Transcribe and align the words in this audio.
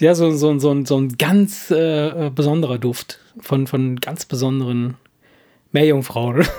Ja, 0.00 0.14
so, 0.14 0.30
so, 0.30 0.56
so, 0.58 0.84
so 0.84 0.96
ein 0.96 1.18
ganz 1.18 1.72
äh, 1.72 2.30
besonderer 2.32 2.78
Duft 2.78 3.18
von, 3.40 3.66
von 3.66 3.96
ganz 3.96 4.26
besonderen 4.26 4.94
Meerjungfrauen. 5.72 6.46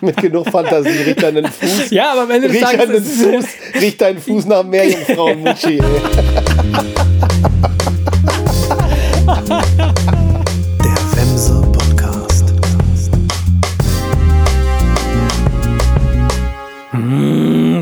Mit 0.00 0.16
genug 0.18 0.48
Fantasie 0.50 0.88
riecht 0.88 1.20
deinen 1.22 1.46
Fuß. 1.46 1.90
Ja, 1.90 2.12
aber 2.12 2.28
wenn 2.28 2.42
du 2.42 2.48
riecht 2.48 2.62
deinen 2.62 3.02
Fuß, 3.02 3.46
riecht 3.80 4.00
dein 4.00 4.18
Fuß 4.18 4.46
nach 4.46 4.62
Meerjungfrauen, 4.62 5.40
Mutschi. 5.40 5.82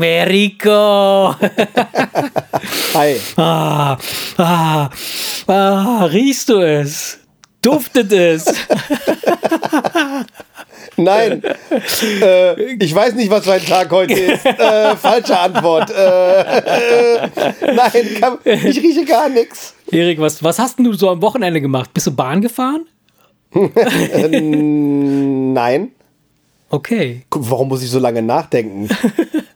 Mm, 0.01 0.27
Rico. 0.27 1.35
Hi. 2.95 3.19
Ah, 3.37 3.97
ah, 4.37 4.89
ah, 5.47 6.05
riechst 6.05 6.49
du 6.49 6.59
es? 6.59 7.19
Duftet 7.61 8.11
es? 8.11 8.45
Nein, 10.97 11.43
äh, 12.21 12.73
ich 12.73 12.93
weiß 12.93 13.13
nicht, 13.13 13.29
was 13.29 13.45
für 13.45 13.53
ein 13.53 13.63
Tag 13.65 13.91
heute 13.91 14.13
ist. 14.13 14.43
Äh, 14.61 14.95
falsche 14.95 15.37
Antwort. 15.39 15.91
Äh, 15.91 16.41
äh, 16.41 17.29
nein, 17.73 17.91
ich 18.45 18.81
rieche 18.81 19.05
gar 19.05 19.29
nichts. 19.29 19.73
Erik, 19.91 20.19
was, 20.19 20.43
was 20.43 20.59
hast 20.59 20.77
denn 20.77 20.85
du 20.85 20.93
so 20.93 21.09
am 21.09 21.21
Wochenende 21.21 21.61
gemacht? 21.61 21.93
Bist 21.93 22.07
du 22.07 22.11
Bahn 22.11 22.41
gefahren? 22.41 22.87
Nein. 25.53 25.91
Okay. 26.69 27.23
Warum 27.31 27.67
muss 27.69 27.83
ich 27.83 27.89
so 27.89 27.99
lange 27.99 28.21
nachdenken? 28.21 28.89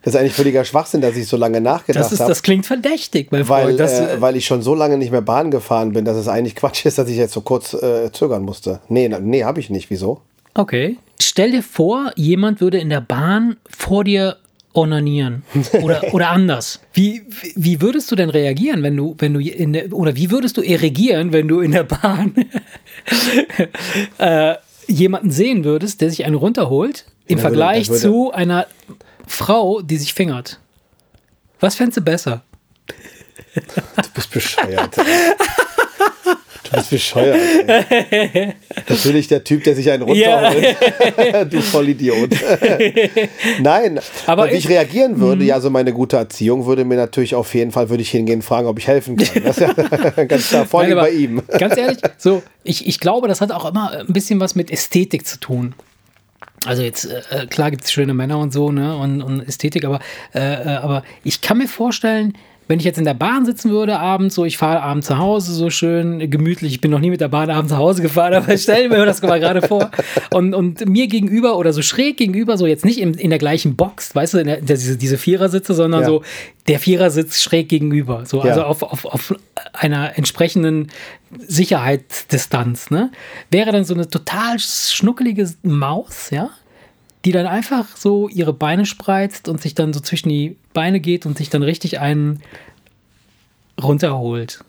Das 0.06 0.14
ist 0.14 0.20
eigentlich 0.20 0.34
völliger 0.34 0.64
Schwachsinn, 0.64 1.00
dass 1.00 1.16
ich 1.16 1.26
so 1.26 1.36
lange 1.36 1.60
nachgedacht 1.60 2.12
Das, 2.12 2.20
habe. 2.20 2.28
das 2.28 2.42
klingt 2.44 2.64
verdächtig, 2.64 3.32
mein 3.32 3.48
Weil, 3.48 3.64
Freund. 3.64 3.80
Das, 3.80 3.98
äh, 3.98 4.20
weil 4.20 4.36
ich 4.36 4.46
schon 4.46 4.62
so 4.62 4.72
lange 4.76 4.98
nicht 4.98 5.10
mehr 5.10 5.20
Bahn 5.20 5.50
gefahren 5.50 5.92
bin, 5.94 6.04
dass 6.04 6.16
es 6.16 6.28
eigentlich 6.28 6.54
Quatsch 6.54 6.86
ist, 6.86 6.96
dass 6.98 7.08
ich 7.08 7.16
jetzt 7.16 7.32
so 7.32 7.40
kurz 7.40 7.74
äh, 7.74 8.12
zögern 8.12 8.42
musste. 8.44 8.78
Nee, 8.88 9.08
nee, 9.08 9.42
habe 9.42 9.58
ich 9.58 9.68
nicht. 9.68 9.90
Wieso? 9.90 10.20
okay. 10.54 10.96
Stell 11.20 11.50
dir 11.50 11.62
vor, 11.64 12.12
jemand 12.14 12.60
würde 12.60 12.78
in 12.78 12.88
der 12.88 13.00
Bahn 13.00 13.56
vor 13.68 14.04
dir 14.04 14.36
onanieren. 14.74 15.42
Oder, 15.82 16.14
oder 16.14 16.28
anders. 16.30 16.78
Wie, 16.92 17.22
wie 17.56 17.80
würdest 17.80 18.08
du 18.12 18.14
denn 18.14 18.30
reagieren, 18.30 18.82
wenn 18.84 18.96
du, 18.96 19.16
wenn 19.18 19.34
du 19.34 19.40
in 19.40 19.72
der, 19.72 19.92
oder 19.92 20.14
wie 20.14 20.30
würdest 20.30 20.56
du 20.56 20.60
erregieren, 20.62 21.32
wenn 21.32 21.48
du 21.48 21.60
in 21.60 21.72
der 21.72 21.82
Bahn 21.84 22.32
äh, 24.18 24.54
jemanden 24.86 25.30
sehen 25.30 25.64
würdest, 25.64 26.00
der 26.00 26.10
sich 26.10 26.24
einen 26.24 26.34
runterholt, 26.36 27.06
im 27.26 27.38
würde- 27.38 27.42
Vergleich 27.42 27.86
da 27.86 27.92
würde- 27.94 28.02
zu 28.02 28.32
einer 28.32 28.66
Frau, 29.26 29.80
die 29.82 29.96
sich 29.96 30.14
fingert? 30.14 30.60
Was 31.60 31.74
fändest 31.74 31.98
du 31.98 32.00
besser? 32.02 32.42
Du 33.54 33.62
bist 34.14 34.30
bescheuert. 34.30 34.96
Du 34.96 36.72
bist 36.72 36.90
bescheuert. 36.90 37.38
Ey. 38.10 38.54
Natürlich 38.88 39.28
der 39.28 39.42
Typ, 39.44 39.64
der 39.64 39.74
sich 39.74 39.90
einen 39.90 40.02
runterholt. 40.02 40.76
du 41.52 41.60
Vollidiot. 41.62 42.30
Nein, 43.60 44.00
Aber 44.26 44.46
wie 44.50 44.54
ich- 44.54 44.64
ich 44.64 44.68
reagieren 44.68 45.18
würde, 45.20 45.44
ja, 45.44 45.60
so 45.60 45.70
meine 45.70 45.92
gute 45.92 46.16
Erziehung 46.16 46.66
würde 46.66 46.84
mir 46.84 46.96
natürlich 46.96 47.34
auf 47.34 47.54
jeden 47.54 47.70
Fall, 47.70 47.88
würde 47.88 48.02
ich 48.02 48.10
hingehen, 48.10 48.42
fragen, 48.42 48.66
ob 48.66 48.78
ich 48.78 48.86
helfen 48.88 49.16
kann. 49.16 49.42
Das 49.44 49.58
ist 49.58 49.60
ja 49.60 49.72
ganz 50.24 50.48
klar, 50.48 50.66
vor 50.66 50.80
allem 50.80 50.96
bei 50.98 51.10
ihm. 51.10 51.42
Ganz 51.58 51.76
ehrlich, 51.76 51.98
so, 52.18 52.42
ich, 52.64 52.86
ich 52.86 53.00
glaube, 53.00 53.28
das 53.28 53.40
hat 53.40 53.52
auch 53.52 53.64
immer 53.64 53.92
ein 53.92 54.06
bisschen 54.12 54.40
was 54.40 54.54
mit 54.54 54.70
Ästhetik 54.70 55.26
zu 55.26 55.38
tun. 55.40 55.74
Also 56.64 56.82
jetzt, 56.82 57.04
äh, 57.04 57.46
klar 57.46 57.70
gibt 57.70 57.84
es 57.84 57.92
schöne 57.92 58.14
Männer 58.14 58.38
und 58.38 58.52
so, 58.52 58.72
ne, 58.72 58.96
und, 58.96 59.22
und 59.22 59.46
Ästhetik, 59.46 59.84
aber, 59.84 60.00
äh, 60.34 60.40
äh, 60.40 60.76
aber 60.76 61.02
ich 61.22 61.40
kann 61.40 61.58
mir 61.58 61.68
vorstellen, 61.68 62.32
wenn 62.68 62.80
ich 62.80 62.84
jetzt 62.84 62.98
in 62.98 63.04
der 63.04 63.14
Bahn 63.14 63.46
sitzen 63.46 63.70
würde 63.70 63.98
abends, 63.98 64.34
so 64.34 64.44
ich 64.44 64.56
fahre 64.58 64.82
abends 64.82 65.06
zu 65.06 65.18
Hause, 65.18 65.52
so 65.52 65.70
schön 65.70 66.28
gemütlich, 66.30 66.72
ich 66.72 66.80
bin 66.80 66.90
noch 66.90 66.98
nie 66.98 67.10
mit 67.10 67.20
der 67.20 67.28
Bahn 67.28 67.48
abends 67.48 67.70
nach 67.70 67.78
Hause 67.78 68.02
gefahren, 68.02 68.34
aber 68.34 68.58
stell 68.58 68.88
mir 68.88 69.04
das 69.06 69.22
mal 69.22 69.38
gerade 69.38 69.62
vor. 69.62 69.90
Und, 70.30 70.52
und 70.54 70.88
mir 70.88 71.06
gegenüber 71.06 71.56
oder 71.58 71.72
so 71.72 71.80
schräg 71.82 72.16
gegenüber, 72.16 72.58
so 72.58 72.66
jetzt 72.66 72.84
nicht 72.84 72.98
in, 73.00 73.14
in 73.14 73.30
der 73.30 73.38
gleichen 73.38 73.76
Box, 73.76 74.14
weißt 74.14 74.34
du, 74.34 74.44
der, 74.44 74.60
diese, 74.60 74.96
diese 74.96 75.16
Vierersitze, 75.16 75.74
sondern 75.74 76.00
Ja. 76.00 76.06
so 76.08 76.22
der 76.66 76.80
Vierersitz 76.80 77.40
schräg 77.40 77.68
gegenüber. 77.68 78.26
So, 78.26 78.40
also 78.40 78.60
Ja. 78.60 78.66
auf, 78.66 78.82
auf, 78.82 79.04
auf 79.04 79.34
einer 79.72 80.18
entsprechenden 80.18 80.88
Sicherheitsdistanz, 81.46 82.90
ne? 82.90 83.10
Wäre 83.50 83.72
dann 83.72 83.84
so 83.84 83.94
eine 83.94 84.08
total 84.08 84.58
schnuckelige 84.58 85.48
Maus, 85.62 86.30
ja? 86.30 86.50
Die 87.24 87.32
dann 87.32 87.46
einfach 87.46 87.96
so 87.96 88.28
ihre 88.28 88.52
Beine 88.52 88.86
spreizt 88.86 89.48
und 89.48 89.60
sich 89.60 89.74
dann 89.74 89.92
so 89.92 90.00
zwischen 90.00 90.28
die 90.28 90.56
Beine 90.76 91.00
geht 91.00 91.24
und 91.24 91.38
sich 91.38 91.48
dann 91.48 91.62
richtig 91.62 92.00
einen 92.00 92.42
runterholt. 93.82 94.62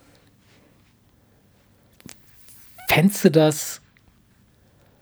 Fändest 2.88 3.26
du 3.26 3.30
das 3.30 3.82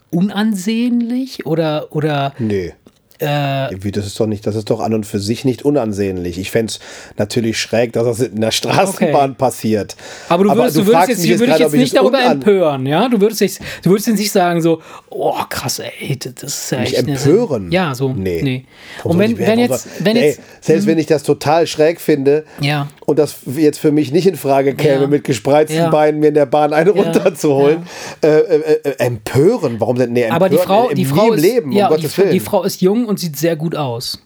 unansehnlich 0.09 1.45
oder, 1.45 1.95
oder 1.95 2.33
Nee. 2.39 2.73
Äh, 3.19 3.69
Wie, 3.79 3.91
das 3.91 4.05
ist 4.05 4.19
doch 4.19 4.27
nicht, 4.27 4.45
das 4.45 4.55
ist 4.55 4.69
doch 4.69 4.79
an 4.79 4.93
und 4.93 5.05
für 5.05 5.19
sich 5.19 5.45
nicht 5.45 5.63
unansehnlich. 5.63 6.37
Ich 6.37 6.51
fände 6.51 6.71
es 6.71 6.79
natürlich 7.17 7.57
schräg, 7.59 7.93
dass 7.93 8.05
das 8.05 8.19
in 8.19 8.41
der 8.41 8.51
Straßenbahn 8.51 9.31
Okay. 9.31 9.37
passiert. 9.37 9.95
Aber 10.29 10.43
du 10.43 10.55
würdest, 10.55 10.75
du 10.77 10.81
jetzt, 10.91 11.07
mich 11.21 11.31
du 11.31 11.39
würdest 11.39 11.39
gerade, 11.39 11.59
jetzt 11.59 11.67
ob 11.67 11.73
ich 11.73 11.79
nicht 11.79 11.93
das 11.95 12.01
darüber 12.01 12.23
empören, 12.23 12.85
ja? 12.85 13.07
Du 13.09 13.21
würdest, 13.21 13.41
jetzt, 13.41 13.61
du 13.83 13.89
würdest 13.89 14.07
jetzt 14.07 14.19
nicht 14.19 14.31
sagen 14.31 14.61
so, 14.61 14.81
oh 15.09 15.33
krass, 15.49 15.79
ey, 15.79 16.17
das 16.17 16.43
ist 16.63 16.71
ja 16.71 16.79
Mich 16.79 16.97
echt 16.97 17.07
empören? 17.07 17.71
Ja, 17.71 17.95
so. 17.95 18.09
Nee. 18.13 18.41
Nee. 18.43 18.65
Und 19.03 19.17
wenn, 19.19 19.37
wenn 19.37 19.59
jetzt, 19.59 19.87
wenn 19.99 20.15
Ey, 20.17 20.27
jetzt, 20.29 20.41
selbst 20.61 20.87
wenn 20.87 20.97
ich 20.97 21.05
das 21.07 21.23
total 21.23 21.67
schräg 21.67 22.01
finde 22.01 22.43
ja, 22.59 22.87
und 23.05 23.19
das 23.19 23.35
jetzt 23.55 23.79
für 23.79 23.91
mich 23.91 24.11
nicht 24.11 24.27
in 24.27 24.35
Frage 24.35 24.75
käme, 24.75 25.01
Ja. 25.01 25.07
mit 25.07 25.23
gespreizten 25.23 25.77
Ja. 25.77 25.89
Beinen 25.89 26.19
mir 26.19 26.27
in 26.27 26.33
der 26.33 26.45
Bahn 26.45 26.73
eine 26.73 26.89
runterzuholen, 26.91 27.83
äh, 28.23 28.27
äh, 28.27 28.79
äh, 28.83 28.95
empören, 28.99 29.75
warum 29.79 29.97
denn? 29.97 30.13
Nee, 30.13 30.23
empören, 30.23 30.35
aber 30.35 30.49
die 30.49 30.57
Frau, 30.57 30.89
die 30.93 31.05
Frau 31.05 31.31
ist, 31.33 31.41
Leben, 31.41 31.71
ja, 31.71 31.87
um 31.87 31.95
Gottes 31.95 32.17
Willen. 32.17 32.31
die 32.31 32.39
Frau 32.39 32.63
ist 32.63 32.81
jung 32.81 33.04
und 33.07 33.19
sieht 33.19 33.37
sehr 33.37 33.55
gut 33.55 33.75
aus. 33.75 34.21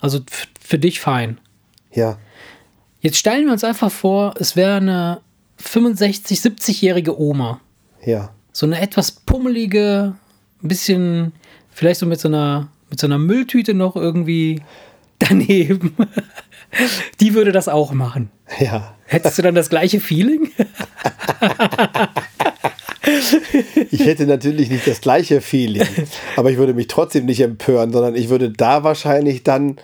Also 0.00 0.20
für 0.60 0.78
dich 0.78 1.00
fein. 1.00 1.38
ja. 1.92 2.18
Jetzt 3.02 3.16
stellen 3.16 3.46
wir 3.46 3.52
uns 3.52 3.64
einfach 3.64 3.90
vor, 3.90 4.34
es 4.38 4.56
wäre 4.56 4.76
eine 4.76 5.22
65, 5.56 6.38
70-jährige 6.38 7.18
Oma. 7.18 7.60
Ja. 8.04 8.34
so 8.52 8.66
eine 8.66 8.78
etwas 8.78 9.10
pummelige, 9.10 10.14
ein 10.62 10.68
bisschen, 10.68 11.32
vielleicht 11.70 12.00
so 12.00 12.04
mit 12.06 12.20
so 12.20 12.28
einer, 12.28 12.68
mit 12.90 13.00
so 13.00 13.06
einer 13.06 13.16
Mülltüte 13.18 13.72
noch 13.72 13.96
irgendwie 13.96 14.60
daneben. 15.18 15.96
Die 17.20 17.32
würde 17.32 17.52
das 17.52 17.68
auch 17.68 17.92
machen. 17.92 18.30
Ja. 18.58 18.94
Hättest 19.06 19.38
du 19.38 19.42
dann 19.42 19.54
das 19.54 19.70
gleiche 19.70 19.98
Feeling? 20.00 20.50
Ich 23.90 24.04
hätte 24.04 24.26
natürlich 24.26 24.70
nicht 24.70 24.86
das 24.86 25.00
gleiche 25.00 25.40
Feeling, 25.40 25.86
aber 26.36 26.50
ich 26.50 26.58
würde 26.58 26.74
mich 26.74 26.86
trotzdem 26.86 27.26
nicht 27.26 27.40
empören, 27.40 27.92
sondern 27.92 28.14
ich 28.14 28.28
würde 28.28 28.50
da 28.50 28.84
wahrscheinlich 28.84 29.42
dann 29.42 29.76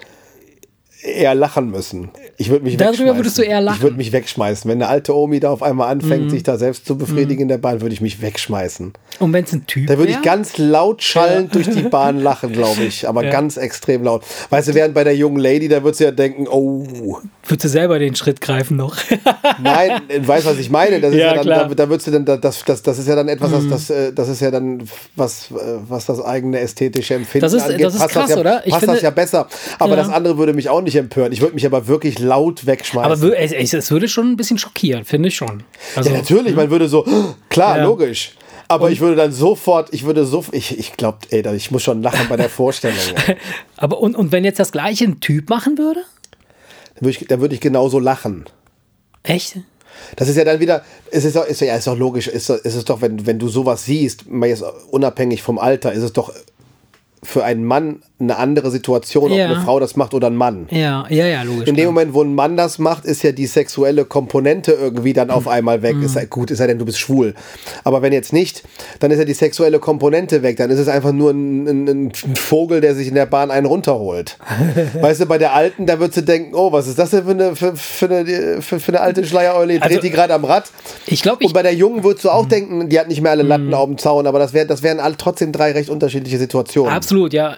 eher 1.02 1.34
lachen 1.34 1.70
müssen. 1.70 2.10
Ich 2.36 2.50
würde 2.50 2.64
mich 2.64 2.76
Darüber 2.76 2.92
wegschmeißen. 2.92 3.16
würdest 3.18 3.38
du 3.38 3.42
eher 3.42 3.60
lachen? 3.60 3.74
Mhm. 3.74 3.78
Ich 3.78 3.82
würde 3.82 3.96
mich 3.96 4.12
wegschmeißen. 4.12 4.70
Wenn 4.70 4.82
eine 4.82 4.88
alte 4.90 5.14
Omi 5.16 5.40
da 5.40 5.50
auf 5.50 5.62
einmal 5.62 5.88
anfängt, 5.90 6.30
sich 6.30 6.42
da 6.42 6.56
selbst 6.58 6.86
zu 6.86 6.96
befriedigen 6.98 7.42
in 7.42 7.48
der 7.48 7.58
Bahn, 7.58 7.80
würde 7.80 7.92
ich 7.94 8.00
mich 8.00 8.20
wegschmeißen. 8.22 8.92
Und 9.18 9.32
wenn 9.32 9.44
es 9.44 9.52
ein 9.52 9.66
Typ 9.66 9.86
Da 9.86 9.98
würde 9.98 10.12
ich 10.12 10.22
ganz 10.22 10.58
laut 10.58 11.02
schallend 11.02 11.54
durch 11.54 11.68
die 11.68 11.82
Bahn 11.82 12.20
lachen, 12.22 12.52
glaube 12.52 12.82
ich. 12.82 13.08
Aber 13.08 13.22
ganz 13.24 13.56
extrem 13.56 14.02
laut. 14.04 14.24
Weißt 14.50 14.68
du, 14.68 14.74
während 14.74 14.94
bei 14.94 15.04
der 15.04 15.16
jungen 15.16 15.38
Lady, 15.38 15.68
da 15.68 15.82
wird 15.84 15.96
sie 15.96 16.04
ja 16.04 16.10
denken, 16.10 16.46
oh, 16.48 17.18
Würdest 17.48 17.64
du 17.64 17.68
selber 17.68 17.98
den 18.00 18.16
Schritt 18.16 18.40
greifen 18.40 18.76
noch? 18.76 18.96
nein, 19.62 20.00
weißt 20.18 20.46
du, 20.46 20.50
was 20.50 20.58
ich 20.58 20.68
meine? 20.70 21.00
Das 21.00 21.12
ist 21.12 21.18
Ja, 21.18 21.26
ja, 21.28 21.34
dann, 21.34 21.42
klar. 21.44 21.64
Mhm. 21.66 21.68
da, 21.70 21.74
da 21.84 21.88
würdest 21.88 22.06
du 22.08 22.10
dann, 22.10 22.40
das, 22.40 22.64
das, 22.64 22.82
das 22.82 22.98
ist 22.98 23.06
ja 23.08 23.14
dann 23.14 23.28
etwas, 23.28 23.52
das, 23.52 23.68
das, 23.68 23.90
äh, 23.90 24.12
das 24.12 24.28
ist 24.28 24.40
ja 24.40 24.50
dann 24.50 24.82
was, 25.14 25.50
äh, 25.52 25.54
was 25.88 26.06
das 26.06 26.24
eigene 26.24 26.58
ästhetische 26.58 27.14
Empfinden 27.14 27.42
Das 27.42 27.52
ist- 27.52 27.62
angeht. 27.62 27.84
das 27.84 27.94
ist 27.94 28.00
passt 28.00 28.12
krass, 28.14 28.30
ja, 28.30 28.36
oder? 28.38 28.62
Ich 28.64 28.70
passt 28.70 28.80
finde- 28.80 28.94
das 28.96 29.02
ja 29.02 29.10
besser. 29.10 29.46
Aber 29.78 29.90
Ja. 29.90 29.96
das 29.96 30.08
andere 30.08 30.38
würde 30.38 30.52
mich 30.54 30.68
auch 30.68 30.80
nicht 30.80 30.85
empören. 30.94 31.32
Ich 31.32 31.40
würde 31.40 31.54
mich 31.54 31.66
aber 31.66 31.88
wirklich 31.88 32.18
laut 32.20 32.66
wegschmeißen. 32.66 33.12
Aber 33.24 33.38
es, 33.38 33.72
es, 33.72 33.90
würde 33.90 34.08
schon 34.08 34.30
ein 34.30 34.36
bisschen 34.36 34.58
schockieren, 34.58 35.04
finde 35.04 35.28
ich 35.28 35.34
schon. 35.34 35.64
Also, 35.96 36.10
ja, 36.10 36.18
natürlich, 36.18 36.54
man 36.54 36.70
würde 36.70 36.88
so, 36.88 37.04
klar, 37.48 37.78
Ja. 37.78 37.84
logisch. 37.84 38.32
Aber 38.68 38.90
ich 38.90 39.00
würde 39.00 39.16
dann 39.16 39.32
sofort, 39.32 39.92
ich 39.92 40.04
würde 40.04 40.24
so, 40.24 40.44
ich, 40.52 40.78
ich 40.78 40.92
glaube, 40.92 41.18
ey, 41.30 41.44
ich 41.54 41.70
muss 41.70 41.82
schon 41.82 42.02
lachen 42.02 42.26
bei 42.28 42.36
der 42.36 42.48
Vorstellung. 42.48 42.98
aber 43.76 44.00
und, 44.00 44.16
und 44.16 44.32
wenn 44.32 44.44
jetzt 44.44 44.58
das 44.58 44.72
gleiche 44.72 45.04
ein 45.04 45.20
Typ 45.20 45.48
machen 45.48 45.78
würde? 45.78 46.00
Dann 46.94 47.02
würde 47.06 47.18
ich, 47.20 47.28
dann 47.28 47.40
würde 47.40 47.54
ich 47.54 47.60
genauso 47.60 47.98
lachen. 47.98 48.44
Echt? 49.22 49.58
Das 50.16 50.28
ist 50.28 50.36
ja 50.36 50.44
dann 50.44 50.60
wieder, 50.60 50.84
es 51.10 51.24
ist, 51.24 51.36
doch- 51.36 51.46
ist, 51.46 51.60
ja, 51.60 51.76
ist 51.76 51.86
doch 51.86 51.96
logisch, 51.96 52.28
ist, 52.28 52.50
ist 52.50 52.74
es 52.74 52.84
doch, 52.84 53.00
wenn, 53.00 53.26
wenn 53.26 53.38
du 53.38 53.48
sowas 53.48 53.84
siehst, 53.84 54.28
mal 54.28 54.48
jetzt 54.48 54.64
unabhängig 54.90 55.42
vom 55.42 55.58
Alter, 55.58 55.92
ist 55.92 56.02
es 56.02 56.12
doch 56.12 56.32
für 57.22 57.44
einen 57.44 57.64
Mann 57.64 58.02
eine 58.18 58.36
andere 58.38 58.70
Situation, 58.70 59.30
Ja. 59.32 59.44
ob 59.46 59.50
eine 59.56 59.60
Frau 59.64 59.78
das 59.80 59.96
macht 59.96 60.14
oder 60.14 60.28
ein 60.28 60.36
Mann. 60.36 60.68
Ja, 60.70 61.04
ja, 61.10 61.26
ja, 61.26 61.42
logisch. 61.42 61.66
In 61.68 61.74
dem 61.74 61.76
klar. 61.76 61.86
Moment, 61.86 62.14
wo 62.14 62.22
ein 62.22 62.34
Mann 62.34 62.56
das 62.56 62.78
macht, 62.78 63.04
ist 63.04 63.22
ja 63.22 63.32
die 63.32 63.46
sexuelle 63.46 64.04
Komponente 64.06 64.72
irgendwie 64.72 65.12
dann 65.12 65.28
Mhm. 65.28 65.34
auf 65.34 65.48
einmal 65.48 65.82
weg. 65.82 65.96
Ist 66.02 66.14
ja 66.16 66.24
gut, 66.24 66.50
ist 66.50 66.60
ja 66.60 66.66
denn, 66.66 66.78
du 66.78 66.84
bist 66.86 66.98
schwul. 66.98 67.34
Aber 67.84 68.00
wenn 68.02 68.12
jetzt 68.14 68.32
nicht, 68.32 68.62
dann 69.00 69.10
ist 69.10 69.18
ja 69.18 69.24
die 69.26 69.34
sexuelle 69.34 69.78
Komponente 69.80 70.42
weg. 70.42 70.56
Dann 70.56 70.70
ist 70.70 70.78
es 70.78 70.88
einfach 70.88 71.12
nur 71.12 71.30
ein, 71.32 71.66
ein, 71.66 71.88
ein 71.88 72.12
Vogel, 72.36 72.80
der 72.80 72.94
sich 72.94 73.08
in 73.08 73.14
der 73.14 73.26
Bahn 73.26 73.50
einen 73.50 73.66
runterholt. 73.66 74.38
weißt 75.00 75.20
du, 75.22 75.26
bei 75.26 75.36
der 75.38 75.54
Alten, 75.54 75.84
da 75.86 75.98
würdest 75.98 76.16
du 76.18 76.22
denken, 76.22 76.54
oh, 76.54 76.72
was 76.72 76.86
ist 76.86 76.98
das 76.98 77.10
denn 77.10 77.24
für 77.24 77.30
eine, 77.32 77.56
für, 77.56 77.76
für 77.76 78.06
eine, 78.08 78.62
für, 78.62 78.80
für 78.80 78.92
eine 78.92 79.00
alte 79.00 79.26
Schleiereule? 79.26 79.74
Dreht 79.74 79.82
Also, 79.82 80.00
die 80.00 80.10
gerade 80.10 80.32
am 80.32 80.44
Rad? 80.44 80.70
Ich 81.06 81.22
glaube, 81.22 81.44
Und 81.44 81.52
bei 81.52 81.62
der 81.62 81.74
Jungen 81.74 82.02
würdest 82.04 82.24
du 82.24 82.28
Mhm. 82.28 82.34
auch 82.34 82.46
denken, 82.46 82.88
die 82.88 82.98
hat 82.98 83.08
nicht 83.08 83.20
mehr 83.20 83.30
alle 83.32 83.42
Latten 83.42 83.74
auf 83.74 83.86
dem 83.86 83.98
Zaun, 83.98 84.26
aber 84.26 84.38
das, 84.38 84.54
wär, 84.54 84.64
das 84.64 84.82
wären 84.82 85.00
alle 85.00 85.16
trotzdem 85.18 85.52
drei 85.52 85.72
recht 85.72 85.90
unterschiedliche 85.90 86.38
Situationen. 86.38 86.92
Absolut, 86.92 87.05
ja. 87.32 87.56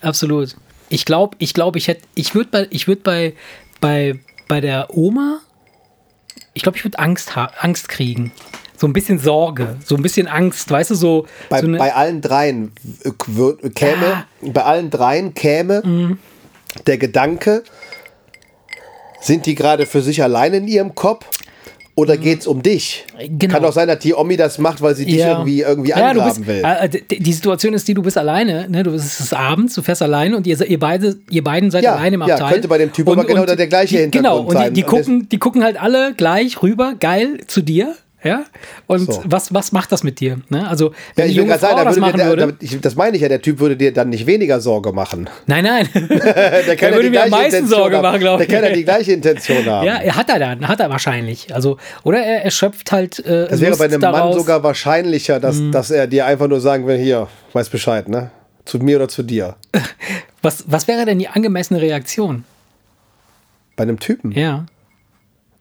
Absolut. 0.00 0.56
Ich 0.88 1.04
glaube, 1.04 1.36
ich 1.40 1.54
glaube, 1.54 1.78
ich 1.78 1.88
hätte, 1.88 2.02
ich 2.14 2.34
würde 2.34 2.50
bei, 2.50 2.66
ich 2.70 2.86
würde 2.86 3.02
bei, 3.02 3.34
bei, 3.80 4.18
bei 4.48 4.60
der 4.60 4.96
Oma, 4.96 5.40
ich 6.54 6.62
glaube, 6.62 6.78
ich 6.78 6.84
würde 6.84 6.98
Angst, 6.98 7.36
Angst 7.36 7.88
kriegen. 7.88 8.32
So 8.76 8.86
ein 8.86 8.92
bisschen 8.92 9.18
Sorge, 9.18 9.76
so 9.84 9.96
ein 9.96 10.02
bisschen 10.02 10.28
Angst, 10.28 10.70
weißt 10.70 10.90
du, 10.90 10.94
so. 10.94 11.26
Bei, 11.48 11.62
so 11.62 11.72
bei 11.72 11.94
allen 11.94 12.20
dreien 12.20 12.72
käme, 13.74 14.04
Ja. 14.04 14.26
bei 14.42 14.62
allen 14.64 14.90
dreien 14.90 15.32
käme 15.34 16.18
der 16.86 16.98
Gedanke, 16.98 17.64
sind 19.20 19.46
die 19.46 19.54
gerade 19.54 19.86
für 19.86 20.02
sich 20.02 20.22
allein 20.22 20.52
in 20.54 20.68
ihrem 20.68 20.94
Kopf 20.94 21.26
oder 21.96 22.16
geht 22.18 22.40
es 22.40 22.46
um 22.46 22.62
dich? 22.62 23.04
Genau. 23.28 23.54
Kann 23.54 23.64
auch 23.64 23.72
sein, 23.72 23.88
dass 23.88 23.98
die 24.00 24.14
Omi 24.14 24.36
das 24.36 24.58
macht, 24.58 24.80
weil 24.82 24.94
sie 24.94 25.04
dich 25.06 25.16
irgendwie, 25.16 25.62
irgendwie 25.62 25.90
ja, 25.90 25.96
angraben 25.96 26.44
bist, 26.44 26.46
will. 26.46 26.62
äh, 26.62 26.88
d- 26.88 27.02
die 27.18 27.32
Situation 27.32 27.72
ist 27.74 27.88
die, 27.88 27.94
du 27.94 28.02
bist 28.02 28.16
alleine, 28.18 28.68
ne? 28.68 28.82
Du 28.82 28.92
bist 28.92 29.06
es 29.06 29.18
ist 29.20 29.32
abends, 29.34 29.74
du 29.74 29.82
fährst 29.82 30.02
alleine 30.02 30.36
und 30.36 30.46
ihr, 30.46 30.60
ihr 30.68 30.78
beide, 30.78 31.16
ihr 31.30 31.42
beiden 31.42 31.70
seid 31.70 31.82
Ja, 31.84 31.94
alleine 31.94 32.16
im 32.16 32.22
ja, 32.26 32.34
Abteil. 32.34 32.52
könnte 32.52 32.68
bei 32.68 32.78
dem 32.78 32.92
Typ 32.92 33.08
aber 33.08 33.24
genau 33.24 33.46
der 33.46 33.66
gleiche 33.66 33.96
die, 34.04 34.10
Genau, 34.10 34.36
Hintergrund 34.44 34.48
und 34.48 34.54
die, 34.56 34.62
sein. 34.64 34.74
die 34.74 34.84
Und 34.84 34.92
das- 34.92 35.06
gucken, 35.06 35.28
die 35.30 35.38
gucken 35.38 35.64
halt 35.64 35.80
alle 35.82 36.12
gleich 36.14 36.62
rüber, 36.62 36.94
geil 37.00 37.40
zu 37.46 37.62
dir. 37.62 37.94
Ja, 38.24 38.44
und 38.86 39.12
So. 39.12 39.22
was, 39.26 39.52
was 39.54 39.70
macht 39.72 39.92
das 39.92 40.02
mit 40.02 40.18
dir? 40.20 40.38
Ne? 40.48 40.66
Also, 40.66 40.86
ja, 40.90 40.94
wenn 41.16 41.24
die 41.26 41.30
ich 41.32 41.36
will 41.36 41.44
junge 41.44 41.48
gerade 41.50 41.60
sagen, 41.60 41.76
da 41.76 41.84
das 41.84 41.94
würde 41.96 42.00
machen 42.00 42.16
dir, 42.18 42.26
würde. 42.26 42.46
der, 42.54 42.54
ich, 42.60 42.80
das 42.80 42.96
meine 42.96 43.14
ich 43.16 43.22
ja, 43.22 43.28
der 43.28 43.42
Typ 43.42 43.60
würde 43.60 43.76
dir 43.76 43.92
dann 43.92 44.08
nicht 44.08 44.26
weniger 44.26 44.60
Sorge 44.60 44.90
machen. 44.92 45.28
Nein, 45.46 45.62
nein. 45.64 45.88
Der, 45.94 46.06
kann 46.08 46.16
Der 46.66 46.90
ja 46.90 46.94
würde 46.96 47.10
mir 47.10 47.22
am 47.24 47.30
meisten 47.30 47.56
Intention 47.56 47.68
Sorge 47.68 47.96
haben. 47.96 48.02
machen, 48.02 48.20
glaub 48.20 48.38
Der 48.38 48.48
ich. 48.48 48.52
kann 48.54 48.64
ja 48.64 48.70
die 48.72 48.84
gleiche 48.84 49.12
Intention 49.12 49.64
haben. 49.66 49.86
Ja, 49.86 49.96
er 49.98 50.16
hat 50.16 50.28
er 50.30 50.38
dann, 50.38 50.66
hat 50.66 50.80
er 50.80 50.90
wahrscheinlich. 50.90 51.54
Also, 51.54 51.76
oder 52.02 52.18
er 52.18 52.42
erschöpft 52.44 52.90
halt. 52.90 53.18
Äh, 53.20 53.48
Das 53.48 53.60
wäre 53.60 53.70
Lust 53.70 53.78
bei 53.80 53.84
einem 53.84 54.00
Mann 54.00 54.12
daraus. 54.12 54.34
Mhm. 54.34 54.40
sogar 54.40 54.62
wahrscheinlicher, 54.64 55.38
dass, 55.38 55.58
dass 55.70 55.90
er 55.90 56.06
dir 56.06 56.26
einfach 56.26 56.48
nur 56.48 56.60
sagen 56.60 56.86
will, 56.86 56.96
hier, 56.98 57.28
weiß 57.52 57.68
Bescheid, 57.68 58.08
ne? 58.08 58.30
Zu 58.64 58.78
mir 58.78 58.96
oder 58.96 59.08
zu 59.08 59.22
dir. 59.22 59.54
Was, 60.42 60.64
was 60.66 60.88
wäre 60.88 61.04
denn 61.04 61.18
die 61.20 61.28
angemessene 61.28 61.80
Reaktion? 61.80 62.44
Bei 63.76 63.82
einem 63.84 64.00
Typen. 64.00 64.32
Ja. 64.32 64.64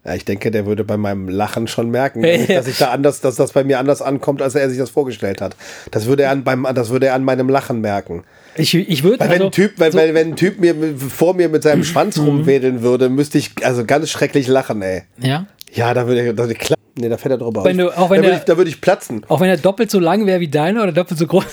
Ja, 0.05 0.13
ich 0.13 0.23
denke, 0.23 0.51
der 0.51 0.65
würde 0.67 0.83
bei 0.83 0.97
meinem 0.97 1.27
Lachen 1.27 1.67
schon 1.67 1.89
merken, 1.89 2.21
dass 2.47 2.67
ich, 2.67 2.77
da 2.77 2.91
anders, 2.91 3.21
dass 3.21 3.35
das 3.35 3.51
bei 3.53 3.63
mir 3.63 3.79
anders 3.79 4.01
ankommt, 4.01 4.41
als 4.41 4.53
er 4.55 4.69
sich 4.69 4.77
das 4.77 4.89
vorgestellt 4.91 5.41
hat. 5.41 5.55
Das 5.91 6.05
würde 6.05 6.23
er 6.23 6.31
an, 6.31 6.43
beim, 6.43 6.67
das 6.75 6.89
würde 6.91 7.07
er 7.07 7.15
an 7.15 7.23
meinem 7.23 7.49
Lachen 7.49 7.81
merken. 7.81 8.23
Ich, 8.55 8.73
ich 8.75 9.03
würde. 9.03 9.19
Weil 9.19 9.27
wenn 9.29 9.33
Also, 9.33 9.45
ein 9.47 9.51
Typ, 9.51 9.73
wenn, 9.77 9.91
so, 9.91 9.97
Mhm. 9.97 10.01
wenn, 10.03 10.13
wenn 10.15 10.27
ein 10.29 10.35
Typ 10.35 10.59
mir 10.59 10.75
vor 10.97 11.33
mir 11.33 11.49
mit 11.49 11.63
seinem 11.63 11.83
Schwanz 11.83 12.17
rumwedeln 12.19 12.81
würde, 12.83 13.09
müsste 13.09 13.37
ich 13.37 13.51
also 13.63 13.83
ganz 13.83 14.09
schrecklich 14.09 14.47
lachen, 14.47 14.81
ey. 14.81 15.03
ja. 15.19 15.47
Ja, 15.73 15.93
da 15.93 16.07
würde 16.07 16.29
ich, 16.29 16.35
da. 16.69 16.74
Nee, 16.97 17.09
da 17.09 17.17
fährt 17.17 17.33
er 17.33 17.37
drüber. 17.37 17.63
Wenn 17.65 17.77
du- 17.77 17.89
auch 17.89 18.09
wenn 18.09 18.21
da, 18.21 18.27
würde 18.27 18.29
der- 18.29 18.37
ich, 18.39 18.43
da 18.45 18.55
würde 18.57 18.69
ich 18.69 18.79
platzen. 18.79 19.25
Auch 19.27 19.41
wenn 19.41 19.49
er 19.49 19.57
doppelt 19.57 19.91
so 19.91 19.99
lang 19.99 20.25
wäre 20.25 20.39
wie 20.39 20.47
deiner 20.47 20.83
oder 20.83 20.93
doppelt 20.93 21.19
so 21.19 21.27
groß. 21.27 21.43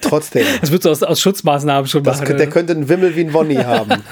Trotzdem. 0.00 0.44
Das 0.60 0.70
würdest 0.70 0.84
du 0.86 0.90
aus, 0.90 1.02
aus 1.04 1.20
Schutzmaßnahmen 1.20 1.86
schon 1.88 2.02
Das, 2.02 2.18
machen. 2.20 2.26
der 2.36 2.36
oder? 2.36 2.46
könnte 2.48 2.72
einen 2.72 2.88
Wimmel 2.88 3.14
wie 3.14 3.20
ein 3.20 3.32
Wonny 3.32 3.54
haben. 3.54 4.02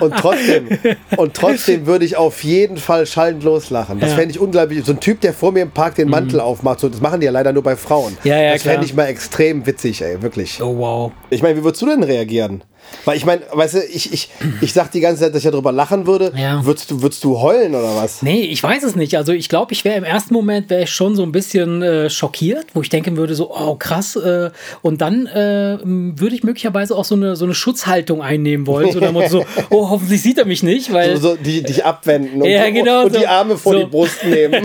Und 0.00 0.14
trotzdem, 0.16 0.68
und 1.16 1.34
trotzdem 1.34 1.86
würde 1.86 2.04
ich 2.04 2.16
auf 2.16 2.44
jeden 2.44 2.76
Fall 2.76 3.04
schallend 3.06 3.42
loslachen. 3.42 3.98
Das 3.98 4.10
Ja. 4.10 4.16
fände 4.16 4.30
ich 4.32 4.38
unglaublich. 4.38 4.84
So 4.84 4.92
ein 4.92 5.00
Typ, 5.00 5.20
der 5.22 5.32
vor 5.32 5.50
mir 5.50 5.62
im 5.62 5.70
Park 5.72 5.96
den 5.96 6.08
Mantel 6.08 6.38
aufmacht, 6.40 6.78
so, 6.80 6.88
das 6.88 7.00
machen 7.00 7.18
die 7.20 7.26
ja 7.26 7.32
leider 7.32 7.52
nur 7.52 7.62
bei 7.64 7.74
Frauen. 7.74 8.16
Ja, 8.22 8.40
ja, 8.40 8.52
das 8.52 8.62
fände 8.62 8.84
ich 8.86 8.94
mal 8.94 9.06
extrem 9.06 9.66
witzig, 9.66 10.02
ey, 10.02 10.22
wirklich. 10.22 10.62
Oh, 10.62 10.76
wow. 10.78 11.12
Ich 11.30 11.42
meine, 11.42 11.56
wie 11.58 11.64
würdest 11.64 11.82
du 11.82 11.86
denn 11.86 12.02
reagieren? 12.04 12.62
Weil 13.04 13.16
ich 13.16 13.24
meine, 13.24 13.42
weißt 13.50 13.74
du, 13.74 13.84
ich, 13.84 14.12
ich, 14.12 14.28
ich 14.60 14.72
sag 14.72 14.90
die 14.90 15.00
ganze 15.00 15.22
Zeit, 15.22 15.34
dass 15.34 15.44
ich 15.44 15.50
darüber 15.50 15.72
lachen 15.72 16.06
würde. 16.06 16.32
Ja. 16.36 16.64
Würdest, 16.64 16.90
du, 16.90 17.02
würdest 17.02 17.24
du 17.24 17.40
heulen 17.40 17.74
oder 17.74 17.96
was? 17.96 18.22
Nee, 18.22 18.42
ich 18.42 18.62
weiß 18.62 18.82
es 18.82 18.96
nicht. 18.96 19.16
Also 19.16 19.32
ich 19.32 19.48
glaube, 19.48 19.72
ich 19.72 19.84
wäre 19.84 19.96
im 19.96 20.04
ersten 20.04 20.34
Moment 20.34 20.68
wäre 20.70 20.82
ich 20.82 20.90
schon 20.90 21.16
so 21.16 21.22
ein 21.22 21.32
bisschen 21.32 21.82
äh, 21.82 22.10
schockiert, 22.10 22.66
wo 22.74 22.82
ich 22.82 22.88
denken 22.88 23.16
würde, 23.16 23.34
so, 23.34 23.50
oh 23.54 23.76
krass. 23.76 24.16
Äh, 24.16 24.50
und 24.82 25.00
dann 25.00 25.26
äh, 25.26 25.78
würde 25.82 26.34
ich 26.34 26.42
möglicherweise 26.42 26.94
auch 26.96 27.04
so 27.04 27.14
eine, 27.14 27.36
so 27.36 27.44
eine 27.44 27.54
Schutzhaltung 27.54 28.22
einnehmen 28.22 28.66
wollen. 28.66 28.92
So, 28.92 29.00
Motto 29.00 29.28
so, 29.28 29.44
oh, 29.70 29.88
hoffentlich 29.90 30.20
sieht 30.22 30.38
er 30.38 30.44
mich 30.44 30.62
nicht, 30.62 30.92
weil. 30.92 31.16
So, 31.16 31.30
so 31.30 31.36
die, 31.36 31.62
dich 31.62 31.84
abwenden 31.84 32.42
und, 32.42 32.48
Ja, 32.48 32.68
genau 32.70 33.04
und 33.04 33.12
so. 33.14 33.18
die 33.20 33.26
Arme 33.26 33.56
vor 33.56 33.72
So. 33.72 33.78
die 33.80 33.86
Brust 33.86 34.24
nehmen. 34.28 34.62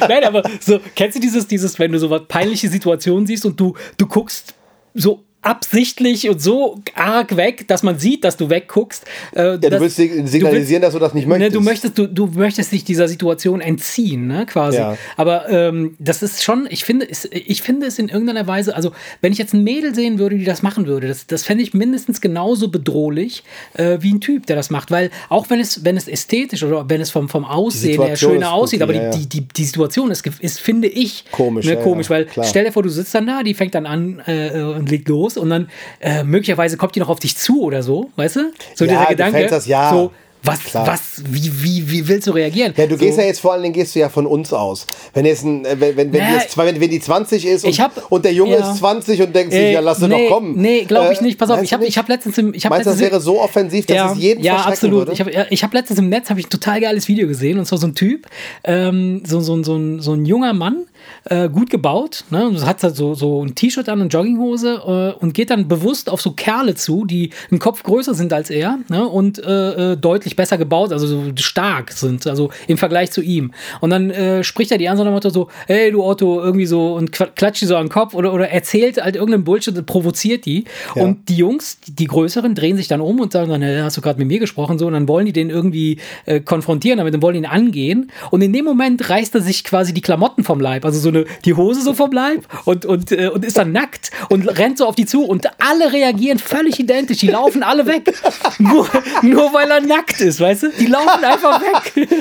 Nein, 0.00 0.24
aber 0.24 0.42
so, 0.60 0.78
kennst 0.94 1.16
du 1.16 1.20
dieses, 1.20 1.46
dieses, 1.46 1.78
wenn 1.78 1.92
du 1.92 1.98
so 1.98 2.10
was 2.10 2.22
peinliche 2.28 2.68
Situationen 2.68 3.26
siehst 3.26 3.46
und 3.46 3.58
du, 3.58 3.74
du 3.96 4.06
guckst 4.06 4.54
so 4.94 5.24
absichtlich 5.48 6.28
und 6.28 6.40
so 6.42 6.78
arg 6.94 7.36
weg, 7.36 7.66
dass 7.68 7.82
man 7.82 7.98
sieht, 7.98 8.22
dass 8.24 8.36
du 8.36 8.50
wegguckst. 8.50 9.04
Äh, 9.34 9.42
Ja, 9.42 9.56
du 9.56 9.80
willst 9.80 9.96
sig- 9.96 10.26
signalisieren, 10.28 10.82
dass 10.82 10.92
du 10.92 10.98
das 10.98 11.14
nicht 11.14 11.26
Ne, 11.26 11.30
möchtest. 11.38 11.54
du 11.56 11.60
möchtest, 11.60 11.98
du, 11.98 12.06
du 12.06 12.26
möchtest 12.26 12.72
dich 12.72 12.84
dieser 12.84 13.08
Situation 13.08 13.60
entziehen, 13.60 14.26
ne, 14.26 14.46
quasi. 14.46 14.78
Ja. 14.78 14.96
Aber 15.16 15.48
ähm, 15.48 15.96
das 15.98 16.22
ist 16.22 16.42
schon, 16.42 16.66
ich 16.70 16.84
finde, 16.84 17.08
es, 17.10 17.26
ich 17.32 17.62
finde 17.62 17.86
es 17.86 17.98
in 17.98 18.08
irgendeiner 18.08 18.46
Weise, 18.46 18.76
also 18.76 18.92
wenn 19.20 19.32
ich 19.32 19.38
jetzt 19.38 19.54
ein 19.54 19.64
Mädel 19.64 19.94
sehen 19.94 20.18
würde, 20.18 20.36
die 20.36 20.44
das 20.44 20.62
machen 20.62 20.86
würde, 20.86 21.08
das, 21.08 21.26
das 21.26 21.44
fände 21.44 21.62
ich 21.62 21.72
mindestens 21.74 22.20
genauso 22.20 22.68
bedrohlich 22.68 23.42
äh, 23.74 23.98
wie 24.00 24.12
ein 24.12 24.20
Typ, 24.20 24.46
der 24.46 24.56
das 24.56 24.68
macht. 24.70 24.90
Weil 24.90 25.10
auch 25.30 25.48
wenn 25.50 25.60
es, 25.60 25.84
wenn 25.84 25.96
es 25.96 26.08
ästhetisch 26.08 26.62
oder 26.62 26.88
wenn 26.90 27.00
es 27.00 27.10
vom, 27.10 27.28
vom 27.28 27.44
Aussehen 27.44 28.02
her 28.02 28.16
schöner 28.16 28.52
aussieht, 28.52 28.82
aber 28.82 28.94
ja, 28.94 29.04
ja. 29.04 29.10
die, 29.10 29.26
die, 29.26 29.40
die, 29.40 29.48
die 29.48 29.64
Situation 29.64 30.10
ist, 30.10 30.26
ist, 30.40 30.60
finde 30.60 30.88
ich, 30.88 31.24
Komisch, 31.32 31.64
ne, 31.66 31.76
komisch, 31.76 32.10
weil 32.10 32.26
klar. 32.26 32.44
stell 32.46 32.64
dir 32.64 32.72
vor, 32.72 32.82
du 32.82 32.88
sitzt 32.90 33.14
dann 33.14 33.26
da, 33.26 33.42
die 33.42 33.54
fängt 33.54 33.74
dann 33.74 33.86
an 33.86 34.20
äh, 34.26 34.60
und 34.60 34.90
legt 34.90 35.08
los 35.08 35.36
und 35.38 35.50
dann 35.50 35.68
äh, 36.00 36.24
möglicherweise 36.24 36.76
kommt 36.76 36.94
die 36.94 37.00
noch 37.00 37.08
auf 37.08 37.20
dich 37.20 37.36
zu 37.36 37.62
oder 37.62 37.82
so, 37.82 38.10
weißt 38.16 38.36
du? 38.36 38.52
So 38.74 38.84
Ja, 38.84 38.92
dieser 38.92 39.06
Gedanke, 39.06 39.46
das- 39.46 39.66
ja, 39.66 39.90
so, 39.90 40.12
was, 40.40 40.62
klar. 40.62 40.86
was, 40.86 41.20
wie, 41.28 41.50
wie, 41.64 41.90
wie 41.90 42.06
willst 42.06 42.28
du 42.28 42.30
reagieren? 42.30 42.72
Ja, 42.76 42.86
du 42.86 42.94
so. 42.94 43.04
gehst 43.04 43.18
ja 43.18 43.24
jetzt 43.24 43.40
vor 43.40 43.52
allen 43.54 43.62
Dingen 43.62 43.74
gehst 43.74 43.96
du 43.96 43.98
ja 43.98 44.08
von 44.08 44.24
uns 44.24 44.52
aus. 44.52 44.86
Wenn 45.12 45.26
jetzt 45.26 45.42
ein, 45.44 45.64
äh, 45.64 45.74
wenn, 45.80 45.96
wenn, 45.96 46.12
wenn, 46.12 46.20
Na, 46.22 46.28
die 46.28 46.34
jetzt, 46.34 46.56
wenn, 46.56 46.80
wenn 46.80 46.90
die 46.90 47.00
20 47.00 47.44
ist 47.44 47.64
und, 47.64 47.76
hab- 47.80 48.10
und 48.12 48.24
der 48.24 48.32
Junge 48.32 48.56
ja. 48.56 48.70
ist 48.70 48.78
20 48.78 49.20
und 49.20 49.34
denkt 49.34 49.52
sich, 49.52 49.60
Äh, 49.60 49.72
ja, 49.72 49.80
lass 49.80 49.98
sie 49.98 50.06
nee, 50.06 50.28
doch 50.28 50.36
kommen. 50.36 50.54
Nee, 50.56 50.84
glaube 50.84 51.12
ich 51.12 51.18
Äh, 51.20 51.24
nicht. 51.24 51.38
Pass 51.38 51.50
auf, 51.50 51.60
ich 51.60 51.72
habe 51.72 51.84
ich 51.86 51.98
hab 51.98 52.08
letztens 52.08 52.38
im. 52.38 52.54
Ich 52.54 52.64
hab 52.64 52.70
Meinst 52.70 52.86
du, 52.86 52.90
das 52.90 53.00
letztens 53.00 53.12
wäre 53.12 53.20
so 53.20 53.40
offensiv, 53.42 53.86
dass 53.86 54.12
es 54.12 54.18
jeden 54.18 54.44
ja, 54.44 54.58
absolut. 54.58 55.08
würde? 55.08 55.12
Ich 55.12 55.20
habe 55.20 55.46
ich 55.50 55.64
hab 55.64 55.74
letztens 55.74 55.98
im 55.98 56.08
Netz 56.08 56.30
hab 56.30 56.38
ich 56.38 56.46
ein 56.46 56.50
total 56.50 56.80
geiles 56.80 57.08
Video 57.08 57.26
gesehen 57.26 57.58
und 57.58 57.64
zwar 57.66 57.78
so 57.78 57.88
ein 57.88 57.96
Typ, 57.96 58.28
ähm, 58.62 59.22
so, 59.26 59.40
so, 59.40 59.60
so, 59.64 59.74
ein, 59.74 59.98
so 60.00 60.12
ein 60.12 60.24
junger 60.24 60.52
Mann, 60.52 60.84
äh, 61.24 61.48
gut 61.48 61.70
gebaut, 61.70 62.24
ne? 62.30 62.52
hat 62.64 62.82
halt 62.82 62.96
so, 62.96 63.14
so 63.14 63.44
ein 63.44 63.54
T-Shirt 63.54 63.88
an 63.88 64.00
und 64.00 64.12
Jogginghose 64.12 65.14
äh, 65.18 65.22
und 65.22 65.34
geht 65.34 65.50
dann 65.50 65.68
bewusst 65.68 66.10
auf 66.10 66.20
so 66.20 66.32
Kerle 66.32 66.74
zu, 66.74 67.04
die 67.04 67.30
einen 67.50 67.60
Kopf 67.60 67.82
größer 67.82 68.14
sind 68.14 68.32
als 68.32 68.50
er 68.50 68.78
ne? 68.88 69.06
und 69.06 69.38
äh, 69.38 69.92
äh, 69.92 69.96
deutlich 69.96 70.36
besser 70.36 70.58
gebaut, 70.58 70.92
also 70.92 71.06
so 71.06 71.22
stark 71.36 71.92
sind, 71.92 72.26
also 72.26 72.50
im 72.66 72.78
Vergleich 72.78 73.10
zu 73.10 73.22
ihm. 73.22 73.52
Und 73.80 73.90
dann 73.90 74.10
äh, 74.10 74.44
spricht 74.44 74.70
er 74.72 74.78
die 74.78 74.88
an 74.88 74.96
so 74.96 75.04
nach 75.04 75.10
dem 75.10 75.14
Motto 75.14 75.30
so, 75.30 75.48
hey 75.66 75.90
du 75.90 76.02
Otto, 76.02 76.40
irgendwie 76.40 76.66
so 76.66 76.94
und 76.94 77.12
klatscht 77.12 77.62
die 77.62 77.66
so 77.66 77.76
an 77.76 77.86
den 77.86 77.92
Kopf 77.92 78.14
oder, 78.14 78.32
oder 78.32 78.50
erzählt 78.50 79.02
halt 79.02 79.16
irgendeinen 79.16 79.44
Bullshit 79.44 79.76
und 79.76 79.86
provoziert 79.86 80.46
die. 80.46 80.64
Ja. 80.94 81.02
Und 81.02 81.28
die 81.28 81.36
Jungs, 81.36 81.78
die, 81.86 82.06
Größeren, 82.06 82.54
drehen 82.54 82.76
sich 82.76 82.88
dann 82.88 83.00
um 83.00 83.20
und 83.20 83.32
sagen 83.32 83.50
dann, 83.50 83.62
"Äh, 83.62 83.82
hast 83.82 83.96
du 83.96 84.00
gerade 84.00 84.18
mit 84.18 84.28
mir 84.28 84.38
gesprochen? 84.38 84.78
So, 84.78 84.86
und 84.86 84.94
dann 84.94 85.08
wollen 85.08 85.26
die 85.26 85.32
den 85.32 85.50
irgendwie 85.50 85.98
äh, 86.26 86.40
konfrontieren, 86.40 86.98
damit 86.98 87.14
dann 87.14 87.22
wollen 87.22 87.36
ihn 87.36 87.46
angehen. 87.46 88.10
Und 88.30 88.42
in 88.42 88.52
dem 88.52 88.64
Moment 88.64 89.08
reißt 89.08 89.34
er 89.34 89.40
sich 89.40 89.64
quasi 89.64 89.92
die 89.92 90.00
Klamotten 90.00 90.44
vom 90.44 90.60
Leib, 90.60 90.84
also 90.88 91.00
so 91.00 91.08
eine, 91.10 91.24
die 91.44 91.54
Hose 91.54 91.82
so 91.82 91.92
vom 91.94 92.10
Leib 92.12 92.44
und, 92.64 92.84
und, 92.86 93.12
äh, 93.12 93.28
und 93.28 93.44
ist 93.44 93.56
dann 93.58 93.72
nackt 93.72 94.10
und 94.30 94.46
rennt 94.58 94.78
so 94.78 94.86
auf 94.86 94.94
die 94.94 95.06
zu 95.06 95.24
und 95.24 95.46
alle 95.58 95.92
reagieren 95.92 96.38
völlig 96.38 96.78
identisch. 96.80 97.18
Die 97.18 97.28
laufen 97.28 97.62
alle 97.62 97.86
weg. 97.86 98.12
nur, 98.58 98.88
nur 99.22 99.52
weil 99.52 99.70
er 99.70 99.80
nackt 99.80 100.20
ist, 100.20 100.40
weißt 100.40 100.62
du? 100.64 100.68
Die 100.70 100.86
laufen 100.86 101.24
einfach 101.24 101.60
weg. 101.60 102.08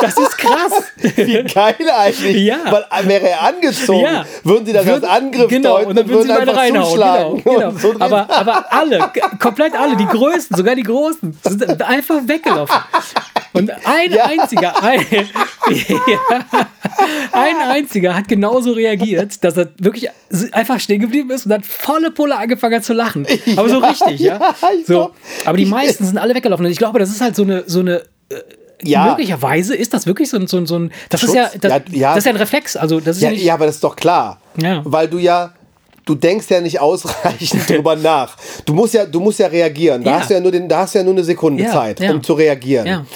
Das 0.00 0.16
ist 0.16 0.38
krass. 0.38 0.72
Wie 1.16 1.42
geil 1.42 1.74
eigentlich. 1.96 2.36
Ja. 2.44 2.58
Weil 2.70 2.84
äh, 3.04 3.08
wäre 3.08 3.28
er 3.30 3.42
angezogen, 3.42 4.00
Ja. 4.04 4.24
würden 4.44 4.66
sie 4.66 4.72
das 4.72 4.86
als 4.86 5.02
Würden- 5.02 5.08
Angriff 5.08 5.48
genau, 5.48 5.76
deuten 5.76 5.90
und 5.90 5.96
dann 5.96 6.08
würden 6.08 6.22
sie 6.22 6.28
beide 6.28 6.40
einfach 6.40 6.56
reinhauen. 6.98 7.42
Genau, 7.42 7.56
genau. 7.58 7.70
So 7.78 7.94
aber, 7.98 8.30
aber 8.30 8.72
alle, 8.72 9.10
komplett 9.40 9.74
alle, 9.74 9.96
die 9.96 10.06
Größten, 10.18 10.56
sogar 10.56 10.74
die 10.74 10.82
Großen, 10.82 11.36
sind 11.42 11.82
einfach 11.82 12.16
weggelaufen. 12.26 12.76
Und 13.52 13.70
ein 13.86 14.12
Ja. 14.12 14.24
einziger, 14.26 14.82
ein, 14.82 15.00
ja, 15.70 16.18
ein 17.32 17.56
einziger 17.70 18.14
hat 18.14 18.28
genauso 18.28 18.72
reagiert, 18.72 19.42
dass 19.44 19.56
er 19.56 19.68
wirklich 19.78 20.08
einfach 20.52 20.80
stehen 20.80 21.00
geblieben 21.00 21.30
ist 21.30 21.46
und 21.46 21.50
dann 21.50 21.62
volle 21.62 22.10
Pulle 22.10 22.36
angefangen 22.36 22.76
hat 22.76 22.84
zu 22.84 22.92
lachen. 22.92 23.26
Aber 23.56 23.68
so 23.68 23.78
richtig, 23.80 24.20
ja. 24.20 24.38
ja, 24.38 24.54
so. 24.86 25.10
Aber 25.44 25.56
die 25.56 25.66
meisten 25.66 26.04
sind 26.04 26.18
alle 26.18 26.34
weggelaufen. 26.34 26.66
Und 26.66 26.72
ich 26.72 26.78
glaube, 26.78 26.98
das 26.98 27.10
ist 27.10 27.20
halt 27.20 27.36
so 27.36 27.42
eine, 27.42 27.64
so 27.66 27.80
eine 27.80 28.02
Ja. 28.82 29.06
möglicherweise 29.10 29.74
ist 29.74 29.94
das 29.94 30.06
wirklich 30.06 30.28
so 30.30 30.36
ein, 30.36 30.46
so 30.46 30.56
ein, 30.58 30.66
so 30.66 30.78
ein 30.78 30.92
das 31.08 31.20
Schutz? 31.20 31.30
ist 31.30 31.36
ja 31.36 31.50
das, 31.60 31.72
Ja, 31.72 31.80
ja. 31.90 32.08
das 32.10 32.18
ist 32.18 32.24
ja 32.26 32.32
ein 32.32 32.36
Reflex. 32.36 32.76
Also 32.76 33.00
das 33.00 33.16
ist 33.16 33.22
ja, 33.22 33.28
Ja, 33.30 33.34
nicht. 33.34 33.44
ja, 33.44 33.54
aber 33.54 33.66
das 33.66 33.76
ist 33.76 33.84
doch 33.84 33.96
klar. 33.96 34.40
Ja. 34.60 34.82
Weil 34.84 35.08
du 35.08 35.18
ja, 35.18 35.52
du 36.08 36.14
denkst 36.14 36.46
ja 36.48 36.60
nicht 36.60 36.80
ausreichend 36.80 37.68
drüber 37.68 37.94
nach. 37.96 38.36
Du 38.64 38.72
musst 38.72 38.94
ja, 38.94 39.04
du 39.04 39.20
musst 39.20 39.38
ja 39.38 39.46
reagieren. 39.48 40.02
Da 40.02 40.10
Ja. 40.12 40.20
hast 40.20 40.30
du 40.30 40.34
ja 40.34 40.40
nur 40.40 40.50
den, 40.52 40.68
da 40.68 40.78
hast 40.80 40.94
du 40.94 40.98
ja 40.98 41.04
nur 41.04 41.12
eine 41.14 41.24
Sekunde 41.24 41.62
Ja, 41.64 41.70
Zeit, 41.72 42.00
um 42.00 42.22
zu 42.22 42.32
reagieren. 42.32 43.06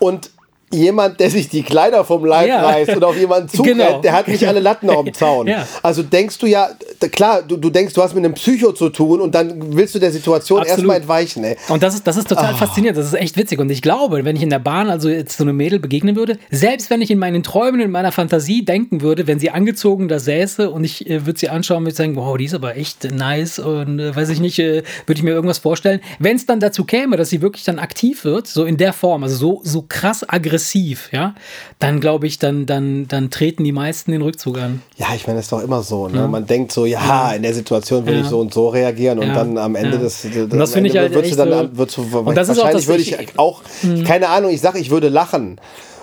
Und 0.00 0.30
jemand, 0.74 1.20
der 1.20 1.30
sich 1.30 1.48
die 1.48 1.62
Kleider 1.62 2.04
vom 2.04 2.24
Leib 2.24 2.48
Ja. 2.48 2.62
reißt 2.64 2.96
und 2.96 3.04
auf 3.04 3.16
jemanden 3.16 3.48
zurennt, 3.54 3.78
Genau. 3.78 4.00
der 4.00 4.12
hat 4.12 4.28
nicht 4.28 4.46
alle 4.46 4.60
Latten 4.60 4.90
auf 4.90 5.04
dem 5.04 5.14
Zaun. 5.14 5.46
Ja. 5.46 5.66
Also 5.82 6.02
denkst 6.02 6.38
du 6.38 6.46
ja, 6.46 6.68
klar, 7.12 7.42
du, 7.42 7.56
du 7.56 7.70
denkst, 7.70 7.94
du 7.94 8.02
hast 8.02 8.14
mit 8.14 8.24
einem 8.24 8.34
Psycho 8.34 8.72
zu 8.72 8.88
tun 8.90 9.20
und 9.20 9.34
dann 9.34 9.76
willst 9.76 9.94
du 9.94 9.98
der 9.98 10.10
Situation 10.12 10.60
Absolut. 10.60 10.78
erstmal 10.78 10.96
entweichen. 10.98 11.44
Ey. 11.44 11.56
Und 11.68 11.82
das 11.82 11.94
ist, 11.94 12.06
das 12.06 12.16
ist 12.16 12.28
total 12.28 12.54
faszinierend. 12.54 12.98
Das 12.98 13.06
ist 13.06 13.14
echt 13.14 13.36
witzig. 13.36 13.58
Und 13.58 13.70
ich 13.70 13.82
glaube, 13.82 14.24
wenn 14.24 14.36
ich 14.36 14.42
in 14.42 14.50
der 14.50 14.58
Bahn 14.58 14.88
also 14.90 15.08
jetzt 15.08 15.36
so 15.38 15.44
eine 15.44 15.52
Mädel 15.52 15.78
begegnen 15.78 16.16
würde, 16.16 16.38
selbst 16.50 16.90
wenn 16.90 17.00
ich 17.02 17.10
in 17.10 17.18
meinen 17.18 17.42
Träumen, 17.42 17.80
in 17.80 17.90
meiner 17.90 18.12
Fantasie 18.12 18.64
denken 18.64 19.00
würde, 19.02 19.26
wenn 19.26 19.38
sie 19.38 19.50
angezogen 19.50 20.08
da 20.08 20.18
säße 20.18 20.70
und 20.70 20.84
ich 20.84 21.08
äh, 21.08 21.26
würde 21.26 21.38
sie 21.38 21.48
anschauen, 21.48 21.82
würde 21.82 21.90
ich 21.90 21.96
sagen, 21.96 22.16
wow, 22.16 22.36
die 22.36 22.44
ist 22.44 22.54
aber 22.54 22.76
echt 22.76 23.04
nice 23.12 23.58
und 23.58 23.98
äh, 24.00 24.14
weiß 24.14 24.28
ich 24.30 24.40
nicht, 24.40 24.58
äh, 24.58 24.82
würde 25.06 25.18
ich 25.18 25.22
mir 25.22 25.30
irgendwas 25.32 25.58
vorstellen. 25.58 26.00
Wenn 26.18 26.36
es 26.36 26.46
dann 26.46 26.60
dazu 26.60 26.84
käme, 26.84 27.16
dass 27.16 27.30
sie 27.30 27.42
wirklich 27.42 27.64
dann 27.64 27.78
aktiv 27.78 28.24
wird, 28.24 28.46
so 28.46 28.64
in 28.64 28.76
der 28.76 28.92
Form, 28.92 29.22
also 29.22 29.36
so, 29.36 29.60
so 29.64 29.84
krass 29.88 30.28
aggressiv, 30.28 30.63
ja, 31.12 31.34
dann 31.78 32.00
glaube 32.00 32.26
ich, 32.26 32.38
dann, 32.38 32.66
dann, 32.66 33.06
dann 33.08 33.30
treten 33.30 33.64
die 33.64 33.72
meisten 33.72 34.12
den 34.12 34.22
Rückzug 34.22 34.58
an. 34.58 34.82
Ja, 34.96 35.08
ich 35.14 35.26
meine, 35.26 35.38
das 35.38 35.46
ist 35.46 35.52
doch 35.52 35.62
immer 35.62 35.82
so. 35.82 36.08
Ne? 36.08 36.26
Man 36.28 36.46
denkt 36.46 36.72
so, 36.72 36.86
ja, 36.86 37.32
in 37.32 37.42
der 37.42 37.54
Situation 37.54 38.06
will 38.06 38.14
Ja. 38.14 38.20
ich 38.22 38.26
so 38.26 38.40
und 38.40 38.52
so 38.54 38.68
reagieren 38.68 39.18
und 39.18 39.28
Ja. 39.28 39.34
dann 39.34 39.58
am 39.58 39.74
Ende 39.76 39.96
Ja. 39.96 40.02
des, 40.02 40.24
Und 40.24 40.56
das 40.58 40.72
finde 40.72 40.90
ich 40.90 40.96
halt 40.96 41.14
echt 41.16 41.38
dann 41.38 41.48
so- 41.50 41.76
würdest 41.78 41.96
du, 41.98 42.02
Und 42.18 42.34
das 42.36 42.48
ist 42.48 42.58
auch 42.58 42.64
wahrscheinlich 42.64 42.86
das- 42.86 42.88
würde 42.88 43.02
ich- 43.02 43.12
ich 43.18 43.38
auch, 43.38 43.62
keine 44.06 44.28
Ahnung, 44.28 44.50
ich 44.50 44.60
sage, 44.60 44.78
ich 44.78 44.90
würde 44.90 45.08
lachen. 45.08 45.60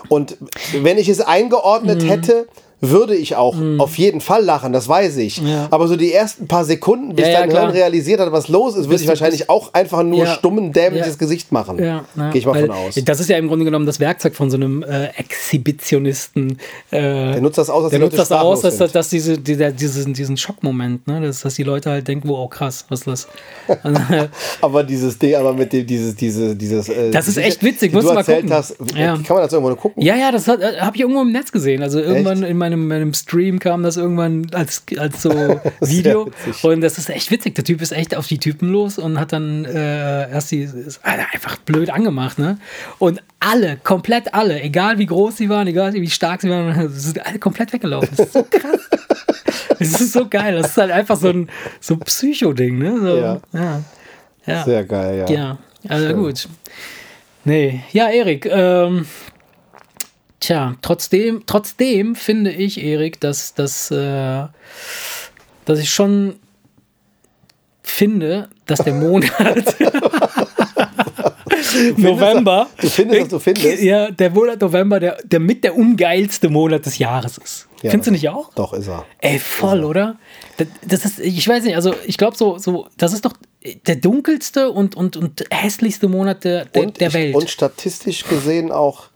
Und 0.08 0.36
wenn 0.82 0.98
ich 0.98 1.08
es 1.08 1.20
eingeordnet 1.20 2.06
hätte, 2.08 2.46
würde 2.84 3.14
ich 3.14 3.36
auch 3.36 3.56
auf 3.78 3.96
jeden 3.96 4.20
Fall 4.20 4.42
lachen, 4.44 4.72
das 4.72 4.88
weiß 4.88 5.16
ich. 5.18 5.40
Mhm. 5.40 5.48
Ja. 5.48 5.68
Aber 5.70 5.86
so 5.86 5.94
die 5.96 6.12
ersten 6.12 6.48
paar 6.48 6.64
Sekunden, 6.64 7.14
bis 7.14 7.26
Ja, 7.26 7.32
ja, 7.32 7.40
dein. 7.46 7.50
Hirn 7.52 7.70
realisiert 7.70 8.18
hat, 8.20 8.32
was 8.32 8.48
los 8.48 8.74
ist, 8.76 8.88
würde 8.90 9.00
ich 9.02 9.08
wahrscheinlich 9.08 9.48
auch 9.48 9.72
einfach 9.72 10.02
nur 10.02 10.26
stummen, 10.26 10.72
dämliches. 10.72 11.16
Gesicht 11.16 11.52
machen. 11.52 11.76
Gehe 11.76 12.02
ich 12.34 12.44
mal 12.46 12.54
Weil 12.54 12.66
von 12.66 12.70
aus. 12.74 12.94
Das 13.04 13.20
ist 13.20 13.28
ja 13.30 13.38
im 13.38 13.46
Grunde 13.46 13.64
genommen 13.64 13.86
das 13.86 14.00
Werkzeug 14.00 14.34
von 14.34 14.50
so 14.50 14.56
einem 14.56 14.82
äh, 14.82 15.08
Exhibitionisten. 15.16 16.58
Äh, 16.90 17.00
Der 17.00 17.40
nutzt 17.40 17.58
das 17.58 17.70
aus, 17.70 17.84
dass 17.84 17.90
der 17.90 17.98
die 18.00 18.04
nutzt 18.04 18.18
das 18.18 18.32
aus, 18.32 18.60
dass, 18.62 18.78
sind. 18.78 18.94
dass 18.94 19.08
diese, 19.10 19.38
dieser, 19.38 19.70
diesen, 19.70 20.14
diesen 20.14 20.36
Schockmoment, 20.36 21.06
ne? 21.06 21.20
dass, 21.20 21.40
dass 21.42 21.54
die 21.54 21.62
Leute 21.62 21.90
halt 21.90 22.08
denken, 22.08 22.28
wow, 22.28 22.48
krass, 22.50 22.84
was 22.88 23.06
ist 23.06 23.06
das? 23.06 23.28
Äh, 23.84 24.28
Aber 24.60 24.82
dieses 24.84 25.18
Ding, 25.18 25.34
aber 25.36 25.52
mit 25.54 25.72
dem, 25.72 25.86
dieses, 25.86 26.14
diese, 26.16 26.56
dieses. 26.56 26.88
äh, 26.88 27.10
Das 27.10 27.28
ist 27.28 27.36
echt 27.36 27.62
witzig, 27.62 27.92
die 27.92 27.98
du 28.00 28.12
mal 28.12 28.24
gucken. 28.24 28.52
hast. 28.52 28.76
Ja. 28.96 29.14
Kann 29.14 29.36
man 29.36 29.42
das 29.44 29.52
irgendwo 29.52 29.74
gucken? 29.76 30.02
ja, 30.02 30.16
ja, 30.16 30.32
das 30.32 30.48
habe 30.48 30.90
ich 30.94 31.00
irgendwo 31.00 31.22
im 31.22 31.32
Netz 31.32 31.52
gesehen. 31.52 31.82
Also 31.82 32.00
irgendwann 32.00 32.42
in 32.42 32.56
meinem, 32.56 32.71
meinem 32.76 33.14
Stream 33.14 33.58
kam 33.58 33.82
das 33.82 33.96
irgendwann 33.96 34.46
als, 34.52 34.82
als 34.98 35.22
so 35.22 35.30
Video. 35.80 36.30
Und 36.62 36.80
das 36.80 36.98
ist 36.98 37.08
echt 37.10 37.30
witzig. 37.30 37.54
Der 37.54 37.64
Typ 37.64 37.80
ist 37.82 37.92
echt 37.92 38.16
auf 38.16 38.26
die 38.26 38.38
Typen 38.38 38.68
los 38.70 38.98
und 38.98 39.18
hat 39.18 39.32
dann 39.32 39.64
äh, 39.64 40.30
erst 40.30 40.50
die 40.50 40.62
ist 40.62 41.00
einfach 41.04 41.56
blöd 41.58 41.90
angemacht, 41.90 42.38
ne? 42.38 42.58
Und 42.98 43.22
alle, 43.40 43.76
komplett 43.82 44.34
alle, 44.34 44.60
egal 44.62 44.98
wie 44.98 45.06
groß 45.06 45.36
sie 45.36 45.48
waren, 45.48 45.66
egal 45.66 45.92
wie 45.94 46.10
stark 46.10 46.40
sie 46.42 46.50
waren, 46.50 46.88
sind 46.92 47.24
alle 47.26 47.38
komplett 47.38 47.72
weggelaufen. 47.72 48.08
Das 48.16 48.26
ist 48.26 48.32
so 48.32 48.44
krass. 48.48 48.80
Das 49.78 50.00
ist 50.00 50.12
so 50.12 50.28
geil. 50.28 50.56
Das 50.60 50.68
ist 50.70 50.76
halt 50.76 50.92
einfach 50.92 51.16
so 51.16 51.28
ein 51.30 51.48
so 51.80 51.96
Psycho-Ding, 51.96 52.78
ne? 52.78 53.00
So, 53.00 53.16
Ja. 53.16 53.40
ja. 53.52 53.82
Ja. 54.46 54.64
Sehr 54.64 54.84
geil, 54.84 55.18
ja. 55.28 55.34
Ja, 55.34 55.58
also 55.88 56.06
Schön. 56.06 56.16
gut. 56.16 56.48
Nee, 57.44 57.82
ja, 57.92 58.08
Erik, 58.08 58.46
ähm, 58.46 59.06
tja, 60.42 60.74
trotzdem, 60.82 61.44
trotzdem 61.46 62.14
finde 62.16 62.50
ich, 62.52 62.82
Erik, 62.82 63.20
dass, 63.20 63.54
dass, 63.54 63.90
äh, 63.90 64.44
dass 65.64 65.78
ich 65.78 65.90
schon 65.90 66.34
finde, 67.82 68.48
dass 68.66 68.80
der 68.80 68.94
Monat 68.94 69.30
November, 71.96 72.68
Du 72.80 72.88
findest, 72.88 73.20
was 73.22 73.28
du 73.28 73.38
findest? 73.38 73.82
ja, 73.82 74.10
der 74.10 74.30
Monat 74.30 74.60
November, 74.60 75.00
der, 75.00 75.18
der 75.24 75.40
mit 75.40 75.64
der 75.64 75.76
ungeilste 75.76 76.48
Monat 76.48 76.86
des 76.86 76.98
Jahres 76.98 77.38
ist. 77.38 77.68
Ja, 77.82 77.90
Findest 77.90 78.08
du 78.08 78.12
nicht 78.12 78.28
auch? 78.28 78.52
Doch, 78.54 78.72
ist 78.72 78.88
er. 78.88 79.04
Ey, 79.18 79.38
voll, 79.38 79.84
oder? 79.84 80.16
Das, 80.56 80.66
das 80.86 81.04
ist, 81.04 81.20
ich 81.20 81.46
weiß 81.48 81.64
nicht, 81.64 81.74
also 81.74 81.94
ich 82.06 82.16
glaube 82.16 82.36
so, 82.36 82.58
so, 82.58 82.86
das 82.96 83.12
ist 83.12 83.24
doch 83.24 83.34
der 83.86 83.96
dunkelste 83.96 84.70
und, 84.70 84.94
und, 84.96 85.16
und 85.16 85.44
hässlichste 85.50 86.08
Monat 86.08 86.44
der, 86.44 86.64
der, 86.66 86.82
Und, 86.84 87.00
der 87.00 87.08
ich- 87.08 87.14
Welt, 87.14 87.34
und 87.34 87.50
statistisch 87.50 88.24
gesehen 88.24 88.70
auch, 88.72 89.08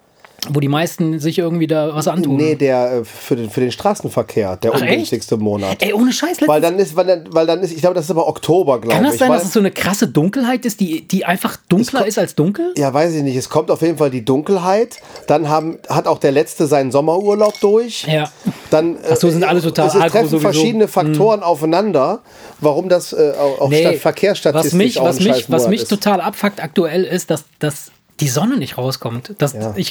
wo 0.49 0.61
die 0.61 0.69
meisten 0.69 1.19
sich 1.19 1.39
irgendwie 1.39 1.67
da 1.67 1.95
was 1.95 2.09
antun. 2.09 2.37
nee, 2.37 2.55
der 2.55 2.93
äh, 3.01 3.05
für 3.05 3.37
den, 3.37 3.51
für 3.51 3.61
den 3.61 3.73
Straßenverkehr, 3.73 4.57
der 4.57 4.73
Ach, 4.75 4.81
ungünstigste 4.81 5.37
Monat. 5.37 5.77
Ey, 5.83 5.93
ohne 5.93 6.13
Scheiß, 6.13 6.39
Weil 6.47 6.61
dann 6.61 6.79
ist, 6.79 6.95
weil 6.97 7.07
dann, 7.07 7.25
weil 7.31 7.47
dann 7.47 7.61
ist, 7.61 7.73
ich 7.73 7.81
glaube, 7.81 7.95
das 7.95 8.05
ist 8.07 8.11
aber 8.11 8.29
Oktober, 8.29 8.81
glaube 8.81 8.95
kann 8.95 9.05
das 9.05 9.15
ich. 9.15 9.21
sein, 9.21 9.31
dass 9.31 9.45
es 9.45 9.53
so 9.53 9.61
eine 9.61 9.71
krasse 9.71 10.09
Dunkelheit 10.09 10.65
ist, 10.65 10.81
die, 10.81 11.07
die 11.07 11.25
einfach 11.25 11.57
dunkler 11.69 12.01
kommt- 12.01 12.09
ist 12.09 12.19
als 12.19 12.35
dunkel? 12.35 12.73
ja, 12.77 12.93
weiß 12.93 13.15
ich 13.15 13.23
nicht. 13.23 13.37
Es 13.37 13.49
kommt 13.49 13.71
auf 13.71 13.83
jeden 13.83 13.99
Fall 13.99 14.11
die 14.11 14.25
Dunkelheit. 14.25 14.99
Dann 15.27 15.49
haben, 15.49 15.79
hat 15.89 16.07
auch 16.07 16.19
der 16.19 16.33
Letzte 16.33 16.67
seinen 16.67 16.91
Sommerurlaub 16.93 17.59
durch. 17.61 18.05
Ja. 18.07 18.31
Dann, 18.71 18.97
Ach 19.11 19.17
so, 19.17 19.31
sind 19.31 19.45
alle 19.45 19.61
total 19.63 19.89
es, 19.89 19.95
es 19.95 20.01
treffen 20.01 20.29
sowieso. 20.29 20.37
Hm. 20.37 20.41
verschiedene 20.55 20.89
Faktoren 20.89 21.43
aufeinander, 21.43 22.21
warum 22.61 22.89
das 22.89 23.13
äh, 23.13 23.33
auch, 23.39 23.61
auch 23.63 23.73
statt 23.73 23.97
verkehrsstatistisch 23.97 24.73
was 24.73 24.75
mich, 24.75 25.01
was 25.01 25.21
mich, 25.21 25.51
was 25.51 25.69
mich 25.69 25.83
ist. 25.83 25.89
total 25.89 26.21
abfuckt 26.21 26.63
aktuell 26.63 27.05
ist, 27.05 27.31
dass, 27.31 27.45
dass 27.59 27.91
die 28.21 28.29
Sonne 28.29 28.57
nicht 28.57 28.79
rauskommt. 28.79 29.35
Das, 29.39 29.53
Ja. 29.53 29.73
ich, 29.77 29.91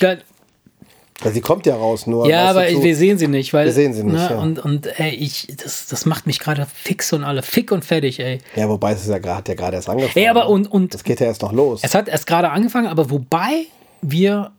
Ja, 1.24 1.32
sie 1.32 1.40
kommt 1.42 1.66
ja 1.66 1.76
raus, 1.76 2.08
nur. 2.08 2.28
Ja, 2.28 2.50
aber 2.50 2.68
zu- 2.68 2.84
wir 2.84 2.96
sehen 2.96 3.18
sie 3.18 3.28
nicht, 3.30 3.54
weil 3.54 3.66
Wir 3.66 3.72
sehen 3.74 3.94
sie 3.94 4.04
nicht, 4.04 4.14
ne, 4.16 4.28
ja. 4.32 4.38
und 4.38 4.60
und 4.60 5.00
ey, 5.00 5.12
ich 5.12 5.48
das, 5.64 5.88
das 5.88 6.06
macht 6.06 6.28
mich 6.28 6.40
gerade 6.40 6.68
fix 6.72 7.14
und 7.14 7.24
alle 7.24 7.42
fick 7.42 7.72
und 7.72 7.86
fertig, 7.86 8.20
ey. 8.20 8.40
Ja, 8.56 8.68
wobei 8.68 8.92
es 8.92 9.02
ist 9.04 9.10
ja 9.10 9.18
gerade, 9.20 9.38
hat 9.38 9.48
ja 9.48 9.54
gerade 9.56 9.78
erst 9.78 9.90
angefangen. 9.90 10.12
Ey, 10.16 10.28
aber 10.28 10.50
und 10.50 10.70
und 10.70 10.94
Das 10.94 11.04
geht 11.06 11.22
ja 11.22 11.28
erst 11.28 11.42
noch 11.42 11.54
los. 11.54 11.80
es 11.84 11.96
hat 11.96 12.10
erst 12.10 12.28
gerade 12.28 12.50
angefangen, 12.50 12.88
aber 12.88 13.10
wobei 13.10 13.66
wir 14.02 14.52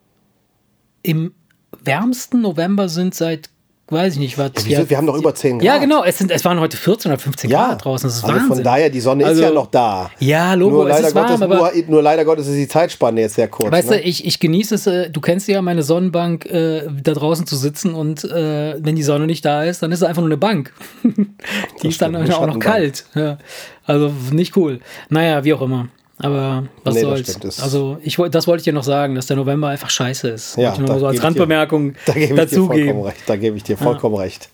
im 1.03 1.35
wärmsten 1.83 2.41
November 2.41 2.89
sind 2.89 3.15
seit 3.15 3.51
weiß 3.89 4.15
ich 4.15 4.19
nicht, 4.19 4.37
was. 4.37 4.51
Wieso? 4.65 4.89
wir 4.89 4.97
haben 4.97 5.07
doch 5.07 5.17
über 5.17 5.35
10 5.35 5.59
Grad. 5.59 5.65
Ja, 5.65 5.79
genau, 5.79 6.03
es 6.05 6.19
sind 6.19 6.31
es 6.31 6.45
waren 6.45 6.59
heute 6.59 6.77
14 6.77 7.11
oder 7.13 7.19
15 7.21 7.51
Ja, 7.51 7.69
Grad 7.69 7.85
draußen, 7.85 8.09
das 8.09 8.17
ist 8.19 8.25
also 8.25 8.35
Wahnsinn. 8.35 8.55
von 8.57 8.65
daher, 8.65 8.91
die 8.91 9.01
Sonne 9.01 9.25
Also- 9.25 9.41
ist 9.41 9.49
ja 9.49 9.55
noch 9.55 9.69
da. 9.69 10.11
Ja, 10.19 10.55
Logo, 10.55 10.77
nur, 10.77 10.89
leider 10.89 11.15
warm, 11.15 11.39
Gottes, 11.41 11.49
nur, 11.49 11.87
nur 11.89 12.03
leider 12.03 12.25
Gottes 12.25 12.49
ist 12.49 12.57
die 12.57 12.69
Zeitspanne 12.69 13.21
jetzt 13.21 13.35
sehr 13.35 13.49
kurz. 13.49 13.71
Weißt 13.71 13.91
ne? 13.91 13.97
du, 13.99 14.03
ich, 14.03 14.27
ich 14.27 14.41
genieße 14.41 14.75
es, 14.75 14.87
äh, 14.87 15.11
du 15.11 15.21
kennst 15.21 15.47
ja 15.49 15.63
meine 15.63 15.83
Sonnenbank, 15.83 16.47
äh, 16.47 16.83
da 17.03 17.13
draußen 17.13 17.47
zu 17.47 17.57
sitzen 17.57 17.95
und 17.95 18.25
äh, 18.25 18.75
wenn 18.79 18.97
die 18.97 19.03
Sonne 19.03 19.27
nicht 19.27 19.45
da 19.45 19.63
ist, 19.65 19.83
dann 19.83 19.93
ist 19.93 20.01
es 20.01 20.05
einfach 20.05 20.23
nur 20.23 20.31
eine 20.31 20.39
Bank. 20.39 20.73
die 21.83 21.89
ist 21.89 22.03
dann 22.03 22.17
auch 22.17 22.47
noch 22.47 22.59
kalt. 22.59 23.05
Ja. 23.15 23.39
Also 23.85 24.13
nicht 24.33 24.57
cool. 24.57 24.81
Naja, 25.09 25.45
wie 25.45 25.55
auch 25.55 25.63
immer. 25.63 25.89
Aber 26.19 26.67
was 26.83 26.95
Nee, 26.95 27.03
soll's. 27.03 27.61
also 27.61 27.99
ich 28.03 28.17
das 28.31 28.47
wollte 28.47 28.61
ich 28.61 28.65
dir 28.65 28.73
noch 28.73 28.85
sagen, 28.85 29.15
dass 29.17 29.27
der 29.27 29.37
November 29.37 29.69
einfach 29.69 29.91
scheiße 29.91 30.29
ist. 30.29 30.57
Ja, 30.57 30.77
nur 30.79 30.87
so 30.87 30.93
als 30.93 31.01
gebe 31.03 31.15
ich 31.15 31.19
dir- 31.21 31.25
Randbemerkung 31.25 31.95
da 32.07 32.13
gebe 32.15 32.41
ich 32.43 32.51
dir 32.51 32.57
vollkommen 32.65 33.03
recht. 33.03 33.23
Da 33.27 33.37
gebe 33.37 33.57
ich 33.57 33.63
dir 33.65 33.77
vollkommen 33.77 34.15
recht. 34.17 34.49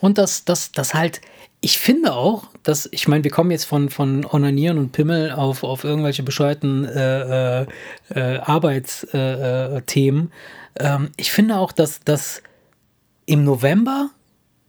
Und 0.00 0.18
das, 0.18 0.44
das, 0.44 0.70
das 0.72 0.94
halt, 0.94 1.20
ich 1.60 1.78
finde 1.78 2.12
auch, 2.12 2.44
dass, 2.62 2.88
ich 2.92 3.08
meine, 3.08 3.24
wir 3.24 3.30
kommen 3.32 3.50
jetzt 3.50 3.64
von, 3.64 3.88
von 3.90 4.24
Onanieren 4.24 4.78
und 4.78 4.92
Pimmel 4.92 5.32
auf, 5.32 5.64
auf 5.64 5.82
irgendwelche 5.82 6.22
bescheuerten 6.22 6.84
äh, 6.84 7.62
äh, 7.62 7.66
äh, 8.14 8.38
Arbeitsthemen. 8.38 9.76
Äh, 9.78 9.82
Themen. 9.82 10.32
ähm, 10.78 11.10
ich 11.16 11.32
finde 11.32 11.56
auch, 11.56 11.72
dass, 11.72 12.00
dass 12.00 12.42
im 13.24 13.42
November, 13.42 14.10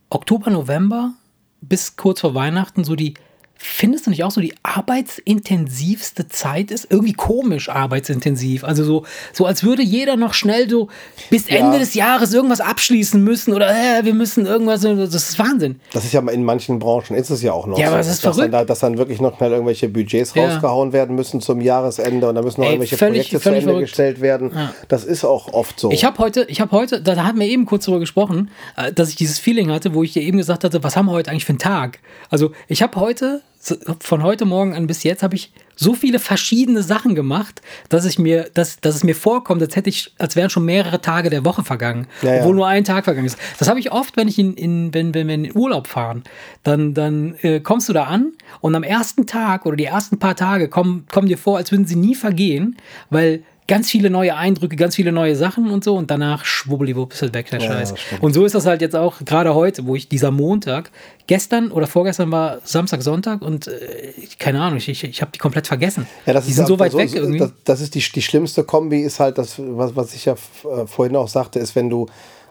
Oktober, 0.10 0.50
November 0.50 1.14
bis 1.62 1.96
kurz 1.96 2.22
vor 2.22 2.34
Weihnachten 2.34 2.84
so 2.84 2.96
die, 2.96 3.14
findest 3.60 4.06
du 4.06 4.10
nicht 4.12 4.24
auch 4.24 4.32
so 4.32 4.42
die 4.42 4.54
arbeitsintensivste 4.64 6.28
Zeit 6.28 6.72
ist? 6.72 6.88
Irgendwie 6.90 7.14
komisch 7.14 7.70
arbeitsintensiv. 7.70 8.64
Also 8.64 8.84
so, 8.84 9.04
so 9.34 9.46
als 9.46 9.64
würde 9.64 9.84
jeder 9.84 10.16
noch 10.16 10.34
schnell 10.34 10.70
so 10.70 10.90
bis 11.30 11.50
Ja. 11.50 11.58
Ende 11.58 11.80
des 11.80 11.94
Jahres 11.94 12.34
irgendwas 12.34 12.62
abschließen 12.62 13.24
müssen 13.24 13.54
oder 13.54 13.70
äh, 13.72 14.04
wir 14.06 14.14
müssen 14.14 14.46
irgendwas, 14.46 14.82
das 14.82 15.14
ist 15.30 15.40
Wahnsinn. 15.40 15.80
Das 15.94 16.06
ist 16.06 16.14
ja 16.14 16.22
in 16.30 16.44
manchen 16.44 16.80
Branchen 16.80 17.16
ist 17.16 17.30
es 17.30 17.42
ja 17.42 17.54
auch 17.54 17.68
noch 17.68 17.78
Ja, 17.78 17.88
so, 17.88 17.92
aber 17.94 18.02
es 18.02 18.08
ist 18.08 18.26
dass, 18.26 18.36
verrückt. 18.36 18.54
dann, 18.54 18.62
da- 18.62 18.66
dass 18.66 18.80
dann 18.80 18.98
wirklich 18.98 19.22
noch 19.22 19.38
schnell 19.38 19.52
irgendwelche 19.52 19.90
Budgets 19.90 20.34
Ja. 20.36 20.46
rausgehauen 20.50 20.94
werden 20.94 21.16
müssen 21.16 21.42
zum 21.42 21.62
Jahresende 21.62 22.28
und 22.30 22.36
da 22.36 22.42
müssen 22.42 22.62
noch 22.62 22.68
Ey, 22.68 22.74
irgendwelche 22.74 22.98
völlig- 22.98 23.14
Projekte 23.30 23.38
zu 23.38 23.42
völlig 23.44 23.60
Ende 23.60 23.72
verrückt. 23.72 23.88
gestellt 23.90 24.22
werden. 24.22 24.52
Ja. 24.54 24.74
Das 24.88 25.04
ist 25.04 25.24
auch 25.26 25.54
oft 25.54 25.80
so. 25.80 25.92
Ich 25.92 26.06
habe 26.06 26.18
heute, 26.20 26.46
ich 26.50 26.62
habe 26.62 26.72
heute, 26.72 27.02
da 27.02 27.16
hatten 27.24 27.40
wir 27.40 27.48
eben 27.48 27.66
kurz 27.66 27.86
drüber 27.86 28.00
gesprochen, 28.00 28.50
äh, 28.76 28.92
dass 28.92 29.10
ich 29.10 29.16
dieses 29.16 29.40
Feeling 29.40 29.72
hatte, 29.72 29.94
wo 29.94 30.04
ich 30.04 30.14
dir 30.14 30.22
eben 30.22 30.38
gesagt 30.38 30.64
hatte, 30.64 30.84
was 30.84 30.96
haben 30.96 31.06
wir 31.08 31.12
heute 31.14 31.32
eigentlich 31.32 31.46
für 31.46 31.52
einen 31.54 31.60
Tag? 31.60 32.00
Also 32.30 32.52
ich 32.68 32.82
habe 32.82 33.00
heute, 33.00 33.42
von 34.00 34.24
heute 34.24 34.46
Morgen 34.46 34.74
an 34.74 34.88
bis 34.88 35.04
jetzt, 35.04 35.24
habe 35.24 35.36
ich 35.36 35.52
so 35.76 35.94
viele 35.94 36.20
verschiedene 36.20 36.82
Sachen 36.82 37.14
gemacht, 37.16 37.62
dass 37.90 38.06
ich 38.06 38.18
mir, 38.18 38.50
dass, 38.54 38.80
dass 38.80 38.96
es 38.96 39.04
mir 39.04 39.16
vorkommt, 39.16 39.62
als 39.62 39.76
hätte 39.76 39.90
ich, 39.90 40.14
als 40.18 40.36
wären 40.36 40.50
schon 40.50 40.66
mehrere 40.66 41.02
Tage 41.02 41.30
der 41.30 41.46
Woche 41.46 41.64
vergangen, 41.64 42.08
Ja, 42.22 42.34
ja. 42.34 42.40
obwohl 42.42 42.56
nur 42.56 42.68
ein 42.68 42.84
Tag 42.84 43.04
vergangen 43.06 43.28
ist. 43.28 43.38
Das 43.60 43.68
habe 43.68 43.80
ich 43.80 43.92
oft, 43.92 44.18
wenn 44.18 44.28
ich 44.28 44.40
in, 44.40 44.56
in 44.56 44.94
wenn, 44.94 45.14
wenn 45.14 45.28
wir 45.28 45.36
in 45.36 45.44
den 45.44 45.56
Urlaub 45.56 45.88
fahren, 45.88 46.24
dann, 46.64 46.94
dann 46.94 47.36
äh, 47.42 47.60
kommst 47.60 47.90
du 47.90 47.94
da 47.94 48.06
an 48.06 48.34
und 48.60 48.76
am 48.76 48.84
ersten 48.84 49.28
Tag 49.28 49.66
oder 49.66 49.76
die 49.76 49.86
ersten 49.86 50.18
paar 50.18 50.36
Tage 50.36 50.68
kommen, 50.68 51.06
kommen 51.12 51.28
dir 51.28 51.38
vor, 51.38 51.58
als 51.58 51.72
würden 51.72 51.86
sie 51.86 51.96
nie 51.96 52.16
vergehen, 52.16 52.78
weil 53.10 53.44
ganz 53.68 53.90
viele 53.90 54.10
neue 54.10 54.36
Eindrücke, 54.36 54.76
ganz 54.76 54.96
viele 54.96 55.12
neue 55.12 55.36
Sachen 55.36 55.70
und 55.72 55.84
so 55.84 55.96
und 55.96 56.10
danach 56.10 56.46
schwubbeliwupp 56.46 57.14
ist 57.14 57.22
halt 57.22 57.34
weg 57.34 57.50
der 57.50 57.60
Ja, 57.60 57.68
Scheiß. 57.68 57.94
und 58.22 58.34
so 58.34 58.46
ist 58.46 58.56
das 58.56 58.66
halt 58.66 58.82
jetzt 58.82 58.96
auch 58.96 59.16
gerade 59.26 59.54
heute, 59.56 59.86
wo 59.86 59.96
ich 59.96 60.08
dieser 60.08 60.32
Montag, 60.32 60.90
gestern 61.28 61.72
oder 61.72 61.88
vorgestern 61.88 62.32
war 62.32 62.60
Samstag, 62.64 63.02
Sonntag 63.02 63.42
und 63.42 63.68
äh, 63.68 64.14
keine 64.40 64.62
Ahnung, 64.62 64.78
ich, 64.78 64.88
ich, 64.88 65.04
ich 65.04 65.22
habe 65.22 65.32
die 65.34 65.40
komplett 65.40 65.68
vergessen. 65.68 66.08
Ja, 66.26 66.34
das 66.34 66.46
die 66.46 66.52
ist 66.52 66.58
sind 66.58 66.68
so 66.68 66.80
weit 66.80 66.94
so- 66.94 66.98
weg 66.98 67.14
irgendwie. 67.14 67.40
Das, 67.40 67.52
das 67.66 67.82
ist 67.82 67.96
die, 67.96 68.00
die 68.00 68.22
schlimmste 68.22 68.64
Kombi, 68.64 69.02
ist 69.02 69.20
halt 69.20 69.38
das, 69.38 69.56
was, 69.60 69.96
was 69.96 70.14
ich 70.14 70.26
ja 70.26 70.34
äh, 70.34 70.88
vorhin 70.88 71.16
auch 71.16 71.28
sagte, 71.28 71.60
ist, 71.60 71.76
wenn 71.76 71.90
du 71.90 72.08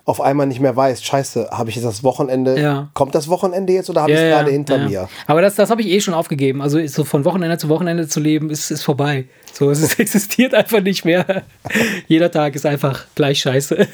auf 0.07 0.21
einmal 0.21 0.47
nicht 0.47 0.61
mehr 0.61 0.75
weißt, 0.77 1.05
scheiße, 1.05 1.49
habe 1.51 1.69
ich 1.69 1.75
jetzt 1.75 1.85
das 1.85 2.05
Wochenende, 2.05 2.59
Ja. 2.61 2.89
kommt 2.95 3.17
das 3.17 3.27
Wochenende 3.27 3.73
jetzt 3.73 3.91
oder 3.91 4.03
habe 4.03 4.13
ich 4.13 4.17
es 4.19 4.23
gerade 4.23 4.53
hinter 4.53 4.77
ja. 4.79 4.89
mir? 4.89 5.09
Aber 5.27 5.43
das, 5.43 5.57
das 5.57 5.69
habe 5.69 5.83
ich 5.83 5.89
eh 5.89 6.01
schon 6.01 6.15
aufgegeben. 6.15 6.63
Also 6.63 6.85
so 6.87 7.03
von 7.03 7.25
Wochenende 7.25 7.59
zu 7.59 7.69
Wochenende 7.69 8.07
zu 8.07 8.21
leben, 8.21 8.49
ist, 8.51 8.71
ist 8.71 8.85
vorbei. 8.85 9.25
So, 9.53 9.69
es 9.69 9.81
ist- 9.83 9.99
existiert 9.99 10.55
einfach 10.55 10.81
nicht 10.81 11.05
mehr. 11.05 11.43
Jeder 12.07 12.31
Tag 12.31 12.55
ist 12.55 12.65
einfach 12.65 13.05
gleich 13.17 13.41
scheiße. 13.41 13.77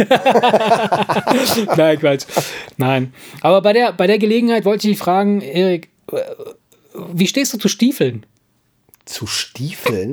Nein, 1.78 1.98
Quatsch. 1.98 2.24
Nein. 2.76 3.14
Aber 3.40 3.62
bei 3.62 3.72
der, 3.72 3.92
bei 3.94 4.06
der 4.06 4.18
Gelegenheit 4.18 4.66
wollte 4.66 4.86
ich 4.88 4.96
dich 4.96 5.02
fragen, 5.02 5.40
Erik, 5.40 5.88
äh, 6.12 6.18
wie 7.14 7.26
stehst 7.26 7.54
du 7.54 7.58
zu 7.58 7.68
Stiefeln? 7.68 8.26
Zu 9.06 9.26
Stiefeln? 9.26 10.12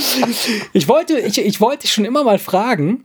Ich 0.72 0.88
wollte, 0.88 1.18
ich, 1.18 1.38
ich 1.38 1.60
wollte 1.60 1.82
dich 1.82 1.92
schon 1.92 2.04
immer 2.04 2.24
mal 2.24 2.38
fragen, 2.38 3.04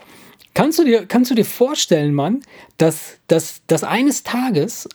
kannst 0.53 0.79
du 0.79 0.83
dir, 0.83 1.05
kannst 1.05 1.31
du 1.31 1.35
dir 1.35 1.45
vorstellen, 1.45 2.13
Mann, 2.13 2.41
dass, 2.77 3.17
dass, 3.27 3.61
dass 3.67 3.83
eines 3.83 4.23
Tages 4.23 4.87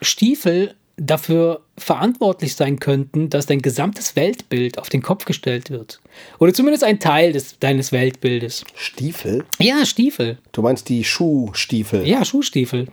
Stiefel 0.00 0.74
dafür 0.98 1.60
verantwortlich 1.76 2.56
sein 2.56 2.80
könnten, 2.80 3.30
dass 3.30 3.46
dein 3.46 3.62
gesamtes 3.62 4.16
Weltbild 4.16 4.78
auf 4.78 4.88
den 4.88 5.00
Kopf 5.00 5.24
gestellt 5.24 5.70
wird? 5.70 6.00
Oder 6.38 6.52
zumindest 6.52 6.84
ein 6.84 6.98
Teil 6.98 7.32
des, 7.32 7.58
deines 7.58 7.92
Weltbildes. 7.92 8.64
Stiefel? 8.74 9.44
Ja, 9.58 9.86
Stiefel. 9.86 10.38
Du 10.52 10.62
meinst 10.62 10.88
die 10.88 11.04
Schuhstiefel? 11.04 12.06
Ja, 12.06 12.24
Schuhstiefel. 12.24 12.88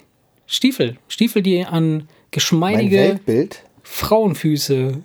Stiefel. 0.46 0.98
Stiefel, 1.08 1.42
die 1.42 1.66
an 1.66 2.08
geschmeidige 2.32 2.98
Weltbild? 2.98 3.64
Frauenfüße. 3.82 5.02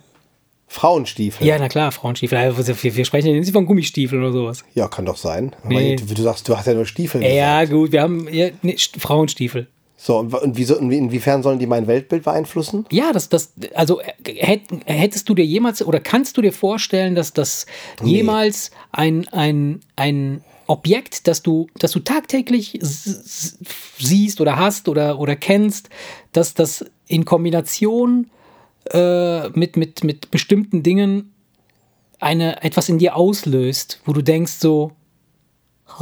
Frauenstiefel? 0.73 1.45
Ja, 1.45 1.59
na 1.59 1.67
klar, 1.67 1.91
Frauenstiefel. 1.91 2.37
Also, 2.37 2.65
Wir, 2.81 2.95
wir 2.95 3.03
sprechen 3.03 3.27
ja 3.27 3.33
nicht 3.39 3.51
von 3.51 3.65
Gummistiefeln 3.65 4.21
oder 4.23 4.31
sowas. 4.31 4.63
Ja, 4.73 4.87
kann 4.87 5.05
doch 5.05 5.17
sein. 5.17 5.53
Nee. 5.67 5.97
Aber 6.01 6.13
Du 6.13 6.21
sagst, 6.21 6.47
du 6.47 6.55
hast 6.57 6.65
ja 6.65 6.73
nur 6.73 6.85
Stiefel. 6.85 7.21
Ja, 7.23 7.59
gesagt. 7.61 7.71
gut, 7.77 7.91
wir 7.91 8.01
haben 8.01 8.25
ja, 8.31 8.49
nee, 8.61 8.75
St- 8.75 8.97
Frauenstiefel. 8.97 9.67
So, 9.97 10.17
und, 10.17 10.33
und 10.33 10.57
wieso, 10.57 10.75
inwie- 10.79 10.97
inwiefern 10.97 11.43
sollen 11.43 11.59
die 11.59 11.67
mein 11.67 11.87
Weltbild 11.87 12.23
beeinflussen? 12.23 12.85
Ja, 12.89 13.11
das, 13.11 13.27
das, 13.27 13.51
also 13.75 13.99
äh, 13.99 14.13
hätt, 14.33 14.61
hättest 14.85 15.27
du 15.27 15.35
dir 15.35 15.45
jemals 15.45 15.83
oder 15.85 15.99
kannst 15.99 16.37
du 16.37 16.41
dir 16.41 16.53
vorstellen, 16.53 17.15
dass 17.15 17.33
das 17.33 17.65
jemals 18.01 18.71
ein, 18.93 19.27
ein, 19.33 19.81
ein 19.97 20.41
Objekt, 20.67 21.27
das 21.27 21.41
du, 21.43 21.67
das 21.79 21.91
du 21.91 21.99
tagtäglich 21.99 22.79
siehst 22.81 24.39
oder 24.39 24.55
hast 24.57 24.87
oder, 24.87 25.19
oder 25.19 25.35
kennst, 25.35 25.89
dass 26.31 26.53
das 26.53 26.85
in 27.07 27.25
Kombination 27.25 28.27
äh, 28.91 29.49
mit, 29.49 29.77
mit, 29.77 30.03
mit 30.03 30.31
bestimmten 30.31 30.83
Dingen 30.83 31.33
eine, 32.19 32.61
etwas 32.63 32.89
in 32.89 32.97
dir 32.99 33.15
auslöst, 33.15 33.99
wo 34.05 34.13
du 34.13 34.21
denkst 34.21 34.53
so, 34.59 34.91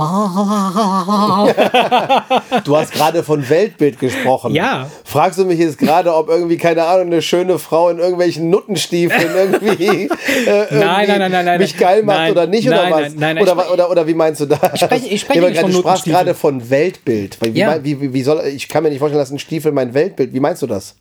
Du 2.63 2.77
hast 2.77 2.91
gerade 2.93 3.23
von 3.23 3.47
Weltbild 3.49 3.99
gesprochen. 3.99 4.53
Ja. 4.53 4.89
Fragst 5.03 5.39
du 5.39 5.45
mich 5.45 5.57
jetzt 5.59 5.77
gerade, 5.79 6.13
ob 6.13 6.29
irgendwie, 6.29 6.57
keine 6.57 6.83
Ahnung, 6.85 7.07
eine 7.07 7.21
schöne 7.23 7.57
Frau 7.57 7.89
in 7.89 7.97
irgendwelchen 7.97 8.49
Nuttenstiefeln 8.51 9.29
irgendwie, 9.35 9.85
äh, 9.85 10.07
irgendwie 10.47 10.77
Nein, 10.85 11.07
nein, 11.31 11.31
nein, 11.45 11.59
mich 11.59 11.75
geil 11.77 12.03
macht 12.03 12.29
oder 12.31 12.45
nicht 12.47 12.67
oder 12.67 12.83
nein, 12.83 12.91
was? 12.93 12.99
nein, 13.01 13.13
nein, 13.17 13.35
nein. 13.35 13.43
oder, 13.43 13.57
wa- 13.57 13.69
oder, 13.73 13.89
oder 13.89 14.07
wie 14.07 14.13
meinst 14.13 14.41
du 14.41 14.45
das? 14.45 14.59
Ich 14.75 14.81
spreche- 14.81 15.07
ich 15.07 15.21
spreche 15.21 15.55
von 15.55 15.71
du 15.71 15.77
sprachst 15.79 16.05
gerade 16.05 16.33
von 16.35 16.69
Weltbild. 16.69 17.37
Wie, 17.41 17.49
Ja. 17.59 17.83
wie, 17.83 17.99
wie, 17.99 18.13
wie 18.13 18.21
soll, 18.23 18.41
ich 18.45 18.67
kann 18.67 18.83
mir 18.83 18.89
nicht 18.89 18.99
vorstellen, 18.99 19.21
dass 19.21 19.31
ein 19.31 19.39
Stiefel 19.39 19.71
mein 19.71 19.93
Weltbild, 19.93 20.33
wie 20.33 20.39
meinst 20.39 20.61
du 20.61 20.67
das? 20.67 20.95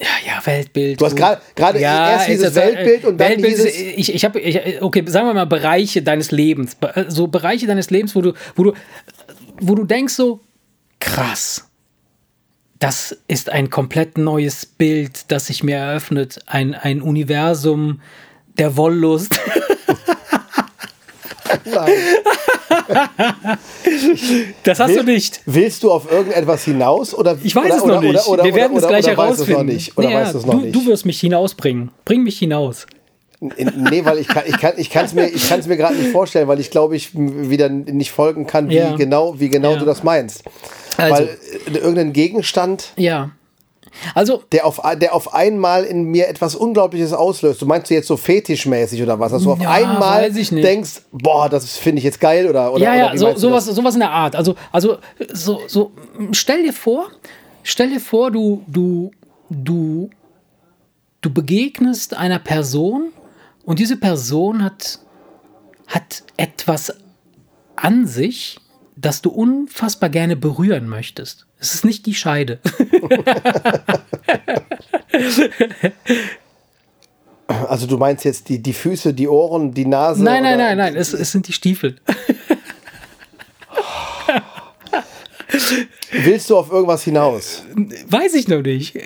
Ja, 0.00 0.06
ja, 0.26 0.46
Weltbild. 0.46 1.00
Du 1.00 1.06
hast 1.06 1.16
gerade- 1.16 1.40
gerade 1.54 1.78
erst 1.78 2.28
dieses 2.28 2.52
das, 2.54 2.62
äh, 2.62 2.66
Weltbild 2.66 3.04
und 3.04 3.18
dann 3.18 3.28
Weltbild 3.30 3.52
dieses- 3.52 3.66
Ist, 3.66 3.80
ich, 3.80 4.14
ich 4.14 4.24
habe, 4.24 4.40
okay, 4.82 5.04
sagen 5.06 5.26
wir 5.28 5.34
mal 5.34 5.46
Bereiche 5.46 6.02
deines 6.02 6.30
Lebens, 6.30 6.74
Be- 6.74 6.94
äh, 6.96 7.04
so 7.08 7.26
Bereiche 7.28 7.66
deines 7.66 7.90
Lebens, 7.90 8.14
wo 8.14 8.22
du, 8.22 8.32
wo 8.54 8.64
du, 8.64 8.72
wo 9.60 9.74
du 9.74 9.84
denkst 9.84 10.14
so, 10.14 10.40
krass, 11.00 11.68
das 12.78 13.16
ist 13.26 13.50
ein 13.50 13.70
komplett 13.70 14.18
neues 14.18 14.66
Bild, 14.66 15.30
das 15.32 15.46
sich 15.46 15.62
mir 15.62 15.76
eröffnet, 15.76 16.40
ein, 16.46 16.74
ein 16.74 17.00
Universum 17.00 18.00
der 18.58 18.76
Wollust. 18.76 19.38
Nein. 21.64 21.92
Das 24.64 24.80
hast 24.80 24.96
du 24.96 25.02
nicht. 25.04 25.40
Willst 25.46 25.82
du 25.82 25.92
auf 25.92 26.10
irgendetwas 26.10 26.64
hinaus? 26.64 27.14
Oder, 27.14 27.38
Ich 27.42 27.54
weiß 27.54 27.66
oder, 27.66 27.76
es 27.76 27.82
oder, 27.82 27.94
noch 27.96 28.00
nicht. 28.02 28.10
Oder, 28.26 28.28
oder, 28.28 28.44
Wir 28.44 28.54
werden 28.54 28.72
oder, 28.76 28.82
es 28.82 28.88
gleich 28.88 29.04
oder, 29.04 29.12
oder 29.14 29.28
weißt 29.28 29.38
du 29.38 29.42
es 29.42 29.48
herausfinden. 29.48 29.66
noch 29.66 29.72
nicht? 29.74 29.98
Oder 29.98 30.06
Nee, 30.08 30.14
ja, 30.14 30.20
weißt 30.20 30.34
du 30.34 30.38
es 30.38 30.46
noch 30.46 30.54
du, 30.54 30.60
nicht? 30.60 30.74
du 30.74 30.86
wirst 30.86 31.06
mich 31.06 31.20
hinausbringen. 31.20 31.90
Bring 32.04 32.22
mich 32.22 32.38
hinaus. 32.38 32.86
Nee, 33.40 34.04
weil 34.04 34.18
ich 34.18 34.28
kann 34.28 34.44
ich 34.46 34.58
kann 34.58 34.72
ich 34.78 34.88
kann's 34.88 35.12
mir 35.12 35.26
ich 35.28 35.46
kann's 35.48 35.66
mir 35.66 35.76
gerade 35.76 35.94
nicht 35.94 36.10
vorstellen, 36.10 36.48
weil 36.48 36.58
ich 36.58 36.70
glaube, 36.70 36.96
ich 36.96 37.10
wieder 37.14 37.68
nicht 37.68 38.10
folgen 38.10 38.46
kann, 38.46 38.70
wie 38.70 38.76
Ja. 38.76 38.96
genau 38.96 39.38
wie 39.38 39.50
genau 39.50 39.72
Ja. 39.72 39.78
du 39.78 39.84
das 39.84 40.02
meinst. 40.02 40.42
Also. 40.96 41.14
weil 41.16 41.28
äh, 41.66 41.76
irgendein 41.76 42.14
Gegenstand, 42.14 42.92
Ja. 42.96 43.30
Also, 44.14 44.42
der 44.52 44.66
auf 44.66 44.80
der 45.00 45.14
auf 45.14 45.34
einmal 45.34 45.84
in 45.84 46.04
mir 46.04 46.28
etwas 46.28 46.54
unglaubliches 46.54 47.12
auslöst. 47.12 47.62
Du 47.62 47.66
meinst 47.66 47.90
du 47.90 47.94
jetzt 47.94 48.08
so 48.08 48.16
fetischmäßig 48.16 49.02
oder 49.02 49.18
was, 49.18 49.32
dass 49.32 49.42
du 49.42 49.52
auf 49.52 49.60
Ja, 49.60 49.70
einmal 49.70 50.30
denkst, 50.30 51.02
boah, 51.12 51.48
das 51.48 51.76
finde 51.76 51.98
ich 51.98 52.04
jetzt 52.04 52.20
geil 52.20 52.48
oder 52.48 52.72
oder, 52.72 52.84
ja, 52.84 52.90
oder 52.90 52.98
ja, 52.98 53.12
wie 53.12 53.18
so, 53.18 53.36
sowas, 53.36 53.66
sowas 53.66 53.94
in 53.94 54.00
der 54.00 54.10
Art. 54.10 54.36
Also, 54.36 54.54
also 54.72 54.98
so, 55.32 55.60
so, 55.66 55.92
stell 56.32 56.62
dir 56.62 56.72
vor, 56.72 57.06
stell 57.62 57.90
dir 57.90 58.00
vor, 58.00 58.30
du, 58.30 58.62
du, 58.66 59.10
du, 59.50 60.10
du 61.20 61.32
begegnest 61.32 62.16
einer 62.16 62.38
Person 62.38 63.12
und 63.64 63.78
diese 63.78 63.96
Person 63.96 64.62
hat, 64.62 65.00
hat 65.86 66.22
etwas 66.36 66.94
an 67.76 68.06
sich, 68.06 68.58
das 68.96 69.22
du 69.22 69.30
unfassbar 69.30 70.08
gerne 70.08 70.36
berühren 70.36 70.88
möchtest. 70.88 71.46
Es 71.58 71.74
ist 71.74 71.84
nicht 71.84 72.06
die 72.06 72.14
Scheide. 72.14 72.58
Also 77.68 77.86
du 77.86 77.96
meinst 77.96 78.24
jetzt 78.24 78.48
die 78.48 78.60
die 78.60 78.72
Füße, 78.72 79.14
die 79.14 79.28
Ohren, 79.28 79.72
die 79.72 79.86
Nase 79.86 80.22
nein, 80.22 80.42
nein, 80.42 80.58
nein, 80.58 80.76
nein, 80.76 80.96
es, 80.96 81.12
es 81.12 81.30
sind 81.30 81.46
die 81.46 81.52
Stiefel. 81.52 81.94
Willst 86.10 86.50
du 86.50 86.56
auf 86.56 86.72
irgendwas 86.72 87.04
hinaus? 87.04 87.62
Weiß 88.08 88.34
ich 88.34 88.48
noch 88.48 88.62
nicht. 88.62 88.98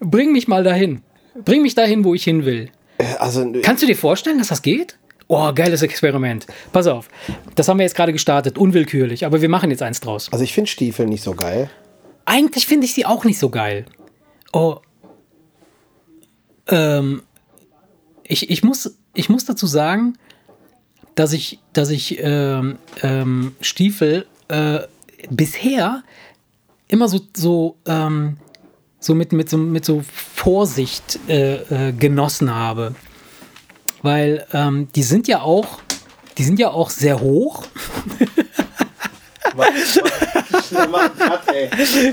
Bring 0.00 0.32
mich 0.32 0.48
mal 0.48 0.62
dahin. 0.62 1.02
Bring 1.44 1.62
mich 1.62 1.74
dahin, 1.74 2.04
wo 2.04 2.14
ich 2.14 2.24
hin 2.24 2.44
will. 2.44 2.70
Also 3.18 3.50
Kannst 3.62 3.82
du 3.82 3.86
dir 3.86 3.96
vorstellen, 3.96 4.38
dass 4.38 4.48
das 4.48 4.60
geht? 4.62 4.98
Oh, 5.34 5.50
geiles 5.54 5.80
Experiment. 5.80 6.46
Pass 6.72 6.86
auf. 6.86 7.08
Das 7.54 7.66
haben 7.66 7.78
wir 7.78 7.84
jetzt 7.84 7.96
gerade 7.96 8.12
gestartet, 8.12 8.58
unwillkürlich, 8.58 9.24
aber 9.24 9.40
wir 9.40 9.48
machen 9.48 9.70
jetzt 9.70 9.82
eins 9.82 9.98
draus. 10.00 10.30
also 10.30 10.44
ich 10.44 10.52
finde 10.52 10.68
Stiefel 10.68 11.06
nicht 11.06 11.22
so 11.22 11.32
geil. 11.32 11.70
Eigentlich 12.26 12.66
finde 12.66 12.84
ich 12.84 12.92
sie 12.92 13.06
auch 13.06 13.24
nicht 13.24 13.38
so 13.38 13.48
geil. 13.48 13.86
Oh. 14.52 14.80
Ähm, 16.66 17.22
ich, 18.24 18.50
ich, 18.50 18.62
muss, 18.62 18.98
ich 19.14 19.30
muss 19.30 19.46
dazu 19.46 19.66
sagen, 19.66 20.18
dass 21.14 21.32
ich, 21.32 21.60
dass 21.72 21.88
ich 21.88 22.18
ähm, 22.20 22.76
ähm, 23.02 23.56
Stiefel 23.62 24.26
äh, 24.48 24.80
bisher 25.30 26.02
immer 26.88 27.08
so, 27.08 27.20
so, 27.34 27.76
ähm, 27.86 28.36
so, 29.00 29.14
mit, 29.14 29.32
mit, 29.32 29.48
so 29.48 29.56
mit 29.56 29.86
so 29.86 30.02
Vorsicht 30.02 31.18
äh, 31.26 31.88
äh, 31.88 31.92
genossen 31.92 32.54
habe. 32.54 32.94
Weil 34.02 34.46
ähm, 34.52 34.88
die 34.94 35.02
sind 35.02 35.28
ja 35.28 35.42
auch, 35.42 35.78
die 36.38 36.44
sind 36.44 36.58
ja 36.58 36.70
auch 36.70 36.90
sehr 36.90 37.20
hoch. 37.20 37.64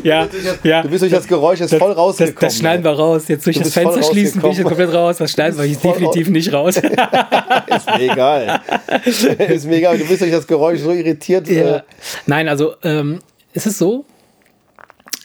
Ja, 0.03 0.27
ja. 0.63 0.81
Du 0.81 0.89
bist 0.89 1.01
durch 1.01 1.11
das 1.11 1.27
Geräusch 1.27 1.59
jetzt 1.59 1.73
voll 1.75 1.89
Das, 1.89 1.97
rausgekommen. 1.97 2.37
das 2.41 2.57
schneiden 2.57 2.83
wir 2.83 2.91
raus. 2.91 3.27
Jetzt 3.27 3.45
durch 3.45 3.57
Du 3.57 3.63
das 3.63 3.73
Fenster 3.73 4.03
schließen 4.03 4.41
bin 4.41 4.51
ich 4.51 4.57
jetzt 4.57 4.67
komplett 4.67 4.93
raus. 4.93 5.17
Das 5.17 5.31
schneiden 5.31 5.57
wir 5.57 5.65
jetzt 5.65 5.83
definitiv 5.83 6.29
nicht 6.29 6.51
raus. 6.51 6.75
Ist 6.77 6.85
mir 6.85 8.11
egal. 8.11 8.61
ist 9.05 9.65
mir 9.65 9.77
egal. 9.77 9.97
Du 9.97 10.05
bist 10.05 10.21
durch 10.21 10.31
das 10.31 10.45
Geräusch 10.47 10.81
so 10.81 10.91
irritiert. 10.91 11.47
Ja. 11.47 11.77
Äh, 11.77 11.81
Nein, 12.25 12.47
also 12.49 12.73
ähm, 12.83 13.19
es 13.53 13.65
ist 13.65 13.77
so. 13.77 14.05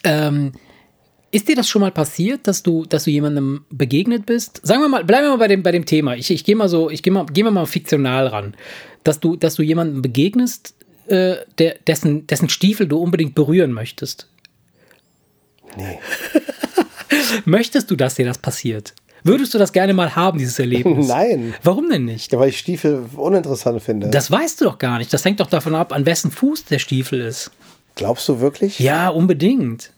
Ähm, 0.03 0.53
ist 1.35 1.49
dir 1.49 1.55
das 1.55 1.67
schon 1.67 1.81
mal 1.81 1.91
passiert, 1.91 2.47
dass 2.47 2.63
du, 2.63 2.85
dass 2.85 3.03
du 3.03 3.11
jemandem 3.11 3.65
begegnet 3.69 4.25
bist? 4.25 4.61
Sagen 4.63 4.81
wir 4.81 4.87
mal, 4.87 5.03
bleiben 5.03 5.25
wir 5.25 5.31
mal 5.31 5.37
bei 5.37 5.49
dem, 5.49 5.63
bei 5.63 5.73
dem 5.73 5.85
Thema. 5.85 6.15
Ich, 6.15 6.31
ich 6.31 6.45
gehe 6.45 6.55
mal 6.55 6.69
so, 6.69 6.89
ich 6.89 7.03
gehe 7.03 7.11
mal, 7.11 7.25
gehen 7.25 7.45
wir 7.45 7.51
mal 7.51 7.65
fiktional 7.65 8.27
ran. 8.27 8.55
Dass 9.03 9.19
du, 9.19 9.35
dass 9.35 9.55
du 9.55 9.61
jemandem 9.61 10.01
begegnest, 10.01 10.75
äh, 11.07 11.35
der, 11.57 11.75
dessen, 11.85 12.25
dessen 12.27 12.47
Stiefel 12.47 12.87
du 12.87 12.99
unbedingt 12.99 13.35
berühren 13.35 13.73
möchtest. 13.73 14.29
nee. 15.77 15.99
Möchtest 17.45 17.91
du, 17.91 17.95
dass 17.95 18.15
dir 18.15 18.25
das 18.25 18.37
passiert? 18.37 18.93
Würdest 19.23 19.53
du 19.53 19.57
das 19.57 19.73
gerne 19.73 19.93
mal 19.93 20.15
haben, 20.15 20.37
dieses 20.37 20.57
Erlebnis? 20.57 21.07
Nein. 21.09 21.53
Warum 21.63 21.89
denn 21.89 22.05
nicht? 22.05 22.31
Ja, 22.31 22.39
weil 22.39 22.49
ich 22.49 22.59
Stiefel 22.59 23.03
uninteressant 23.17 23.81
finde. 23.81 24.09
Das 24.09 24.31
weißt 24.31 24.61
du 24.61 24.65
doch 24.65 24.77
gar 24.77 24.99
nicht. 24.99 25.11
Das 25.11 25.25
hängt 25.25 25.39
doch 25.39 25.49
davon 25.49 25.75
ab, 25.75 25.91
an 25.91 26.05
wessen 26.05 26.31
Fuß 26.31 26.65
der 26.65 26.79
Stiefel 26.79 27.19
ist. 27.19 27.51
Glaubst 27.95 28.29
du 28.29 28.39
wirklich? 28.39 28.79
Ja, 28.79 29.09
unbedingt. 29.09 29.91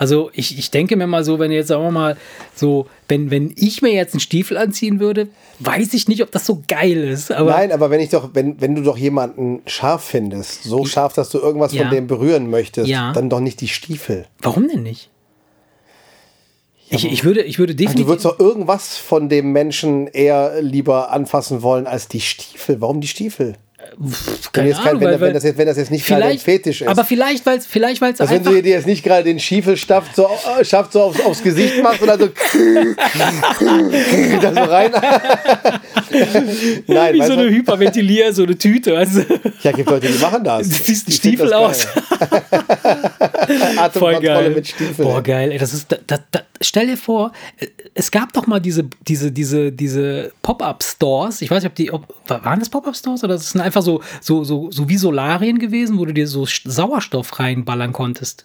Also 0.00 0.30
ich, 0.32 0.56
ich 0.56 0.70
denke 0.70 0.94
mir 0.94 1.08
mal 1.08 1.24
so, 1.24 1.40
wenn 1.40 1.50
jetzt 1.50 1.66
sagen 1.66 1.82
wir 1.82 1.90
mal 1.90 2.16
so, 2.54 2.86
wenn, 3.08 3.32
wenn 3.32 3.52
ich 3.56 3.82
mir 3.82 3.92
jetzt 3.92 4.14
einen 4.14 4.20
Stiefel 4.20 4.56
anziehen 4.56 5.00
würde, 5.00 5.26
weiß 5.58 5.92
ich 5.92 6.06
nicht, 6.06 6.22
ob 6.22 6.30
das 6.30 6.46
so 6.46 6.62
geil 6.68 6.98
ist. 6.98 7.32
Aber 7.32 7.50
Nein, 7.50 7.72
aber 7.72 7.90
wenn 7.90 7.98
ich 8.00 8.10
doch, 8.10 8.30
wenn, 8.32 8.60
wenn 8.60 8.76
du 8.76 8.82
doch 8.82 8.96
jemanden 8.96 9.60
scharf 9.66 10.04
findest, 10.04 10.62
so 10.62 10.84
scharf, 10.84 11.14
dass 11.14 11.30
du 11.30 11.38
irgendwas 11.38 11.72
Ja. 11.74 11.82
von 11.82 11.90
dem 11.90 12.06
berühren 12.06 12.48
möchtest, 12.48 12.86
Ja. 12.88 13.12
dann 13.12 13.28
doch 13.28 13.40
nicht 13.40 13.60
die 13.60 13.66
Stiefel. 13.68 14.26
warum 14.40 14.68
denn 14.68 14.84
nicht? 14.84 15.10
Ich, 16.90 17.04
ich, 17.04 17.24
würde, 17.24 17.42
ich 17.42 17.58
würde 17.58 17.72
Also 17.72 17.78
definitiv. 17.84 18.04
du 18.06 18.08
würdest 18.08 18.24
doch 18.24 18.38
irgendwas 18.38 18.96
von 18.96 19.28
dem 19.28 19.52
Menschen 19.52 20.06
eher 20.06 20.62
lieber 20.62 21.10
anfassen 21.10 21.60
wollen 21.62 21.86
als 21.86 22.08
die 22.08 22.20
Stiefel. 22.20 22.80
Warum 22.80 23.00
die 23.02 23.08
Stiefel? 23.08 23.56
Wenn, 23.96 24.12
keine 24.52 24.68
jetzt 24.68 24.78
kein, 24.78 24.88
Ahnung, 24.88 25.00
wenn, 25.02 25.10
weil- 25.10 25.20
wenn, 25.20 25.34
das 25.34 25.44
jetzt, 25.44 25.58
wenn 25.58 25.66
das 25.66 25.76
jetzt 25.76 25.90
nicht 25.90 26.06
gerade 26.06 26.24
ein 26.24 26.38
Fetisch 26.38 26.82
ist. 26.82 26.88
aber 26.88 27.04
vielleicht, 27.04 27.44
weil 27.46 27.58
es 27.58 27.66
vielleicht, 27.66 28.00
weil's 28.00 28.20
also 28.20 28.30
wenn 28.32 28.38
einfach. 28.40 28.52
du 28.52 28.62
dir 28.62 28.70
jetzt 28.70 28.86
nicht 28.86 29.02
gerade 29.02 29.24
den 29.24 29.40
Stiefel 29.40 29.76
schafft, 29.76 30.14
so, 30.16 30.28
äh, 30.58 30.64
schafft, 30.64 30.92
so 30.92 31.02
aufs, 31.02 31.20
aufs 31.20 31.42
Gesicht 31.42 31.82
machst 31.82 32.02
oder 32.02 32.18
so, 32.18 32.28
da 34.40 34.54
so 34.54 34.60
rein. 34.70 34.92
Nein, 36.86 37.14
wie 37.14 37.22
so 37.24 37.32
eine 37.32 37.50
Hyperventilier, 37.50 38.32
so 38.32 38.44
eine 38.44 38.56
Tüte. 38.56 38.96
Also, 38.96 39.22
Ja, 39.62 39.72
gibt 39.72 39.90
Leute, 39.90 40.08
die 40.08 40.18
machen 40.18 40.44
das. 40.44 40.66
einen 40.72 40.84
Die 41.06 41.12
Stiefel 41.12 41.46
das 41.50 41.54
aus. 41.54 41.86
Voll 43.92 44.20
geil. 44.20 44.50
mit 44.50 44.68
Stiefeln. 44.68 45.08
Boah, 45.08 45.22
geil. 45.22 45.52
Ey, 45.52 45.58
das 45.58 45.74
ist, 45.74 45.90
da, 45.90 45.96
da, 46.06 46.18
da, 46.30 46.40
stell 46.60 46.86
dir 46.86 46.96
vor, 46.96 47.32
äh, 47.58 47.66
es 47.94 48.10
gab 48.10 48.32
doch 48.32 48.46
mal 48.46 48.60
diese, 48.60 48.84
diese, 49.06 49.32
diese, 49.32 49.72
diese 49.72 50.32
Pop-Up-Stores. 50.42 51.42
Ich 51.42 51.50
weiß 51.50 51.62
nicht, 51.62 51.70
ob 51.70 51.74
die, 51.76 51.92
ob, 51.92 52.06
waren 52.28 52.60
das 52.60 52.68
Pop-Up-Stores 52.68 53.24
oder 53.24 53.34
das 53.34 53.50
sind 53.50 53.60
einfach 53.60 53.77
so, 53.82 54.00
so, 54.20 54.44
so, 54.44 54.70
so 54.70 54.88
wie 54.88 54.96
Solarien 54.96 55.58
gewesen, 55.58 55.98
wo 55.98 56.04
du 56.04 56.12
dir 56.14 56.26
so 56.28 56.46
Sauerstoff 56.46 57.38
reinballern 57.38 57.92
konntest. 57.92 58.44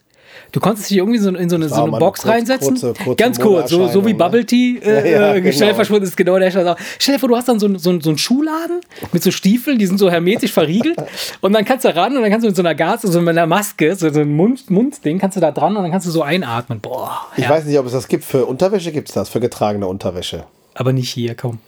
Du 0.51 0.59
konntest 0.59 0.89
dich 0.89 0.97
irgendwie 0.97 1.19
so 1.19 1.29
in 1.29 1.47
so 1.47 1.55
eine, 1.57 1.69
so 1.69 1.83
eine 1.83 1.91
Box 1.99 2.21
kurz- 2.23 2.33
reinsetzen. 2.33 2.69
kurze- 2.79 2.93
kurze 3.03 3.15
Ganz 3.23 3.39
kurz, 3.39 3.69
so, 3.69 3.87
so 3.87 4.03
wie 4.03 4.13
ne? 4.13 4.17
Bubble 4.17 4.43
Tea 4.45 4.79
äh, 4.79 5.11
Ja, 5.11 5.35
ja, 5.35 5.51
schnell 5.51 5.51
genau. 5.67 5.75
verschwunden 5.75 6.03
ist, 6.05 6.17
genau 6.17 6.39
der 6.39 6.49
Scheiß. 6.49 6.75
Stell 6.97 7.15
dir 7.15 7.19
vor, 7.19 7.29
du 7.29 7.35
hast 7.35 7.47
dann 7.49 7.59
so, 7.59 7.67
einen- 7.67 7.77
so, 7.77 7.99
so 7.99 8.09
einen 8.09 8.17
Schuhladen 8.17 8.81
mit 9.11 9.21
so 9.21 9.29
Stiefeln, 9.29 9.77
die 9.77 9.85
sind 9.85 9.99
so 9.99 10.09
hermetisch 10.09 10.51
verriegelt. 10.51 10.97
und 11.41 11.53
dann 11.53 11.63
kannst 11.65 11.85
du 11.85 11.95
ran 11.95 12.15
und 12.15 12.23
dann 12.23 12.31
kannst 12.31 12.45
du 12.45 12.47
mit 12.49 12.55
so 12.55 12.63
einer 12.63 12.73
Gas, 12.73 13.03
so 13.03 13.19
mit 13.21 13.29
einer 13.29 13.45
Maske, 13.45 13.95
so, 13.95 14.09
so 14.11 14.21
ein 14.21 14.35
Mund, 14.35 14.71
Mundding, 14.71 15.19
kannst 15.19 15.37
du 15.37 15.41
da 15.41 15.51
dran 15.51 15.77
und 15.77 15.83
dann 15.83 15.91
kannst 15.91 16.07
du 16.07 16.11
so 16.11 16.23
einatmen. 16.23 16.79
Boah, 16.79 17.27
Ich 17.37 17.43
ja. 17.43 17.49
weiß 17.51 17.65
nicht, 17.65 17.77
ob 17.77 17.85
es 17.85 17.91
das 17.91 18.07
gibt. 18.07 18.23
Für 18.23 18.45
Unterwäsche 18.47 18.91
gibt 18.91 19.09
es 19.09 19.13
das, 19.13 19.29
für 19.29 19.39
getragene 19.39 19.85
Unterwäsche. 19.85 20.45
aber 20.73 20.93
nicht 20.93 21.11
hier, 21.11 21.35
komm. 21.35 21.59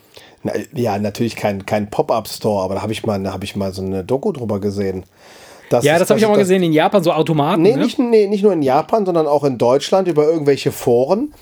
Na, 0.46 0.54
ja, 0.76 1.00
natürlich 1.00 1.36
kein, 1.36 1.66
kein 1.66 1.90
Pop-Up-Store, 1.90 2.64
aber 2.64 2.76
da 2.76 2.82
habe 2.84 2.94
ich, 2.94 3.04
mal- 3.04 3.22
da 3.24 3.34
hab 3.34 3.44
ich 3.44 3.56
mal 3.56 3.74
so 3.74 3.82
eine 3.82 4.04
Doku 4.04 4.32
drüber 4.32 4.60
gesehen. 4.60 5.04
Ja, 5.72 5.80
ist- 5.80 6.02
das 6.02 6.10
habe 6.12 6.20
ich 6.20 6.26
auch 6.28 6.30
mal 6.30 6.38
gesehen 6.38 6.62
in 6.62 6.72
Japan, 6.72 7.04
so 7.04 7.12
Automaten. 7.12 7.64
Nee, 7.64 7.72
ne? 7.76 7.84
nicht, 7.84 7.98
nee, 7.98 8.28
nicht 8.28 8.44
nur 8.44 8.54
in 8.54 8.62
Japan, 8.62 9.08
sondern 9.08 9.26
auch 9.26 9.44
in 9.44 9.58
Deutschland 9.58 10.08
über 10.08 10.24
irgendwelche 10.26 10.72
Foren 10.72 11.34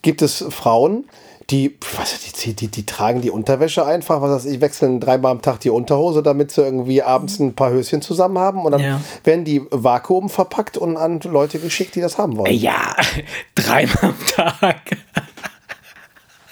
gibt 0.00 0.22
es 0.22 0.42
Frauen, 0.48 1.04
die, 1.50 1.76
was, 1.98 2.18
die, 2.42 2.54
die, 2.54 2.68
die 2.68 2.86
tragen 2.86 3.20
die 3.20 3.30
Unterwäsche 3.30 3.84
einfach, 3.84 4.22
was 4.22 4.30
weiß 4.30 4.44
ich, 4.46 4.60
wechseln 4.62 4.98
dreimal 5.00 5.32
am 5.32 5.42
Tag 5.42 5.60
die 5.60 5.68
Unterhose, 5.70 6.22
damit 6.22 6.50
sie 6.50 6.62
irgendwie 6.62 7.02
abends 7.02 7.38
ein 7.38 7.54
paar 7.54 7.70
Höschen 7.70 8.00
zusammen 8.00 8.38
haben 8.38 8.64
und 8.64 8.72
dann 8.72 8.80
Ja. 8.80 9.00
werden 9.24 9.44
die 9.44 9.62
Vakuum 9.70 10.30
verpackt 10.30 10.78
und 10.78 10.96
an 10.96 11.20
Leute 11.24 11.58
geschickt, 11.58 11.94
die 11.94 12.00
das 12.00 12.16
haben 12.16 12.36
wollen. 12.38 12.52
Ja, 12.54 12.96
dreimal 13.54 13.96
am 14.00 14.14
Tag. 14.34 14.76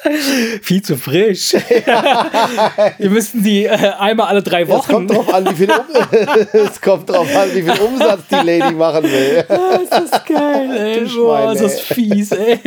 Viel 0.62 0.82
zu 0.82 0.96
frisch. 0.96 1.52
Wir 2.98 3.10
müssten 3.10 3.42
die 3.42 3.64
äh, 3.64 3.70
einmal 3.98 4.28
alle 4.28 4.42
drei 4.42 4.62
Es 4.62 4.68
Wochen. 4.68 4.92
kommt 4.92 5.10
drauf 5.10 5.32
an, 5.32 5.46
wie 5.50 5.54
viel, 5.54 5.70
um 5.70 6.46
es 6.66 6.80
kommt 6.80 7.08
drauf 7.10 7.28
an, 7.36 7.48
wie 7.54 7.62
viel 7.62 7.80
Umsatz 7.80 8.20
die 8.30 8.34
Lady 8.46 8.72
machen 8.74 9.04
will. 9.04 9.44
Ah, 9.48 9.76
ist 9.82 9.92
das 9.92 10.24
geil, 10.24 10.70
ey. 10.76 11.00
Boah, 11.00 11.08
Schwein, 11.08 11.54
ist 11.54 11.62
das 11.62 11.80
fies, 11.80 12.32
ey. 12.32 12.60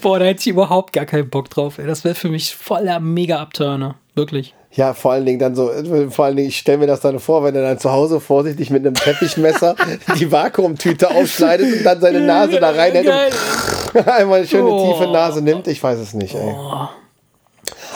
Boah, 0.00 0.18
da 0.18 0.24
hätte 0.26 0.40
ich 0.40 0.48
überhaupt 0.48 0.92
gar 0.92 1.06
keinen 1.06 1.28
Bock 1.30 1.50
drauf, 1.50 1.78
ey. 1.78 1.86
Das 1.86 2.04
wäre 2.04 2.14
für 2.14 2.28
mich 2.28 2.54
voller 2.54 3.00
Mega-Abturner. 3.00 3.96
Wirklich. 4.14 4.54
Ja, 4.74 4.94
vor 4.94 5.12
allen 5.12 5.26
Dingen 5.26 5.38
dann 5.38 5.54
so, 5.54 5.70
vor 6.10 6.24
allen 6.26 6.36
Dingen, 6.36 6.48
ich 6.48 6.58
stelle 6.58 6.78
mir 6.78 6.86
das 6.86 7.00
dann 7.00 7.18
vor, 7.18 7.44
wenn 7.44 7.54
er 7.54 7.62
dann 7.62 7.78
zu 7.78 7.92
Hause 7.92 8.20
vorsichtig 8.20 8.70
mit 8.70 8.84
einem 8.84 8.94
Teppichmesser 8.94 9.74
die 10.18 10.32
Vakuumtüte 10.32 11.10
aufschneidet 11.10 11.78
und 11.78 11.84
dann 11.84 12.00
seine 12.00 12.20
Nase 12.20 12.58
da 12.58 12.70
reinhält 12.70 13.06
Geil. 13.06 13.30
einmal 14.06 14.38
eine 14.38 14.46
schöne 14.46 14.68
Oh. 14.68 14.92
tiefe 14.92 15.10
Nase 15.10 15.42
nimmt. 15.42 15.66
Ich 15.68 15.82
weiß 15.82 15.98
es 15.98 16.14
nicht, 16.14 16.34
ey. 16.34 16.54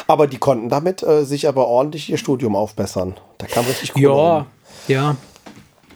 Aber 0.06 0.26
die 0.26 0.38
konnten 0.38 0.68
damit 0.68 1.02
äh, 1.02 1.24
sich 1.24 1.48
aber 1.48 1.66
ordentlich 1.68 2.10
ihr 2.10 2.18
Studium 2.18 2.54
aufbessern. 2.54 3.14
Da 3.38 3.46
kam 3.46 3.64
richtig 3.66 3.92
Kohle 3.92 4.08
rum. 4.08 4.46
Ja, 4.88 4.94
ja. 4.94 5.16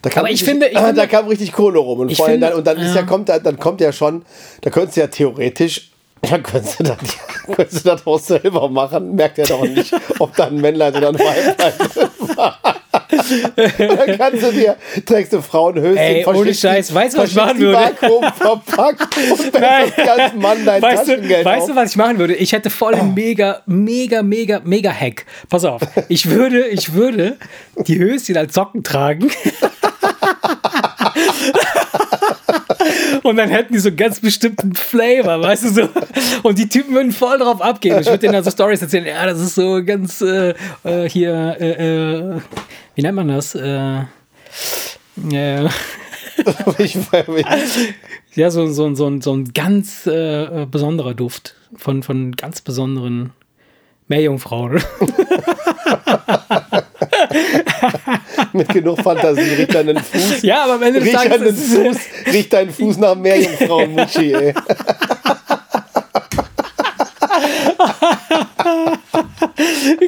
Da 0.03 0.11
kam 0.11 0.21
Aber 0.25 0.29
ich 0.31 0.41
richtig, 0.41 0.49
finde- 0.49 0.67
ich 0.69 0.79
finde- 0.79 0.95
da 0.95 1.07
kam 1.07 1.29
richtig 1.29 1.53
Kohle 1.53 1.79
rum. 1.79 2.01
Und, 2.01 2.11
Ich 2.11 2.21
finde- 2.23 2.41
dann, 2.49 2.55
und 2.55 2.67
dann 2.67 2.79
ja. 2.79 2.95
ja, 2.95 3.03
kommt, 3.03 3.29
da- 3.29 3.39
dann 3.39 3.59
kommt 3.59 3.81
ja 3.81 3.93
schon, 3.93 4.25
da 4.63 4.71
könntest 4.71 4.97
du 4.97 5.03
ja 5.03 5.07
theoretisch, 5.07 5.91
dann 6.23 6.43
könntest 6.43 6.81
du 6.81 6.85
das, 6.85 6.97
könntest 7.55 7.85
du 7.85 7.91
das 7.91 8.07
auch 8.07 8.19
selber 8.19 8.69
machen. 8.69 9.15
Merkt 9.15 9.39
ja 9.39 9.45
doch 9.47 9.63
nicht, 9.63 9.95
ob 10.19 10.35
da 10.37 10.47
ein 10.47 10.57
Männlein 10.61 10.95
oder 10.97 11.09
ein 11.11 11.19
Weiblein 11.19 12.37
war. 12.37 12.59
Dann 13.79 14.19
kannst 14.19 14.43
du 14.43 14.53
dir, 14.53 14.77
trägst 15.07 15.33
du 15.33 15.41
Frauenhöschen, 15.43 15.97
Ey, 15.97 16.27
ohne 16.27 16.55
Scheiß, 16.55 16.93
weißt 16.95 17.15
du, 17.17 17.19
was 17.21 17.31
ich 17.31 17.37
machen 17.37 17.59
würde? 17.59 17.79
Vakuum 17.79 18.25
verpackt 18.33 19.17
und 19.31 19.55
als 20.09 20.35
Mann 20.35 20.65
dein 20.65 20.83
Weißt 20.83 21.09
du, 21.09 21.13
Taschengeld 21.17 21.45
weißt 21.45 21.63
auf. 21.63 21.69
du, 21.69 21.77
was 21.77 21.91
ich 21.91 21.97
machen 21.97 22.19
würde? 22.19 22.35
Ich 22.35 22.53
hätte 22.53 22.71
voll 22.71 22.95
den 22.95 23.15
mega, 23.21 23.63
mega, 23.67 24.23
mega, 24.23 24.61
mega 24.65 24.91
Hack. 24.93 25.27
Pass 25.49 25.65
auf. 25.65 25.83
Ich 26.09 26.29
würde, 26.31 26.67
ich 26.69 26.95
würde 26.95 27.37
die 27.87 27.99
Höschen 27.99 28.37
als 28.37 28.55
Socken 28.55 28.83
tragen. 28.83 29.31
Und 33.23 33.37
dann 33.37 33.49
hätten 33.49 33.73
die 33.73 33.79
so 33.79 33.89
einen 33.89 33.97
ganz 33.97 34.21
bestimmten 34.21 34.75
Flavor, 34.75 35.41
weißt 35.43 35.65
du 35.65 35.69
so. 35.71 35.89
Und 36.43 36.59
die 36.59 36.69
Typen 36.69 36.95
würden 36.95 37.13
voll 37.13 37.39
drauf 37.39 37.61
abgehen. 37.63 37.99
Ich 38.01 38.07
würde 38.07 38.19
denen 38.19 38.33
dann 38.35 38.45
so 38.45 38.51
Stories 38.51 38.83
erzählen. 38.83 39.07
Ja, 39.07 39.27
das 39.27 39.41
ist 39.41 39.55
so 39.55 39.83
ganz 39.85 40.21
äh, 40.21 40.55
äh, 40.85 41.09
hier, 41.09 41.57
äh, 41.61 42.13
äh, 42.37 42.41
wie 42.95 43.03
nennt 43.03 43.17
man 43.17 43.29
das? 43.29 43.55
Äh, 43.55 44.01
äh, 45.33 45.69
ja, 48.35 48.51
so, 48.51 48.67
so, 48.67 48.95
so, 48.95 49.07
ein- 49.07 49.21
so 49.21 49.35
ein 49.35 49.53
ganz 49.53 50.07
äh, 50.07 50.67
besonderer 50.71 51.15
Duft 51.15 51.55
von, 51.77 52.03
von 52.03 52.33
ganz 52.33 52.61
besonderen 52.63 53.31
Meerjungfrauen. 54.09 54.83
mit 58.53 58.69
genug 58.69 59.01
Fantasie 59.03 59.55
riecht 59.55 59.75
deinen 59.75 59.99
Fuß. 59.99 60.43
ja, 60.43 60.65
aber 60.65 60.75
am 60.75 60.83
Ende 60.83 61.01
des 61.01 61.13
Tages 61.13 61.31
deinen 61.31 61.47
ist 61.47 61.73
Fuß, 61.73 61.97
riech 62.33 62.49
deinen 62.49 62.71
Fuß 62.71 62.99
nach 62.99 63.15
Meerjungfrauen, 63.15 63.93
Mutschi, 63.93 64.33
ey. 64.33 64.55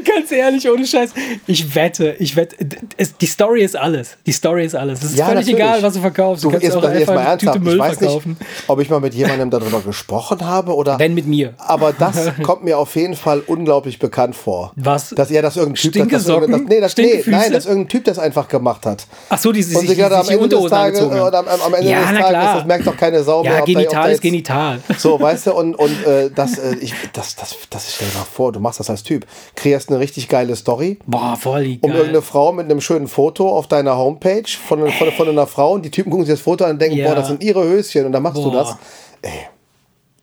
ganz 0.05 0.31
ehrlich, 0.42 0.68
ohne 0.70 0.87
Scheiß. 0.87 1.11
Ich 1.46 1.74
wette, 1.74 2.14
ich 2.18 2.37
wette, 2.37 2.57
es, 2.96 3.16
die 3.16 3.26
Story 3.26 3.62
ist 3.62 3.76
alles. 3.76 4.16
Die 4.26 4.33
Story 4.33 4.64
ist 4.66 4.74
alles. 4.74 5.02
Es 5.02 5.11
ist 5.12 5.18
Ja, 5.18 5.26
völlig 5.26 5.46
natürlich. 5.46 5.57
egal, 5.64 5.83
was 5.83 5.94
du 5.94 6.00
verkaufst. 6.00 6.44
Du, 6.44 6.48
Du, 6.48 6.52
kannst 6.52 6.64
jetzt, 6.64 6.76
auch 6.76 6.83
jetzt 6.83 6.92
einfach 7.09 7.14
mal 7.14 7.20
eine 7.26 7.38
Tüte 7.38 7.46
ernsthaft, 7.46 7.64
Müll 7.64 7.74
ich 7.74 7.81
weiß 7.81 7.98
verkaufen. 7.98 8.37
nicht, 8.38 8.50
ob 8.68 8.81
ich 8.81 8.90
mal 8.90 9.00
mit 9.00 9.14
jemandem 9.14 9.50
darüber 9.50 9.81
gesprochen 9.81 10.44
habe 10.44 10.74
oder. 10.74 10.98
Wenn 10.98 11.14
mit 11.14 11.26
mir. 11.26 11.55
aber 11.59 11.92
das 11.92 12.31
kommt 12.42 12.64
mir 12.64 12.78
auf 12.78 12.94
jeden 12.96 13.14
Fall 13.16 13.40
unglaublich 13.46 13.98
bekannt 13.98 14.35
vor. 14.37 14.72
Was? 14.76 15.11
Dass 15.11 15.31
er 15.31 15.42
das 15.42 15.57
irgendein 15.57 15.92
Typ, 15.92 16.11
das, 16.11 16.24
das, 16.24 16.61
nee, 16.68 16.81
das, 16.81 16.96
nee, 16.96 17.22
nein, 17.26 17.52
dass 17.52 17.66
irgendein 17.66 17.88
Typ 17.88 18.05
das 18.05 18.18
einfach 18.18 18.48
gemacht 18.48 18.85
hat. 18.87 19.07
Ach 19.28 19.38
so, 19.38 19.52
die, 19.52 19.64
die 19.64 19.74
Und 19.74 19.81
sich, 19.83 19.90
die, 19.90 19.96
gerade 19.96 20.16
am 20.18 20.26
die 20.26 20.33
Ende 20.35 20.48
des 20.48 20.70
Tages, 20.70 21.00
haben. 21.00 21.12
am, 21.12 21.46
am 21.48 21.74
Ende 21.74 21.90
Ja, 21.90 22.00
des 22.00 22.07
Tages, 22.09 22.28
klar. 22.28 22.57
das 22.57 22.66
merkt 22.66 22.87
doch 22.87 22.96
keine 22.96 23.22
Sau 23.22 23.42
mehr. 23.42 23.52
Ja, 23.59 23.64
Genital 23.64 24.11
ist 24.12 24.20
Genital. 24.22 24.81
So, 24.98 25.20
weißt 25.20 25.46
du, 25.48 25.55
und, 25.55 25.74
und 25.74 26.07
äh, 26.07 26.31
das, 26.35 26.59
äh, 26.59 26.76
ich, 26.81 26.94
das, 27.12 27.35
das, 27.37 27.57
das 27.70 27.94
stell 27.94 28.09
dir 28.09 28.18
mal 28.18 28.24
vor, 28.24 28.52
du 28.52 28.61
machst 28.61 28.78
das 28.81 28.88
als 28.90 29.02
Typ, 29.02 29.26
kreierst 29.57 29.88
eine 29.90 29.98
richtig 29.98 30.28
geile 30.33 30.57
Story, 30.57 30.99
Boah, 31.07 31.37
voll 31.37 31.64
die 31.64 31.79
um 31.83 31.90
geil. 31.90 31.99
irgendeine 31.99 32.23
Frau 32.23 32.53
mit 32.53 32.64
einem 32.64 32.81
schönen 32.81 33.07
Foto 33.07 33.49
auf 33.49 33.68
deiner 33.68 33.97
Homepage 33.97 34.42
von, 34.66 34.88
von, 34.90 35.12
von 35.12 35.29
einer 35.29 35.47
Frau 35.47 35.73
und 35.75 35.85
die 35.85 35.90
Typen 35.90 36.11
gucken 36.11 36.25
sich 36.27 36.33
das 36.35 36.40
Foto 36.42 36.64
an 36.64 36.73
und 36.73 36.81
denken, 36.83 36.97
Ja. 36.97 37.09
boah, 37.09 37.14
das 37.14 37.29
sind 37.29 37.42
ihre 37.45 37.62
Höschen 37.64 38.07
und 38.07 38.12
dann 38.12 38.23
machst 38.23 38.38
du 38.38 38.51
Boah. 38.51 38.79
das. 39.23 39.31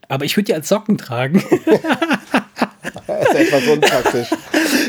Aber 0.10 0.26
ich 0.26 0.36
würde 0.36 0.46
die 0.46 0.54
als 0.56 0.68
Socken 0.68 0.98
tragen. 0.98 1.44
Das 3.08 3.30
ist 3.30 3.36
etwas 3.36 3.68
unpraktisch. 3.68 4.28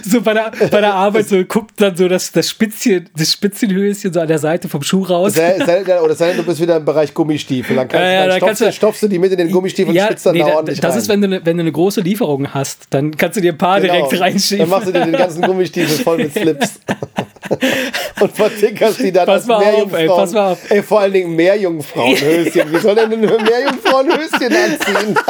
so 0.04 0.20
bei 0.20 0.34
der, 0.34 0.52
bei 0.70 0.80
der 0.80 0.94
Arbeit 0.94 1.28
so 1.28 1.42
guckt 1.44 1.72
dann 1.80 1.96
so 1.96 2.06
das, 2.08 2.30
das 2.30 2.48
Spitzchen, 2.48 3.08
das 3.16 3.32
Spitzenhöschen 3.32 4.12
so 4.12 4.20
an 4.20 4.28
der 4.28 4.38
Seite 4.38 4.68
vom 4.68 4.82
Schuh 4.82 5.02
raus. 5.02 5.34
Sel- 5.34 5.64
sel- 5.64 5.84
Oder 6.02 6.14
sei 6.14 6.28
denn, 6.28 6.36
du 6.38 6.42
bist 6.44 6.60
wieder 6.60 6.76
im 6.76 6.84
Bereich 6.84 7.12
Gummistiefel. 7.12 7.74
Dann, 7.76 7.88
kannst, 7.88 8.04
Ja, 8.04 8.10
ja, 8.12 8.20
dann, 8.26 8.30
dann 8.30 8.40
kannst 8.40 8.60
du- 8.60 8.72
stopfst 8.72 9.02
du 9.02 9.08
die 9.08 9.18
mit 9.18 9.32
in 9.32 9.38
den 9.38 9.50
Gummistiefel 9.50 9.92
und 9.96 10.00
spitzt 10.04 10.26
dann 10.26 10.34
nee, 10.34 10.40
da 10.40 10.46
ordentlich 10.46 10.80
das 10.80 10.92
rein. 10.92 10.98
ist, 10.98 11.08
wenn 11.08 11.20
du, 11.22 11.28
ne, 11.28 11.40
wenn 11.44 11.56
du 11.56 11.62
eine 11.62 11.72
große 11.72 12.00
Lieferung 12.00 12.54
hast, 12.54 12.86
dann 12.90 13.16
kannst 13.16 13.36
du 13.36 13.40
dir 13.40 13.52
ein 13.52 13.58
paar 13.58 13.80
Genau. 13.80 13.94
direkt 13.94 14.20
reinschieben. 14.20 14.58
Dann 14.60 14.68
machst 14.70 14.88
du 14.88 14.92
dir 14.92 15.04
den 15.04 15.12
ganzen 15.12 15.42
Gummistiefel 15.42 15.98
voll 16.04 16.18
mit 16.18 16.32
Slips. 16.32 16.80
und 18.20 18.32
vertickerst 18.36 19.00
die 19.00 19.10
dann 19.12 19.26
Pass 19.26 19.42
als 19.42 19.46
mal 19.48 19.64
auf, 19.64 19.92
ey, 19.92 20.06
pass 20.06 20.32
mal 20.32 20.52
auf. 20.52 20.58
Ey, 20.70 20.82
vor 20.82 21.00
allen 21.00 21.12
Dingen 21.12 21.34
Meerjungfrauenhöschen. 21.34 22.72
Wie 22.72 22.78
soll 22.78 22.94
denn 22.94 23.12
ein 23.12 23.20
Meerjungfrauenhöschen 23.20 24.30
anziehen? 24.42 25.18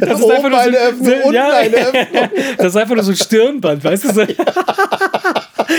Das 0.00 0.22
Oben 0.22 0.54
eine 0.54 0.76
Öffnung, 0.76 1.14
unten 1.24 1.34
ja, 1.34 1.50
eine 1.68 1.86
Öffnung. 1.86 2.28
Das 2.58 2.66
ist 2.68 2.76
einfach 2.76 2.94
nur 2.94 3.04
so 3.04 3.12
ein 3.12 3.16
Stirnband, 3.16 3.82
weißt 3.84 4.04
du? 4.04 4.12
So. 4.12 4.20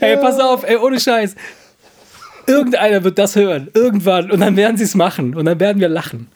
ey, 0.00 0.16
pass 0.16 0.38
auf, 0.40 0.64
ey, 0.64 0.76
ohne 0.76 1.00
Scheiß. 1.00 1.34
Irgendeiner 2.46 3.02
wird 3.04 3.18
das 3.18 3.36
hören, 3.36 3.68
irgendwann, 3.72 4.30
und 4.30 4.40
dann 4.40 4.56
werden 4.56 4.76
sie 4.76 4.84
es 4.84 4.94
machen, 4.94 5.34
und 5.34 5.46
dann 5.46 5.58
werden 5.60 5.80
wir 5.80 5.88
lachen. 5.88 6.20
Und 6.20 6.28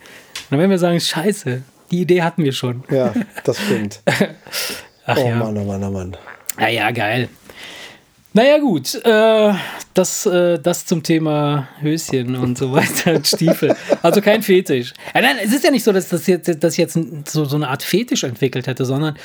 dann 0.51 0.59
werden 0.61 0.71
wir 0.71 0.79
sagen, 0.79 1.01
scheiße, 1.01 1.63
die 1.91 2.01
Idee 2.01 2.23
hatten 2.23 2.45
wir 2.45 2.53
schon. 2.53 2.83
Ja, 2.91 3.13
das 3.45 3.59
stimmt. 3.59 4.01
Ach 5.07 5.17
Oh 5.19 5.27
ja. 5.27 5.37
Mann, 5.37 5.57
oh 5.57 5.65
Mann, 5.65 5.85
oh 5.85 5.91
Mann. 5.91 6.17
Naja, 6.59 6.91
geil. 6.91 7.29
Naja, 8.39 8.59
gut. 8.59 8.95
Äh, 9.05 9.53
das, 9.95 10.25
äh, 10.25 10.61
das 10.61 10.87
zum 10.87 11.03
Thema 11.03 11.67
Höschen 11.81 12.37
und 12.37 12.57
so 12.57 12.71
weiter 12.73 13.17
und 13.17 13.27
Stiefel. 13.27 13.75
Also 14.01 14.21
kein 14.21 14.45
Fetisch. 14.45 14.95
Ja, 15.13 15.23
nein, 15.23 15.39
es 15.43 15.53
ist 15.53 15.65
ja 15.65 15.73
nicht 15.73 15.83
so, 15.83 15.91
dass 15.91 16.09
das 16.09 16.29
jetzt, 16.29 16.63
dass 16.63 16.75
ich 16.75 16.79
jetzt 16.79 16.97
so, 17.29 17.45
so 17.45 17.57
eine 17.57 17.67
Art 17.67 17.83
Fetisch 17.83 18.23
entwickelt 18.23 18.69
hätte, 18.69 18.85
sondern 18.85 19.17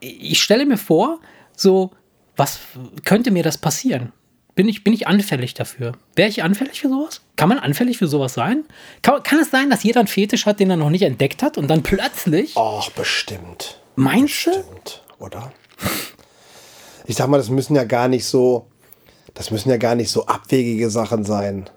äh, 0.00 0.06
ich 0.08 0.42
stelle 0.42 0.66
mir 0.66 0.76
vor, 0.76 1.20
so, 1.54 1.92
was 2.36 2.58
könnte 3.04 3.30
mir 3.30 3.44
das 3.44 3.58
passieren? 3.58 4.12
Bin 4.56 4.68
ich, 4.68 4.82
bin 4.82 4.92
ich 4.92 5.06
anfällig 5.06 5.54
dafür? 5.54 5.92
Wäre 6.16 6.28
ich 6.28 6.42
anfällig 6.42 6.80
für 6.80 6.88
sowas? 6.88 7.20
Kann 7.36 7.48
man 7.48 7.60
anfällig 7.60 7.98
für 7.98 8.08
sowas 8.08 8.34
sein? 8.34 8.64
Kann, 9.02 9.22
kann 9.22 9.38
es 9.38 9.52
sein, 9.52 9.70
dass 9.70 9.84
jeder 9.84 10.00
einen 10.00 10.08
Fetisch 10.08 10.46
hat, 10.46 10.58
den 10.58 10.70
er 10.70 10.76
noch 10.76 10.90
nicht 10.90 11.02
entdeckt 11.02 11.44
hat 11.44 11.58
und 11.58 11.68
dann 11.68 11.84
plötzlich, 11.84 12.54
Ach, 12.56 12.90
bestimmt. 12.90 13.78
meinst 13.94 14.46
du? 14.46 14.50
Stimmt, 14.50 15.04
oder? 15.20 15.52
Ich 17.08 17.16
sag 17.16 17.26
mal, 17.28 17.38
das 17.38 17.48
müssen 17.50 17.74
ja 17.74 17.82
gar 17.84 18.06
nicht 18.06 18.24
so, 18.26 18.66
das 19.34 19.50
müssen 19.50 19.70
ja 19.70 19.76
gar 19.78 19.94
nicht 19.96 20.10
so 20.10 20.26
abwegige 20.26 20.90
Sachen 20.90 21.24
sein. 21.24 21.68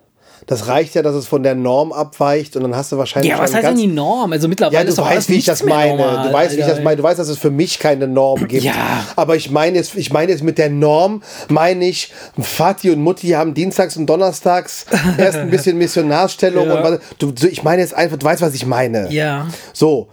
Das 0.47 0.67
reicht 0.67 0.95
ja, 0.95 1.03
dass 1.03 1.13
es 1.13 1.27
von 1.27 1.43
der 1.43 1.53
Norm 1.53 1.93
abweicht 1.93 2.55
und 2.55 2.63
dann 2.63 2.75
hast 2.75 2.91
du 2.91 2.97
wahrscheinlich 2.97 3.31
Ja, 3.31 3.37
was 3.37 3.53
heißt 3.53 3.67
denn 3.67 3.77
die 3.77 3.85
Norm? 3.85 4.31
Also 4.31 4.47
mittlerweile 4.47 4.75
Ja, 4.79 4.83
du 4.83 4.89
ist 4.89 4.97
doch 4.97 5.05
weißt, 5.05 5.29
wie 5.29 5.35
ich 5.35 5.45
das 5.45 5.63
meine. 5.63 5.95
normal, 5.95 6.27
du 6.27 6.33
weißt, 6.33 6.53
wie 6.53 6.57
ich 6.57 6.63
Alter. 6.63 6.75
das 6.77 6.83
meine. 6.83 6.97
Du 6.97 7.03
weißt, 7.03 7.19
dass 7.19 7.27
es 7.27 7.37
für 7.37 7.51
mich 7.51 7.77
keine 7.77 8.07
Norm 8.07 8.45
gibt. 8.47 8.63
Ja. 8.63 9.05
Aber 9.15 9.35
ich 9.35 9.51
meine 9.51 9.77
jetzt, 9.77 9.95
ich 9.95 10.11
meine 10.11 10.31
jetzt 10.31 10.41
mit 10.43 10.57
der 10.57 10.71
Norm, 10.71 11.21
meine 11.47 11.85
ich, 11.87 12.11
Vati 12.37 12.89
und 12.89 13.01
Mutti 13.03 13.29
haben 13.29 13.53
dienstags 13.53 13.95
und 13.97 14.07
donnerstags 14.07 14.87
erst 15.19 15.37
ein 15.37 15.51
bisschen 15.51 15.77
Missionarstellung 15.77 16.65
Ja. 16.67 16.73
und 16.75 16.83
was, 16.83 16.99
du, 17.19 17.47
ich 17.47 17.61
meine 17.63 17.83
jetzt 17.83 17.93
einfach, 17.93 18.17
du 18.17 18.25
weißt, 18.25 18.41
was 18.41 18.55
ich 18.55 18.65
meine. 18.65 19.11
Ja. 19.13 19.47
So. 19.73 20.09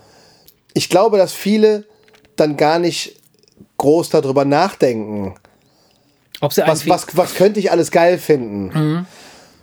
Ich 0.74 0.90
glaube, 0.90 1.16
dass 1.16 1.33
viele 1.33 1.85
dann 2.37 2.59
gar 2.59 2.78
nicht 2.78 3.17
groß 3.79 4.11
darüber 4.11 4.45
nachdenken. 4.45 5.35
Ob 6.41 6.53
sie 6.53 6.62
Was, 6.67 6.88
was, 6.88 7.17
was 7.17 7.35
könnte 7.35 7.59
ich 7.59 7.71
alles 7.71 7.91
geil 7.91 8.19
finden? 8.19 8.67
Mhm. 8.67 9.07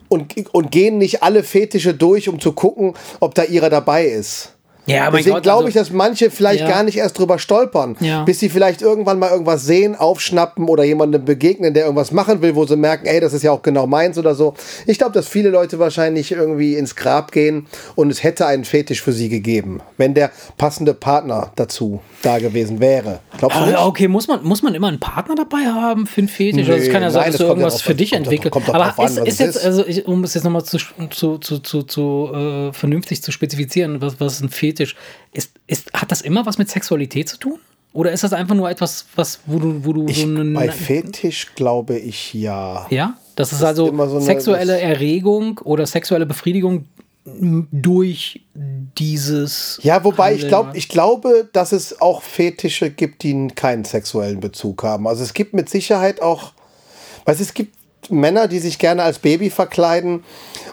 Und, 0.08 0.54
und 0.54 0.72
gehen 0.72 0.98
nicht 0.98 1.24
alle 1.24 1.44
Fetische 1.44 1.94
durch, 1.94 2.30
um 2.30 2.40
zu 2.40 2.54
gucken, 2.54 2.94
ob 3.20 3.34
da 3.36 3.44
ihrer 3.44 3.70
dabei 3.70 4.06
ist. 4.06 4.55
Ja, 4.88 5.04
mein 5.12 5.24
Deswegen 5.24 5.42
glaube 5.42 5.58
also, 5.66 5.68
ich, 5.70 5.74
dass 5.74 5.92
manche 5.92 6.30
vielleicht 6.32 6.62
Ja. 6.62 6.70
gar 6.70 6.84
nicht 6.84 6.98
erst 6.98 7.18
drüber 7.18 7.40
stolpern, 7.40 7.96
Ja. 8.00 8.24
bis 8.24 8.40
sie 8.40 8.50
vielleicht 8.50 8.82
irgendwann 8.82 9.20
mal 9.20 9.32
irgendwas 9.32 9.66
sehen, 9.66 9.96
aufschnappen 9.96 10.68
oder 10.70 10.84
jemandem 10.84 11.26
begegnen, 11.26 11.74
der 11.74 11.84
irgendwas 11.86 12.12
machen 12.12 12.42
will, 12.42 12.56
wo 12.56 12.66
sie 12.66 12.76
merken, 12.76 13.06
ey, 13.06 13.20
das 13.20 13.34
ist 13.34 13.44
ja 13.44 13.52
auch 13.52 13.62
genau 13.62 13.88
meins 13.88 14.18
oder 14.18 14.36
so. 14.36 14.54
Ich 14.86 14.98
glaube, 14.98 15.14
dass 15.14 15.28
viele 15.28 15.50
Leute 15.50 15.80
wahrscheinlich 15.80 16.32
irgendwie 16.32 16.76
ins 16.76 16.96
Grab 16.96 17.32
gehen 17.32 17.68
und 17.96 18.10
es 18.12 18.24
hätte 18.24 18.46
einen 18.46 18.66
Fetisch 18.66 19.02
für 19.02 19.14
sie 19.14 19.30
gegeben, 19.30 19.82
wenn 19.98 20.14
der 20.14 20.32
passende 20.58 20.94
Partner 20.94 21.52
dazu 21.56 22.00
da 22.22 22.40
gewesen 22.40 22.80
wäre. 22.80 23.20
Glaubst 23.38 23.60
du 23.60 23.66
nicht? 23.66 23.78
okay, 23.80 24.08
muss 24.08 24.28
man, 24.28 24.44
muss 24.44 24.62
man 24.62 24.76
immer 24.76 24.88
einen 24.88 25.00
Partner 25.00 25.36
dabei 25.36 25.66
haben 25.66 26.06
für 26.08 26.22
einen 26.22 26.28
Fetisch? 26.28 26.68
also 26.68 26.74
es 26.74 26.88
Nee, 26.88 26.92
kann 26.92 27.02
ja 27.02 27.10
sein, 27.12 27.22
nein, 27.24 27.32
dass 27.32 27.38
das 27.38 27.40
du 27.40 27.44
ja 27.46 27.50
irgendwas 27.50 27.74
drauf 27.76 27.82
für 27.84 27.96
dich 27.96 28.12
doch 28.12 28.74
Aber 28.74 28.84
drauf 28.86 29.00
an, 29.00 29.06
ist, 29.06 29.18
ist 29.28 29.40
jetzt, 29.40 29.56
ist. 29.58 29.66
also 29.66 29.86
ich, 29.86 30.06
um 30.08 30.24
es 30.24 30.34
jetzt 30.34 30.44
nochmal 30.44 30.64
zu, 30.64 30.78
zu, 31.10 31.38
zu, 31.38 31.60
zu, 31.60 31.84
zu 31.84 32.30
äh, 32.34 32.74
vernünftig 32.74 33.22
zu 33.24 33.32
spezifizieren, 33.32 34.02
was, 34.02 34.20
was 34.20 34.34
ist 34.36 34.42
ein 34.42 34.50
Fetisch? 34.50 34.75
Ist, 34.80 35.52
ist, 35.68 35.92
hat 35.94 36.12
das 36.12 36.22
immer 36.22 36.46
was 36.46 36.58
mit 36.58 36.70
Sexualität 36.70 37.30
zu 37.30 37.38
tun? 37.38 37.60
Oder 37.94 38.12
ist 38.12 38.24
das 38.26 38.34
einfach 38.34 38.56
nur 38.56 38.70
etwas, 38.70 39.06
was, 39.16 39.40
wo 39.46 39.58
du, 39.58 39.86
wo 39.86 39.94
du 39.94 40.06
Ich, 40.08 40.18
so 40.22 40.28
einen. 40.28 40.54
bei 40.54 40.70
Fetisch 40.70 41.54
glaube 41.56 41.98
ich 41.98 42.34
ja. 42.34 42.86
Ja, 42.90 43.18
das 43.38 43.54
ist 43.54 43.64
also 43.64 43.88
immer 43.88 44.10
so 44.10 44.18
eine- 44.18 44.26
sexuelle 44.26 44.74
das- 44.74 44.82
Erregung 44.82 45.60
oder 45.64 45.86
sexuelle 45.86 46.26
Befriedigung 46.26 46.86
durch 47.72 48.42
dieses. 48.98 49.80
Ja, 49.82 50.04
wobei 50.04 50.34
ich, 50.34 50.44
Handeln, 50.44 50.50
glaub, 50.50 50.68
was? 50.70 50.76
ich 50.76 50.90
glaube, 50.90 51.50
dass 51.54 51.72
es 51.72 52.00
auch 52.02 52.22
Fetische 52.22 52.90
gibt, 52.92 53.24
die 53.24 53.48
keinen 53.56 53.84
sexuellen 53.86 54.40
Bezug 54.40 54.84
haben. 54.84 55.08
Also 55.08 55.24
es 55.24 55.34
gibt 55.34 55.54
mit 55.54 55.70
Sicherheit 55.70 56.22
auch, 56.22 56.54
weißt 57.26 57.42
es 57.42 57.54
gibt 57.54 57.76
Männer, 58.12 58.48
die 58.48 58.60
sich 58.60 58.80
gerne 58.80 59.04
als 59.04 59.20
Baby 59.20 59.50
verkleiden 59.50 60.24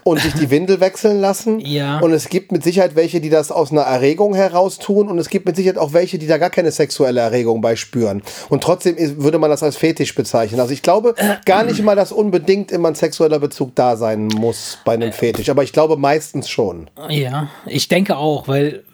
und 0.05 0.21
sich 0.21 0.35
die 0.35 0.51
Windel 0.51 0.81
wechseln 0.81 1.21
lassen. 1.21 1.61
Ja. 1.61 1.99
Und 2.01 2.13
es 2.13 2.29
gibt 2.29 2.53
mit 2.53 2.63
Sicherheit 2.63 2.95
welche, 2.95 3.21
die 3.21 3.31
das 3.31 3.51
aus 3.51 3.73
einer 3.73 3.83
Erregung 3.83 4.35
heraus 4.35 4.79
tun. 4.79 5.09
Und 5.09 5.19
es 5.19 5.29
gibt 5.29 5.47
mit 5.47 5.57
Sicherheit 5.57 5.79
auch 5.79 5.93
welche, 5.93 6.19
die 6.19 6.27
da 6.27 6.39
gar 6.39 6.51
keine 6.51 6.71
sexuelle 6.71 7.21
Erregung 7.21 7.61
bei 7.61 7.77
spüren. 7.77 8.23
Und 8.49 8.63
trotzdem 8.63 8.97
würde 9.23 9.39
man 9.39 9.51
das 9.51 9.63
als 9.63 9.77
Fetisch 9.77 10.15
bezeichnen. 10.15 10.61
Also 10.61 10.73
ich 10.73 10.83
glaube 10.83 11.15
gar 11.45 11.65
nicht 11.65 11.83
mal, 11.83 11.97
dass 11.97 12.13
unbedingt 12.13 12.73
immer 12.73 12.89
ein 12.89 12.95
sexueller 12.95 13.39
Bezug 13.39 13.75
da 13.75 13.97
sein 13.97 14.27
muss 14.27 14.79
bei 14.85 14.95
einem 14.95 15.13
Fetisch. 15.13 15.49
Aber 15.49 15.63
ich 15.63 15.73
glaube 15.73 15.97
meistens 15.97 16.49
schon. 16.49 16.91
Ja, 17.09 17.49
ich 17.67 17.89
denke 17.89 18.17
auch, 18.17 18.49
weil 18.49 18.85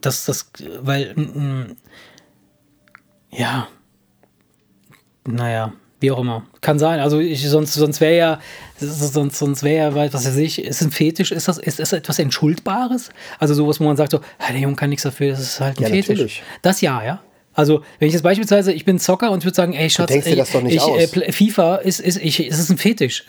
das, 0.00 0.24
das, 0.24 0.50
weil, 0.80 1.14
mm, 1.14 1.76
ja, 3.30 3.68
naja, 5.26 5.72
wie 6.00 6.10
auch 6.10 6.18
immer. 6.18 6.44
Kann 6.60 6.78
sein. 6.78 7.00
Also 7.00 7.18
ich, 7.20 7.48
sonst, 7.48 7.74
sonst 7.74 8.00
wäre 8.00 8.16
ja, 8.16 8.40
sonst, 8.78 9.38
sonst 9.38 9.62
wäre 9.62 9.94
ja, 9.94 10.12
was 10.12 10.26
weiß 10.26 10.36
ich, 10.36 10.64
ist 10.64 10.80
ein 10.82 10.90
Fetisch, 10.90 11.30
ist 11.32 11.48
das, 11.48 11.58
ist 11.58 11.78
das 11.78 11.92
etwas 11.92 12.18
Entschuldbares? 12.18 13.10
Also 13.38 13.54
sowas, 13.54 13.78
wo 13.80 13.84
man 13.84 13.96
sagt 13.96 14.12
so, 14.12 14.20
der 14.48 14.56
Junge 14.58 14.76
kann 14.76 14.90
nichts 14.90 15.02
dafür, 15.04 15.30
das 15.30 15.40
ist 15.40 15.60
halt 15.60 15.78
ein 15.78 15.82
Ja, 15.82 15.88
Fetisch. 15.88 16.08
natürlich. 16.08 16.42
Das 16.62 16.80
ja, 16.80 17.04
ja. 17.04 17.20
Also, 17.52 17.82
wenn 17.98 18.08
ich 18.08 18.14
jetzt 18.14 18.22
beispielsweise, 18.22 18.72
ich 18.72 18.84
bin 18.84 18.98
Zocker 18.98 19.30
und 19.32 19.38
ich 19.40 19.44
würde 19.44 19.56
sagen, 19.56 19.72
ey, 19.74 19.90
Schatz, 19.90 20.10
ey, 20.10 20.18
ich. 20.20 21.16
Äh, 21.16 21.32
FIFA 21.32 21.76
ist, 21.76 22.00
ist, 22.00 22.16
ich, 22.18 22.46
ist 22.46 22.58
es 22.58 22.70
ein 22.70 22.78
Fetisch. 22.78 23.24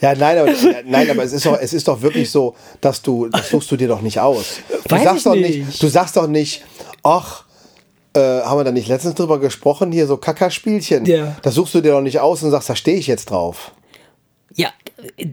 Ja, 0.00 0.14
nein, 0.16 0.36
aber, 0.38 0.52
nein, 0.84 1.10
aber 1.10 1.22
es, 1.22 1.32
ist 1.32 1.46
doch, 1.46 1.58
es 1.60 1.72
ist 1.72 1.86
doch 1.86 2.02
wirklich 2.02 2.28
so, 2.30 2.56
dass 2.80 3.02
du, 3.02 3.28
das 3.28 3.50
suchst 3.50 3.70
du 3.70 3.76
dir 3.76 3.86
doch 3.88 4.00
nicht 4.00 4.18
aus. 4.18 4.56
Du 4.68 4.90
Weiß 4.96 5.04
sagst 5.04 5.26
doch 5.26 5.34
nicht. 5.36 5.64
nicht. 5.64 5.82
du 5.82 5.86
sagst 5.88 6.16
doch 6.16 6.26
nicht, 6.26 6.64
ach, 7.04 7.44
äh, 8.14 8.20
haben 8.42 8.58
wir 8.58 8.64
da 8.64 8.72
nicht 8.72 8.88
letztens 8.88 9.14
drüber 9.14 9.38
gesprochen, 9.38 9.92
hier 9.92 10.06
so 10.06 10.16
Kackerspielchen. 10.16 11.06
Ja. 11.06 11.36
Das 11.42 11.54
suchst 11.54 11.74
du 11.74 11.80
dir 11.80 11.92
doch 11.92 12.00
nicht 12.00 12.20
aus 12.20 12.42
und 12.42 12.50
sagst, 12.50 12.68
da 12.68 12.76
stehe 12.76 12.98
ich 12.98 13.06
jetzt 13.06 13.30
drauf. 13.30 13.72
Ja, 14.54 14.68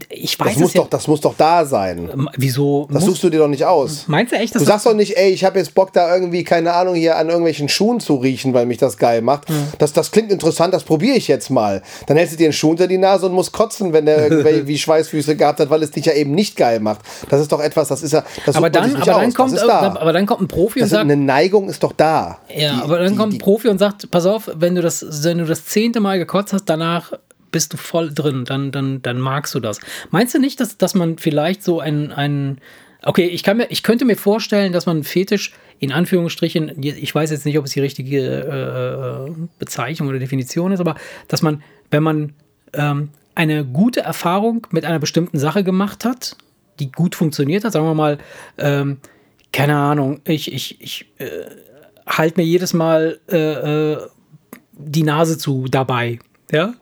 ich 0.08 0.38
weiß 0.40 0.48
Das 0.54 0.56
muss, 0.58 0.74
ja. 0.74 0.80
doch, 0.82 0.88
das 0.90 1.06
muss 1.06 1.20
doch 1.20 1.34
da 1.36 1.64
sein. 1.64 2.28
Wieso? 2.36 2.88
Das 2.90 3.04
suchst 3.04 3.22
du 3.22 3.30
dir 3.30 3.38
doch 3.38 3.48
nicht 3.48 3.64
aus. 3.64 4.04
meinst 4.08 4.32
du 4.32 4.36
echt, 4.36 4.54
dass 4.54 4.62
Du 4.62 4.66
sagst 4.66 4.86
doch 4.86 4.94
nicht, 4.94 5.16
ey, 5.16 5.30
ich 5.30 5.44
habe 5.44 5.58
jetzt 5.58 5.74
Bock 5.74 5.92
da 5.92 6.12
irgendwie, 6.14 6.42
keine 6.42 6.72
Ahnung, 6.72 6.94
hier 6.96 7.16
an 7.16 7.28
irgendwelchen 7.28 7.68
Schuhen 7.68 8.00
zu 8.00 8.16
riechen, 8.16 8.52
weil 8.54 8.66
mich 8.66 8.78
das 8.78 8.96
geil 8.96 9.22
macht. 9.22 9.44
Das, 9.78 9.92
das 9.92 10.10
klingt 10.10 10.32
interessant, 10.32 10.74
das 10.74 10.82
probiere 10.84 11.16
ich 11.16 11.28
jetzt 11.28 11.50
mal. 11.50 11.82
Dann 12.06 12.16
hältst 12.16 12.34
du 12.34 12.38
dir 12.38 12.44
einen 12.46 12.52
Schuh 12.52 12.70
unter 12.70 12.86
die 12.88 12.98
Nase 12.98 13.26
und 13.26 13.32
musst 13.32 13.52
kotzen, 13.52 13.92
wenn 13.92 14.06
der 14.06 14.30
irgendwie 14.30 14.78
Schweißfüße 14.78 15.36
gehabt 15.36 15.60
hat, 15.60 15.70
weil 15.70 15.82
es 15.82 15.90
dich 15.92 16.06
ja 16.06 16.14
eben 16.14 16.32
nicht 16.32 16.56
geil 16.56 16.80
macht. 16.80 17.00
Das 17.28 17.40
ist 17.40 17.52
doch 17.52 17.60
etwas, 17.60 17.88
das 17.88 18.02
ist 18.02 18.12
ja, 18.12 18.24
das 18.46 18.56
aber 18.56 18.70
dann, 18.70 18.96
aber 18.96 19.04
dann 19.04 19.28
aus. 19.28 19.34
kommt, 19.34 19.52
das 19.52 19.60
ist 19.62 19.68
da. 19.68 19.80
aber 20.00 20.12
dann 20.12 20.26
kommt 20.26 20.40
ein 20.40 20.48
Profi 20.48 20.80
und 20.80 20.82
das 20.82 20.86
ist, 20.86 20.90
sagt, 20.92 21.04
eine 21.04 21.16
Neigung 21.16 21.68
ist 21.68 21.82
doch 21.82 21.92
da. 21.92 22.38
ja, 22.54 22.74
Die- 22.76 22.82
aber 22.82 22.98
dann 22.98 23.12
die- 23.12 23.18
kommt 23.18 23.34
ein 23.34 23.38
Profi 23.38 23.68
und 23.68 23.78
sagt, 23.78 24.10
pass 24.10 24.26
auf, 24.26 24.50
wenn 24.54 24.74
du 24.74 24.82
das, 24.82 25.04
wenn 25.24 25.38
du 25.38 25.44
das 25.44 25.64
zehnte 25.66 26.00
Mal 26.00 26.18
gekotzt 26.18 26.52
hast, 26.52 26.64
danach 26.64 27.12
bist 27.50 27.72
du 27.72 27.76
voll 27.76 28.12
drin, 28.12 28.44
dann, 28.44 28.72
dann, 28.72 29.02
dann 29.02 29.18
magst 29.18 29.54
du 29.54 29.60
das. 29.60 29.80
Meinst 30.10 30.34
du 30.34 30.38
nicht, 30.38 30.60
dass, 30.60 30.78
dass 30.78 30.94
man 30.94 31.18
vielleicht 31.18 31.62
so 31.62 31.80
ein, 31.80 32.12
ein 32.12 32.60
Okay, 33.02 33.26
ich, 33.26 33.42
kann 33.42 33.56
mir, 33.56 33.70
ich 33.70 33.82
könnte 33.82 34.04
mir 34.04 34.16
vorstellen, 34.16 34.72
dass 34.72 34.84
man 34.84 35.04
Fetisch 35.04 35.52
in 35.78 35.92
Anführungsstrichen, 35.92 36.82
ich 36.82 37.14
weiß 37.14 37.30
jetzt 37.30 37.46
nicht, 37.46 37.58
ob 37.58 37.64
es 37.64 37.72
die 37.72 37.80
richtige 37.80 38.20
äh, 38.20 39.32
Bezeichnung 39.58 40.08
oder 40.08 40.18
Definition 40.18 40.72
ist, 40.72 40.80
aber 40.80 40.96
dass 41.26 41.40
man, 41.40 41.62
wenn 41.90 42.02
man 42.02 42.34
ähm, 42.74 43.08
eine 43.34 43.64
gute 43.64 44.00
Erfahrung 44.00 44.66
mit 44.70 44.84
einer 44.84 44.98
bestimmten 44.98 45.38
Sache 45.38 45.64
gemacht 45.64 46.04
hat, 46.04 46.36
die 46.78 46.92
gut 46.92 47.14
funktioniert 47.14 47.64
hat, 47.64 47.72
sagen 47.72 47.86
wir 47.86 47.94
mal, 47.94 48.18
ähm, 48.58 48.98
keine 49.52 49.76
Ahnung, 49.76 50.20
ich, 50.24 50.52
ich, 50.52 50.80
ich 50.82 51.06
äh, 51.18 51.46
halte 52.06 52.38
mir 52.40 52.46
jedes 52.46 52.74
Mal 52.74 53.18
äh, 53.30 53.92
äh, 53.92 53.98
die 54.72 55.02
Nase 55.02 55.38
zu 55.38 55.66
dabei. 55.70 56.18
Ja, 56.52 56.74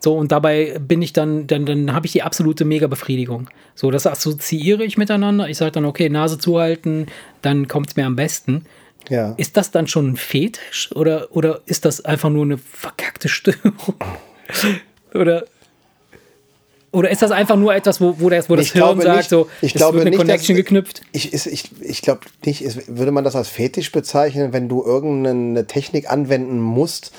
so 0.00 0.16
und 0.16 0.32
dabei 0.32 0.78
bin 0.80 1.00
ich 1.00 1.12
dann, 1.12 1.46
dann, 1.46 1.64
dann 1.64 1.92
habe 1.94 2.06
ich 2.06 2.12
die 2.12 2.22
absolute 2.22 2.64
Mega-Befriedigung. 2.64 3.48
So, 3.76 3.90
das 3.92 4.06
assoziiere 4.06 4.82
ich 4.84 4.98
miteinander. 4.98 5.48
Ich 5.48 5.58
sage 5.58 5.70
dann, 5.70 5.84
okay, 5.84 6.08
Nase 6.08 6.38
zuhalten, 6.38 7.06
dann 7.40 7.68
kommt 7.68 7.90
es 7.90 7.96
mir 7.96 8.04
am 8.06 8.16
besten. 8.16 8.64
Ja. 9.08 9.34
Ist 9.36 9.56
das 9.56 9.70
dann 9.70 9.86
schon 9.86 10.10
ein 10.10 10.16
Fetisch 10.16 10.90
oder, 10.94 11.28
oder 11.30 11.60
ist 11.66 11.84
das 11.84 12.04
einfach 12.04 12.30
nur 12.30 12.44
eine 12.44 12.58
verkackte 12.58 13.28
Störung? 13.28 13.74
oder, 15.14 15.44
oder 16.92 17.10
ist 17.10 17.22
das 17.22 17.30
einfach 17.30 17.56
nur 17.56 17.74
etwas, 17.74 18.00
wo, 18.00 18.16
wo, 18.18 18.28
das, 18.28 18.50
wo 18.50 18.56
das 18.56 18.66
Ich 18.66 18.72
Hirn 18.72 18.82
glaube 18.84 19.02
sagt, 19.02 19.16
nicht- 19.18 19.30
so, 19.30 19.48
ich 19.60 19.72
es 19.74 19.78
glaube 19.78 19.94
wird 19.98 20.02
eine 20.02 20.10
nicht, 20.10 20.18
Connection 20.18 20.56
dass- 20.56 20.64
geknüpft? 20.64 21.02
Ich, 21.12 21.32
ist- 21.32 21.46
ich, 21.46 21.70
ich 21.80 22.02
glaube 22.02 22.20
nicht, 22.44 22.62
ist, 22.62 22.96
würde 22.96 23.12
man 23.12 23.24
das 23.24 23.34
als 23.36 23.48
Fetisch 23.48 23.92
bezeichnen, 23.92 24.52
wenn 24.52 24.68
du 24.68 24.84
irgendeine 24.84 25.66
Technik 25.66 26.10
anwenden 26.10 26.58
musst, 26.60 27.12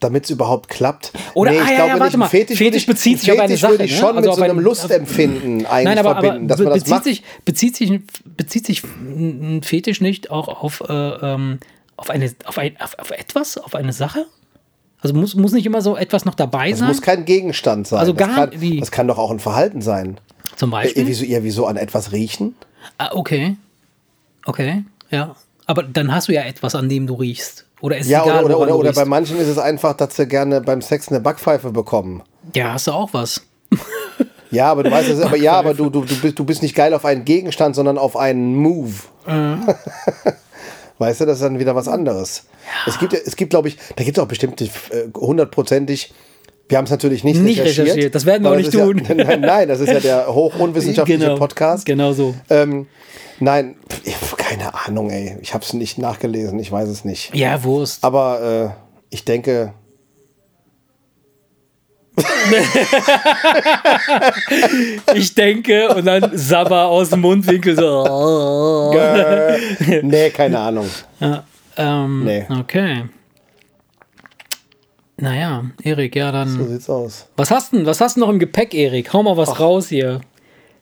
damit 0.00 0.24
es 0.24 0.30
überhaupt 0.30 0.68
klappt. 0.68 1.12
Oder- 1.34 1.50
ah, 1.52 1.54
ja, 1.54 1.86
ja, 1.86 1.92
warte 2.00 2.04
nicht. 2.04 2.16
mal. 2.16 2.24
Ein 2.26 2.30
Fetisch, 2.30 2.58
Fetisch 2.58 2.82
ich- 2.82 2.86
bezieht 2.86 3.20
sich 3.20 3.30
auf 3.32 3.38
eine 3.38 3.48
Fetisch 3.48 3.62
würde 3.62 3.74
Sache, 3.76 3.84
ich 3.84 3.92
ne? 3.92 3.96
schon 3.98 4.16
Also 4.16 4.28
mit 4.30 4.36
so 4.36 4.42
einem 4.42 4.58
ein- 4.58 4.64
Lustempfinden 4.64 5.66
eigentlich 5.66 5.84
Nein, 5.84 5.98
aber, 5.98 6.10
aber 6.10 6.20
verbinden, 6.22 6.46
man 6.46 6.48
das 6.48 6.58
bezieht, 6.58 6.88
macht. 6.88 7.04
sich, 7.04 7.22
bezieht, 7.44 7.76
sich, 7.76 8.00
bezieht 8.24 8.66
sich 8.66 8.82
ein 8.84 9.60
Fetisch 9.62 10.00
nicht 10.00 10.30
auch 10.30 10.48
auf, 10.48 10.82
äh, 10.88 10.92
ähm, 10.92 11.58
auf, 11.96 12.10
eine, 12.10 12.32
auf, 12.46 12.58
ein, 12.58 12.76
auf, 12.80 12.98
auf 12.98 13.10
etwas, 13.10 13.58
auf 13.58 13.74
eine 13.74 13.92
Sache? 13.92 14.26
Also 15.02 15.14
muss, 15.14 15.34
muss 15.34 15.52
nicht 15.52 15.64
immer 15.66 15.80
so 15.82 15.96
etwas 15.96 16.24
noch 16.24 16.34
dabei 16.34 16.70
Es 16.70 16.78
sein? 16.78 16.88
muss 16.88 17.00
kein 17.02 17.24
Gegenstand 17.24 17.86
sein. 17.86 18.00
Also 18.00 18.12
das 18.12 18.26
gar- 18.26 18.48
kann, 18.48 18.60
wie? 18.60 18.80
Das 18.80 18.90
kann 18.90 19.06
doch 19.08 19.18
auch 19.18 19.30
ein 19.30 19.38
Verhalten 19.38 19.80
sein. 19.82 20.18
Zum 20.56 20.70
Äh, 20.70 20.72
Beispiel? 20.72 21.06
wieso, 21.06 21.24
eher 21.24 21.42
wieso 21.44 21.66
an 21.66 21.76
etwas 21.76 22.12
riechen? 22.12 22.54
Ah, 22.98 23.10
okay. 23.12 23.56
Okay, 24.46 24.84
ja. 25.10 25.36
Aber 25.66 25.82
dann 25.84 26.12
hast 26.12 26.28
du 26.28 26.32
ja 26.32 26.42
etwas, 26.42 26.74
an 26.74 26.88
dem 26.88 27.06
du 27.06 27.14
riechst. 27.14 27.66
Oder 27.80 27.98
ist 27.98 28.08
Ja, 28.08 28.24
egal, 28.24 28.44
oder, 28.44 28.58
oder, 28.58 28.76
oder, 28.76 28.92
bei 28.92 29.04
manchen 29.04 29.38
ist 29.38 29.48
es 29.48 29.58
einfach, 29.58 29.94
dass 29.94 30.16
sie 30.16 30.26
gerne 30.26 30.60
beim 30.60 30.82
Sex 30.82 31.08
eine 31.08 31.20
Backpfeife 31.20 31.70
bekommen. 31.70 32.22
Ja, 32.54 32.74
hast 32.74 32.86
du 32.86 32.92
auch 32.92 33.12
was. 33.12 33.42
Ja, 34.52 34.72
aber 34.72 34.82
du 34.82 34.90
weißt, 34.90 35.08
ist, 35.10 35.22
aber 35.22 35.36
ja, 35.36 35.52
aber 35.52 35.74
du, 35.74 35.90
du, 35.90 36.00
du, 36.04 36.20
bist, 36.20 36.36
du 36.36 36.44
bist 36.44 36.60
nicht 36.60 36.74
geil 36.74 36.92
auf 36.92 37.04
einen 37.04 37.24
Gegenstand, 37.24 37.76
sondern 37.76 37.98
auf 37.98 38.16
einen 38.16 38.56
Move. 38.56 38.92
Weißt 40.98 41.20
du, 41.20 41.26
das 41.26 41.36
ist 41.38 41.44
dann 41.44 41.58
wieder 41.60 41.76
was 41.76 41.86
anderes. 41.86 42.46
Es 42.86 42.98
gibt, 42.98 43.12
ja- 43.12 43.20
es 43.24 43.36
gibt, 43.36 43.50
glaube 43.50 43.68
ich, 43.68 43.78
da 43.94 44.02
gibt 44.02 44.18
es 44.18 44.22
auch 44.22 44.26
bestimmt 44.26 44.60
äh, 44.60 44.68
hundertprozentig. 45.16 46.12
Wir 46.68 46.78
haben 46.78 46.84
es 46.84 46.90
natürlich 46.90 47.24
nicht, 47.24 47.40
Nicht 47.40 47.60
recherchiert, 47.60 48.14
das 48.14 48.26
werden 48.26 48.42
wir 48.42 48.50
auch 48.50 48.56
nicht 48.56 48.68
ist 48.68 48.74
Ja, 48.74 48.84
tun. 48.84 49.02
nein, 49.08 49.40
nein, 49.40 49.68
das 49.68 49.80
ist 49.80 49.92
ja 49.92 50.00
der 50.00 50.34
hochunwissenschaftliche 50.34 51.36
Podcast. 51.36 51.86
Genau 51.86 52.12
so. 52.12 52.34
Ähm, 52.48 52.86
nein, 53.38 53.76
keine 54.50 54.74
Ahnung, 54.74 55.10
ey. 55.10 55.36
Ich 55.42 55.54
habe 55.54 55.64
es 55.64 55.72
nicht 55.74 55.96
nachgelesen, 55.98 56.58
ich 56.58 56.72
weiß 56.72 56.88
es 56.88 57.04
nicht. 57.04 57.32
Ja, 57.34 57.62
Wurst. 57.62 58.02
Aber 58.02 58.74
äh, 58.74 59.14
ich 59.14 59.24
denke, 59.24 59.74
Ich 65.14 65.34
denke, 65.34 65.94
und 65.94 66.04
dann 66.04 66.36
Sabber 66.36 66.86
aus 66.86 67.10
dem 67.10 67.20
Mundwinkel 67.20 67.76
so. 67.76 68.92
nee, 70.02 70.30
keine 70.30 70.58
Ahnung. 70.58 70.86
Ja, 71.20 71.44
ähm, 71.76 72.24
Nee. 72.24 72.46
Okay. 72.50 73.04
Naja, 75.16 75.64
Erik, 75.82 76.16
ja 76.16 76.26
So 76.28 76.32
dann. 76.32 76.68
sieht's 76.68 76.90
aus. 76.90 77.26
Was 77.36 77.50
hast 77.52 77.72
du 77.72 77.86
was 77.86 78.00
hast 78.00 78.16
du 78.16 78.20
noch 78.20 78.28
im 78.30 78.38
Gepäck, 78.40 78.74
Erik? 78.74 79.12
Hau 79.12 79.22
mal 79.22 79.36
was 79.36 79.60
raus 79.60 79.88
hier. 79.88 80.20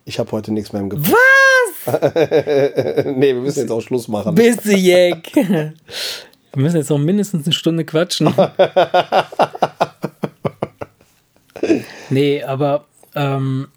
Ich 0.07 0.19
habe 0.19 0.33
heute 0.33 0.53
nichts 0.53 0.73
mehr 0.73 0.81
im 0.81 0.89
Gepäck. 0.89 1.13
Was? 1.13 1.38
nee, 3.17 3.35
wir 3.35 3.41
müssen 3.41 3.61
jetzt 3.61 3.71
auch 3.71 3.81
Schluss 3.81 4.09
machen. 4.09 4.35
Bist 4.35 4.65
du 4.65 4.77
Jack? 4.77 5.31
Wir 6.55 6.63
müssen 6.63 6.79
jetzt 6.79 6.89
noch 6.91 6.99
mindestens 6.99 7.47
eine 7.47 7.53
Stunde 7.53 7.85
quatschen. 7.85 8.35
nee, 12.11 12.43
aber 12.43 12.87
ähm, 13.15 13.69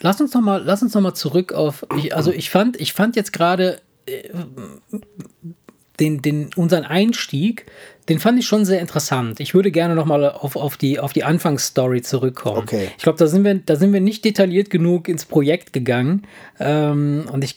lass 0.00 0.20
uns 0.20 0.34
noch 0.34 0.40
mal, 0.40 0.62
lass 0.62 0.82
uns 0.82 0.94
noch 0.94 1.00
mal 1.00 1.14
zurück 1.14 1.52
auf. 1.52 1.86
Ich, 1.96 2.14
also 2.14 2.32
ich 2.32 2.50
fand, 2.50 2.78
ich 2.80 2.92
fand 2.92 3.16
jetzt 3.16 3.32
gerade 3.32 3.80
äh, 4.06 4.28
den, 6.00 6.22
den, 6.22 6.50
unseren 6.56 6.84
Einstieg, 6.84 7.66
den 8.08 8.18
fand 8.20 8.38
ich 8.38 8.46
schon 8.46 8.64
sehr 8.64 8.80
interessant. 8.80 9.38
Ich 9.38 9.54
würde 9.54 9.70
gerne 9.70 9.94
noch 9.94 10.06
mal 10.06 10.30
auf, 10.30 10.56
auf 10.56 10.76
die, 10.76 10.98
auf 10.98 11.12
die 11.12 11.24
Anfangsstory 11.24 12.00
zurückkommen. 12.02 12.58
Okay. 12.58 12.90
Ich 12.96 13.02
glaube, 13.02 13.18
da 13.18 13.26
sind 13.26 13.44
wir, 13.44 13.54
da 13.54 13.76
sind 13.76 13.92
wir 13.92 14.00
nicht 14.00 14.24
detailliert 14.24 14.70
genug 14.70 15.08
ins 15.08 15.26
Projekt 15.26 15.72
gegangen. 15.72 16.26
Ähm, 16.58 17.28
und 17.30 17.44
ich 17.44 17.56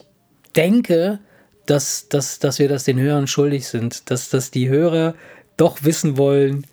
denke, 0.56 1.20
dass, 1.66 2.10
dass, 2.10 2.40
dass 2.40 2.60
wir 2.60 2.68
das 2.68 2.84
den 2.84 3.00
Hörern 3.00 3.28
schuldig 3.28 3.68
sind, 3.68 4.10
dass, 4.12 4.30
dass 4.30 4.52
die 4.52 4.68
Hörer 4.68 5.16
doch 5.56 5.84
wissen 5.84 6.18
wollen, 6.18 6.66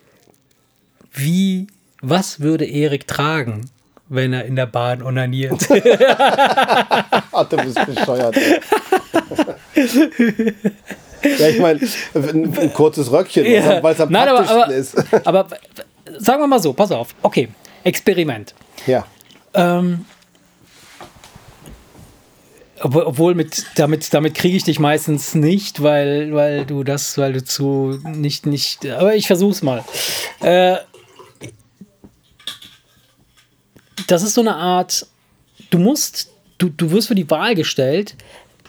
wie, 1.13 1.69
was 2.01 2.41
würde 2.41 2.65
Erik 2.65 3.07
tragen, 3.07 3.71
wenn 4.09 4.33
er 4.33 4.45
in 4.45 4.57
der 4.57 4.67
Bahn 4.67 5.03
onaniert. 5.03 5.69
Ach, 7.33 7.49
du 7.49 7.57
bist 7.59 7.87
bescheuert. 7.87 8.35
ja, 11.23 11.49
ich 11.49 11.59
meine, 11.59 11.81
ein, 12.15 12.59
ein 12.59 12.73
kurzes 12.73 13.11
Röckchen, 13.11 13.45
Ja. 13.45 13.83
weil 13.83 13.95
es 13.95 14.01
am 14.01 14.11
Nein, 14.11 14.29
aber, 14.29 14.43
praktischsten 14.43 14.63
aber, 14.63 14.75
ist. 14.75 15.27
aber 15.27 15.47
sagen 16.19 16.43
wir 16.43 16.47
mal 16.47 16.61
so, 16.61 16.73
pass 16.73 16.91
auf. 16.93 17.15
Okay, 17.23 17.49
Experiment. 17.85 18.55
ja. 18.87 19.07
Ähm, 19.55 20.05
obwohl, 22.81 23.03
obwohl 23.03 23.35
mit, 23.35 23.65
damit, 23.75 24.13
damit 24.15 24.35
kriege 24.35 24.57
ich 24.57 24.63
dich 24.63 24.79
meistens 24.79 25.35
nicht, 25.35 25.83
weil, 25.83 26.33
weil 26.33 26.65
du 26.65 26.85
das, 26.85 27.19
weil 27.19 27.33
du 27.33 27.43
zu 27.43 27.99
nicht, 28.05 28.47
nicht, 28.47 28.87
aber 28.87 29.17
ich 29.17 29.27
versuch's 29.27 29.63
mal. 29.63 29.85
Äh, 30.41 30.77
das 34.07 34.23
ist 34.23 34.35
so 34.35 34.41
eine 34.43 34.55
Art, 34.55 35.07
du 35.71 35.79
musst, 35.79 36.31
du, 36.59 36.69
du 36.69 36.91
wirst 36.91 37.09
für 37.09 37.15
die 37.15 37.29
Wahl 37.31 37.55
gestellt, 37.55 38.15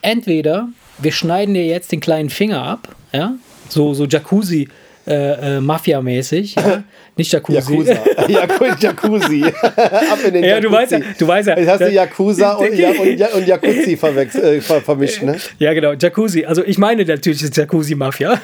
entweder 0.02 0.70
wir 1.02 1.12
schneiden 1.12 1.54
dir 1.54 1.66
jetzt 1.66 1.92
den 1.92 2.00
kleinen 2.00 2.30
Finger 2.30 2.64
ab, 2.64 2.90
ja, 3.12 3.34
so, 3.70 3.94
so 3.94 4.06
Jacuzzi, 4.06 4.68
äh, 5.08 5.58
äh, 5.58 5.62
Mafia-mäßig, 5.62 6.56
ja? 6.56 6.84
nicht 7.16 7.32
Jacuzzi. 7.32 7.58
Yakuza. 7.74 7.94
Yaku- 8.28 8.80
Jacuzzi. 8.80 9.44
Ab 9.76 10.20
in 10.28 10.34
den 10.34 10.44
Ja, 10.44 10.60
du 10.60 10.72
weißt 10.72 10.92
ja, 10.92 10.98
Jacuzzi. 11.00 11.18
du 11.20 11.28
weißt 11.28 11.48
ja. 11.50 11.58
Jetzt 11.58 11.70
hast 11.70 11.80
du 11.82 11.92
Yakuza 11.92 12.54
und, 12.54 12.74
ja, 12.76 12.90
und, 12.92 13.34
und 13.36 13.48
Jacuzzi 13.48 13.94
äh, 13.94 14.62
ver- 14.62 14.82
vermischt, 14.82 15.24
ne? 15.24 15.38
Ja, 15.58 15.74
genau, 15.74 15.94
Jacuzzi. 15.94 16.46
Also 16.46 16.64
ich 16.64 16.78
meine 16.78 17.04
natürlich 17.06 17.42
das 17.42 17.56
Jacuzzi-Mafia. 17.56 18.40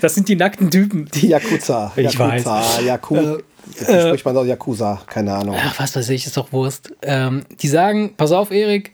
Das 0.00 0.14
sind 0.14 0.28
die 0.28 0.36
nackten 0.36 0.70
Typen, 0.70 1.06
die. 1.14 1.28
Yakuza. 1.28 1.92
Ich 1.96 2.04
Yakuza. 2.14 2.62
Yaku 2.84 3.16
Wie 3.16 3.84
spricht 3.84 4.24
man 4.24 4.34
das? 4.34 4.46
Yakuza. 4.46 5.02
Keine 5.06 5.32
Ahnung. 5.34 5.56
Ach, 5.58 5.78
was 5.78 5.94
weiß 5.96 6.08
ich, 6.10 6.26
ist 6.26 6.36
doch 6.36 6.52
Wurst. 6.52 6.90
Ähm, 7.02 7.42
die 7.60 7.68
sagen, 7.68 8.14
pass 8.16 8.32
auf, 8.32 8.50
Erik, 8.50 8.92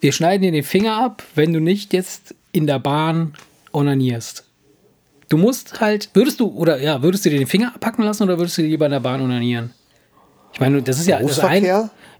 wir 0.00 0.12
schneiden 0.12 0.42
dir 0.42 0.52
den 0.52 0.64
Finger 0.64 0.96
ab, 1.02 1.22
wenn 1.34 1.52
du 1.52 1.60
nicht 1.60 1.92
jetzt 1.92 2.34
in 2.52 2.66
der 2.66 2.78
Bahn 2.78 3.34
onanierst. 3.72 4.44
Du 5.28 5.36
musst 5.36 5.80
halt, 5.80 6.10
würdest 6.14 6.40
du, 6.40 6.48
oder 6.48 6.80
ja, 6.80 7.02
würdest 7.02 7.24
du 7.24 7.30
dir 7.30 7.38
den 7.38 7.46
Finger 7.46 7.74
abpacken 7.74 8.04
lassen 8.04 8.24
oder 8.24 8.38
würdest 8.38 8.58
du 8.58 8.62
lieber 8.62 8.86
in 8.86 8.92
der 8.92 9.00
Bahn 9.00 9.20
onanieren? 9.20 9.70
Ich 10.52 10.58
meine, 10.60 10.82
das 10.82 10.98
ist 10.98 11.06
ja 11.06 11.20
das 11.20 11.32
ist 11.32 11.44
ein? 11.44 11.64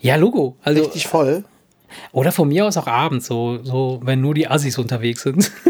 Ja, 0.00 0.16
Logo. 0.16 0.56
Also, 0.62 0.82
Richtig 0.84 1.06
voll. 1.08 1.44
oder 2.12 2.30
von 2.30 2.46
mir 2.48 2.64
aus 2.66 2.76
auch 2.76 2.86
abends, 2.86 3.26
so, 3.26 3.58
so, 3.64 4.00
wenn 4.04 4.20
nur 4.20 4.34
die 4.34 4.46
Assis 4.48 4.78
unterwegs 4.78 5.22
sind. 5.22 5.50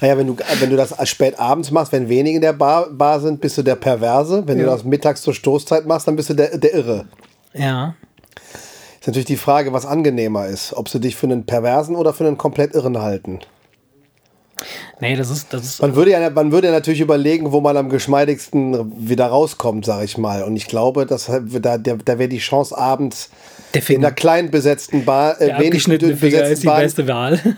Naja, 0.00 0.18
wenn 0.18 0.26
du, 0.26 0.36
wenn 0.60 0.68
du 0.68 0.76
das 0.76 0.92
spät 1.08 1.38
abends 1.38 1.70
machst, 1.70 1.92
wenn 1.92 2.10
wenige 2.10 2.36
in 2.36 2.42
der 2.42 2.52
Bar, 2.52 2.90
Bar 2.90 3.20
sind, 3.20 3.40
bist 3.40 3.56
du 3.56 3.62
der 3.62 3.76
Perverse. 3.76 4.42
Wenn 4.46 4.58
du 4.58 4.64
Ja. 4.64 4.70
das 4.70 4.84
mittags 4.84 5.22
zur 5.22 5.32
Stoßzeit 5.32 5.86
machst, 5.86 6.06
dann 6.06 6.16
bist 6.16 6.28
du 6.28 6.34
der, 6.34 6.58
der 6.58 6.74
Irre. 6.74 7.06
ja. 7.54 7.94
Ist 9.04 9.08
natürlich 9.08 9.26
die 9.26 9.36
Frage, 9.36 9.74
was 9.74 9.84
angenehmer 9.84 10.46
ist. 10.46 10.72
Ob 10.72 10.88
sie 10.88 10.98
dich 10.98 11.14
für 11.14 11.26
einen 11.26 11.44
Perversen 11.44 11.94
oder 11.94 12.14
für 12.14 12.26
einen 12.26 12.38
komplett 12.38 12.72
Irren 12.72 13.02
halten. 13.02 13.40
Nee, 15.00 15.16
das 15.16 15.30
ist, 15.30 15.52
das 15.52 15.64
ist. 15.64 15.82
Man 15.82 15.96
würde, 15.96 16.12
ja, 16.12 16.30
man 16.30 16.52
würde 16.52 16.68
ja 16.68 16.72
natürlich 16.72 17.00
überlegen, 17.00 17.52
wo 17.52 17.60
man 17.60 17.76
am 17.76 17.88
geschmeidigsten 17.88 18.92
wieder 19.08 19.26
rauskommt, 19.26 19.84
sag 19.84 20.04
ich 20.04 20.18
mal. 20.18 20.42
Und 20.42 20.56
ich 20.56 20.66
glaube, 20.66 21.06
dass 21.06 21.26
da, 21.26 21.78
da, 21.78 21.96
da 21.96 22.18
wäre 22.18 22.28
die 22.28 22.38
Chance 22.38 22.76
abends 22.76 23.30
in 23.88 23.98
einer 23.98 24.12
kleinen 24.12 24.50
besetzten 24.50 25.04
Bar, 25.04 25.40
äh, 25.40 25.46
Der 25.46 25.58
abgeschnittene 25.58 26.16
Finger 26.16 26.44
ist 26.44 26.62
die 26.62 26.66
Bahn. 26.66 26.82
beste 26.82 27.08
Wahl. 27.08 27.40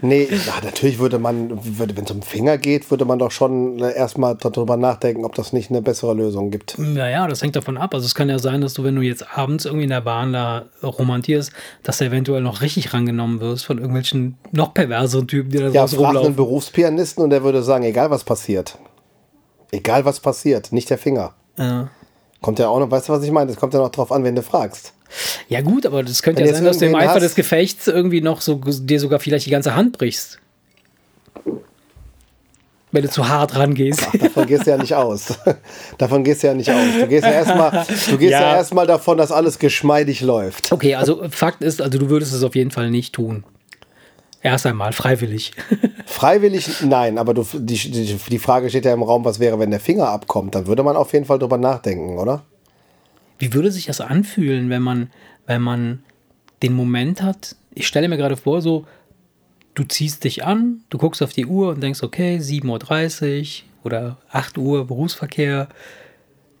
Nee, 0.00 0.28
ja, 0.30 0.64
natürlich 0.64 1.00
würde 1.00 1.18
man, 1.18 1.58
würde, 1.78 1.96
wenn 1.96 2.04
es 2.04 2.10
um 2.12 2.22
Finger 2.22 2.56
geht, 2.56 2.88
würde 2.92 3.04
man 3.04 3.18
doch 3.18 3.32
schon 3.32 3.80
äh, 3.80 3.92
erstmal 3.92 4.36
darüber 4.36 4.76
nachdenken, 4.76 5.24
ob 5.24 5.34
das 5.34 5.52
nicht 5.52 5.70
eine 5.70 5.82
bessere 5.82 6.14
Lösung 6.14 6.52
gibt. 6.52 6.78
Naja, 6.78 7.26
das 7.26 7.42
hängt 7.42 7.56
davon 7.56 7.76
ab. 7.76 7.92
Also 7.92 8.06
es 8.06 8.14
kann 8.14 8.28
ja 8.28 8.38
sein, 8.38 8.60
dass 8.60 8.74
du, 8.74 8.84
wenn 8.84 8.94
du 8.94 9.02
jetzt 9.02 9.36
abends 9.36 9.64
irgendwie 9.64 9.84
in 9.84 9.90
der 9.90 10.00
Bahn 10.00 10.32
da 10.32 10.66
romantierst, 10.82 11.52
dass 11.82 11.98
du 11.98 12.04
eventuell 12.04 12.42
noch 12.42 12.60
richtig 12.62 12.94
rangenommen 12.94 13.40
wirst 13.40 13.64
von 13.64 13.78
irgendwelchen 13.78 14.36
noch 14.52 14.72
perverseren 14.72 15.26
Typen, 15.26 15.50
die 15.50 15.58
da 15.58 15.64
Ja, 15.64 15.84
draußen 15.86 15.98
frag 15.98 16.31
einen. 16.32 16.36
Berufspianisten 16.36 17.22
und 17.22 17.30
der 17.30 17.42
würde 17.42 17.62
sagen, 17.62 17.84
egal 17.84 18.10
was 18.10 18.24
passiert. 18.24 18.78
Egal 19.70 20.04
was 20.04 20.20
passiert, 20.20 20.72
nicht 20.72 20.90
der 20.90 20.98
Finger. 20.98 21.34
Ja. 21.56 21.88
Kommt 22.40 22.58
ja 22.58 22.68
auch 22.68 22.78
noch, 22.80 22.90
weißt 22.90 23.08
du, 23.08 23.12
was 23.12 23.22
ich 23.22 23.30
meine? 23.30 23.50
Das 23.50 23.56
kommt 23.60 23.72
ja 23.72 23.80
noch 23.80 23.90
drauf 23.90 24.10
an, 24.12 24.24
wenn 24.24 24.34
du 24.34 24.42
fragst. 24.42 24.92
ja 25.48 25.60
gut, 25.60 25.86
aber 25.86 26.02
das 26.02 26.22
könnte 26.22 26.40
Wenn 26.40 26.48
ja 26.48 26.54
sein, 26.54 26.64
dass 26.64 26.78
du 26.78 26.86
im 26.86 26.94
Eifer 26.94 27.20
des 27.20 27.34
Gefechts 27.34 27.86
irgendwie 27.86 28.20
noch 28.20 28.40
so 28.40 28.56
dir 28.56 28.98
sogar 29.00 29.20
vielleicht 29.20 29.46
die 29.46 29.50
ganze 29.50 29.74
Hand 29.74 29.96
brichst. 29.96 30.38
Wenn 32.94 33.02
du 33.02 33.08
zu 33.08 33.26
hart 33.26 33.56
rangehst. 33.56 34.06
Davon 34.20 34.46
gehst 34.46 34.66
du 34.66 34.70
ja 34.70 34.76
nicht 34.76 34.94
aus. 34.94 35.28
davon 35.98 36.24
gehst 36.24 36.42
du 36.42 36.48
ja 36.48 36.54
nicht 36.54 36.70
aus. 36.70 36.84
Du 37.00 37.06
gehst 37.06 37.24
ja 37.24 37.30
erstmal, 37.30 37.86
ja, 38.20 38.28
Ja. 38.28 38.56
erstmal 38.56 38.86
davon, 38.86 39.16
dass 39.16 39.32
alles 39.32 39.58
geschmeidig 39.58 40.20
läuft. 40.20 40.70
Okay, 40.72 40.94
also 40.94 41.22
Fakt 41.30 41.62
ist, 41.62 41.80
also 41.80 41.98
du 41.98 42.10
würdest 42.10 42.34
es 42.34 42.42
auf 42.42 42.54
jeden 42.54 42.70
Fall 42.70 42.90
nicht 42.90 43.14
tun. 43.14 43.44
Erst 44.42 44.66
einmal 44.66 44.92
freiwillig. 44.92 45.52
Freiwillig, 46.06 46.82
nein, 46.82 47.16
aber 47.16 47.32
du, 47.32 47.46
die, 47.54 47.76
die, 47.76 48.16
die 48.16 48.38
Frage 48.38 48.68
steht 48.68 48.84
ja 48.84 48.92
im 48.92 49.04
Raum, 49.04 49.24
was 49.24 49.38
wäre, 49.38 49.60
wenn 49.60 49.70
der 49.70 49.78
Finger 49.78 50.08
abkommt? 50.08 50.56
Dann 50.56 50.66
würde 50.66 50.82
man 50.82 50.96
auf 50.96 51.12
jeden 51.12 51.24
Fall 51.24 51.38
drüber 51.38 51.58
nachdenken, 51.58 52.18
oder? 52.18 52.42
Wie 53.38 53.54
würde 53.54 53.70
sich 53.70 53.86
das 53.86 54.00
anfühlen, 54.00 54.68
wenn 54.68 54.82
man, 54.82 55.10
wenn 55.46 55.62
man 55.62 56.02
den 56.62 56.72
Moment 56.72 57.22
hat? 57.22 57.54
Ich 57.72 57.86
stelle 57.86 58.08
mir 58.08 58.16
gerade 58.16 58.36
vor, 58.36 58.60
so, 58.60 58.84
du 59.74 59.84
ziehst 59.84 60.24
dich 60.24 60.44
an, 60.44 60.82
du 60.90 60.98
guckst 60.98 61.22
auf 61.22 61.32
die 61.32 61.46
Uhr 61.46 61.70
und 61.70 61.80
denkst, 61.80 62.02
okay, 62.02 62.38
7.30 62.38 63.62
Uhr, 63.62 63.68
oder 63.84 64.16
8 64.30 64.58
Uhr 64.58 64.86
Berufsverkehr, 64.88 65.68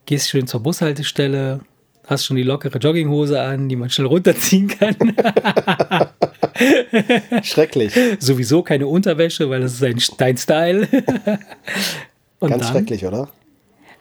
gehst 0.06 0.30
schön 0.30 0.46
zur 0.46 0.60
Bushaltestelle, 0.60 1.60
hast 2.06 2.26
schon 2.26 2.36
die 2.36 2.42
lockere 2.44 2.78
Jogginghose 2.78 3.40
an, 3.40 3.68
die 3.68 3.76
man 3.76 3.90
schnell 3.90 4.06
runterziehen 4.06 4.68
kann. 4.68 4.96
Schrecklich. 7.42 7.92
Sowieso 8.18 8.62
keine 8.62 8.86
Unterwäsche, 8.86 9.48
weil 9.50 9.60
das 9.60 9.74
ist 9.74 9.82
ein, 9.84 10.00
dein 10.18 10.36
Style. 10.36 10.88
Und 12.40 12.50
Ganz 12.50 12.64
dann, 12.64 12.72
schrecklich, 12.72 13.06
oder? 13.06 13.28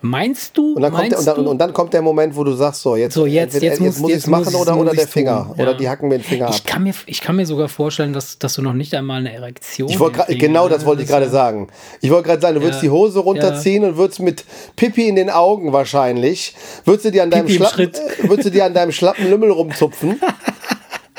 Meinst 0.03 0.57
du? 0.57 0.73
Und 0.73 0.81
dann, 0.81 0.91
kommt 0.93 1.11
der, 1.11 1.19
und, 1.19 1.27
dann, 1.27 1.45
und 1.47 1.57
dann 1.59 1.73
kommt 1.73 1.93
der 1.93 2.01
Moment, 2.01 2.35
wo 2.35 2.43
du 2.43 2.53
sagst, 2.53 2.81
so, 2.81 2.95
jetzt, 2.95 3.13
So, 3.13 3.27
jetzt- 3.27 3.53
entweder- 3.53 3.73
jetzt 3.73 3.79
muss- 3.81 3.99
muss 3.99 4.09
ich 4.09 4.15
jetzt 4.15 4.23
es 4.23 4.29
machen 4.31 4.55
oder, 4.55 4.75
oder 4.75 4.93
der 4.95 5.07
Finger. 5.07 5.45
tun, 5.49 5.61
Oder 5.61 5.71
ja. 5.73 5.77
die 5.77 5.87
hacken 5.89 6.09
mir 6.09 6.17
den 6.17 6.23
Finger 6.23 6.47
ab. 6.47 6.55
ich 6.55 6.63
kann, 6.65 6.81
mir, 6.81 6.93
ich 7.05 7.21
kann 7.21 7.35
mir 7.35 7.45
sogar 7.45 7.67
vorstellen, 7.69 8.11
dass, 8.11 8.39
dass 8.39 8.55
du 8.55 8.63
noch 8.63 8.73
nicht 8.73 8.95
einmal 8.95 9.19
eine 9.19 9.31
Erektion 9.31 9.89
Ich 9.89 9.97
gra- 9.97 10.05
hinkriegen 10.15 10.39
genau 10.39 10.67
das 10.69 10.87
wollte 10.87 11.03
ich 11.03 11.07
gerade 11.07 11.29
sagen. 11.29 11.67
Ich 12.01 12.09
wollte 12.09 12.29
gerade 12.29 12.41
sagen, 12.41 12.55
du 12.55 12.61
würdest 12.61 12.81
Ja. 12.81 12.87
die 12.87 12.89
Hose 12.89 13.19
runterziehen 13.19 13.83
und 13.83 13.95
würdest 13.95 14.21
mit 14.21 14.43
Pipi 14.75 15.07
in 15.07 15.15
den 15.17 15.29
Augen 15.29 15.71
wahrscheinlich, 15.71 16.55
würdest 16.83 17.05
du 17.05 17.11
dir 17.11 17.21
an 17.21 17.29
deinem, 17.29 17.47
schlappen, 17.47 17.91
äh, 17.93 18.27
würdest 18.27 18.47
du 18.47 18.51
dir 18.51 18.65
an 18.65 18.73
deinem 18.73 18.91
schlappen 18.91 19.29
Lümmel 19.29 19.51
rumzupfen. 19.51 20.19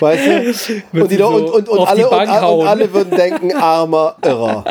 Weißt 0.03 0.27
du? 0.27 1.01
Und, 1.01 1.11
die, 1.11 1.17
so 1.17 1.29
und, 1.29 1.45
und, 1.45 1.69
und, 1.69 1.89
alle, 1.89 2.09
und, 2.09 2.29
und 2.61 2.67
alle 2.67 2.93
würden 2.93 3.17
denken, 3.17 3.53
armer 3.55 4.17
Irrer. 4.25 4.65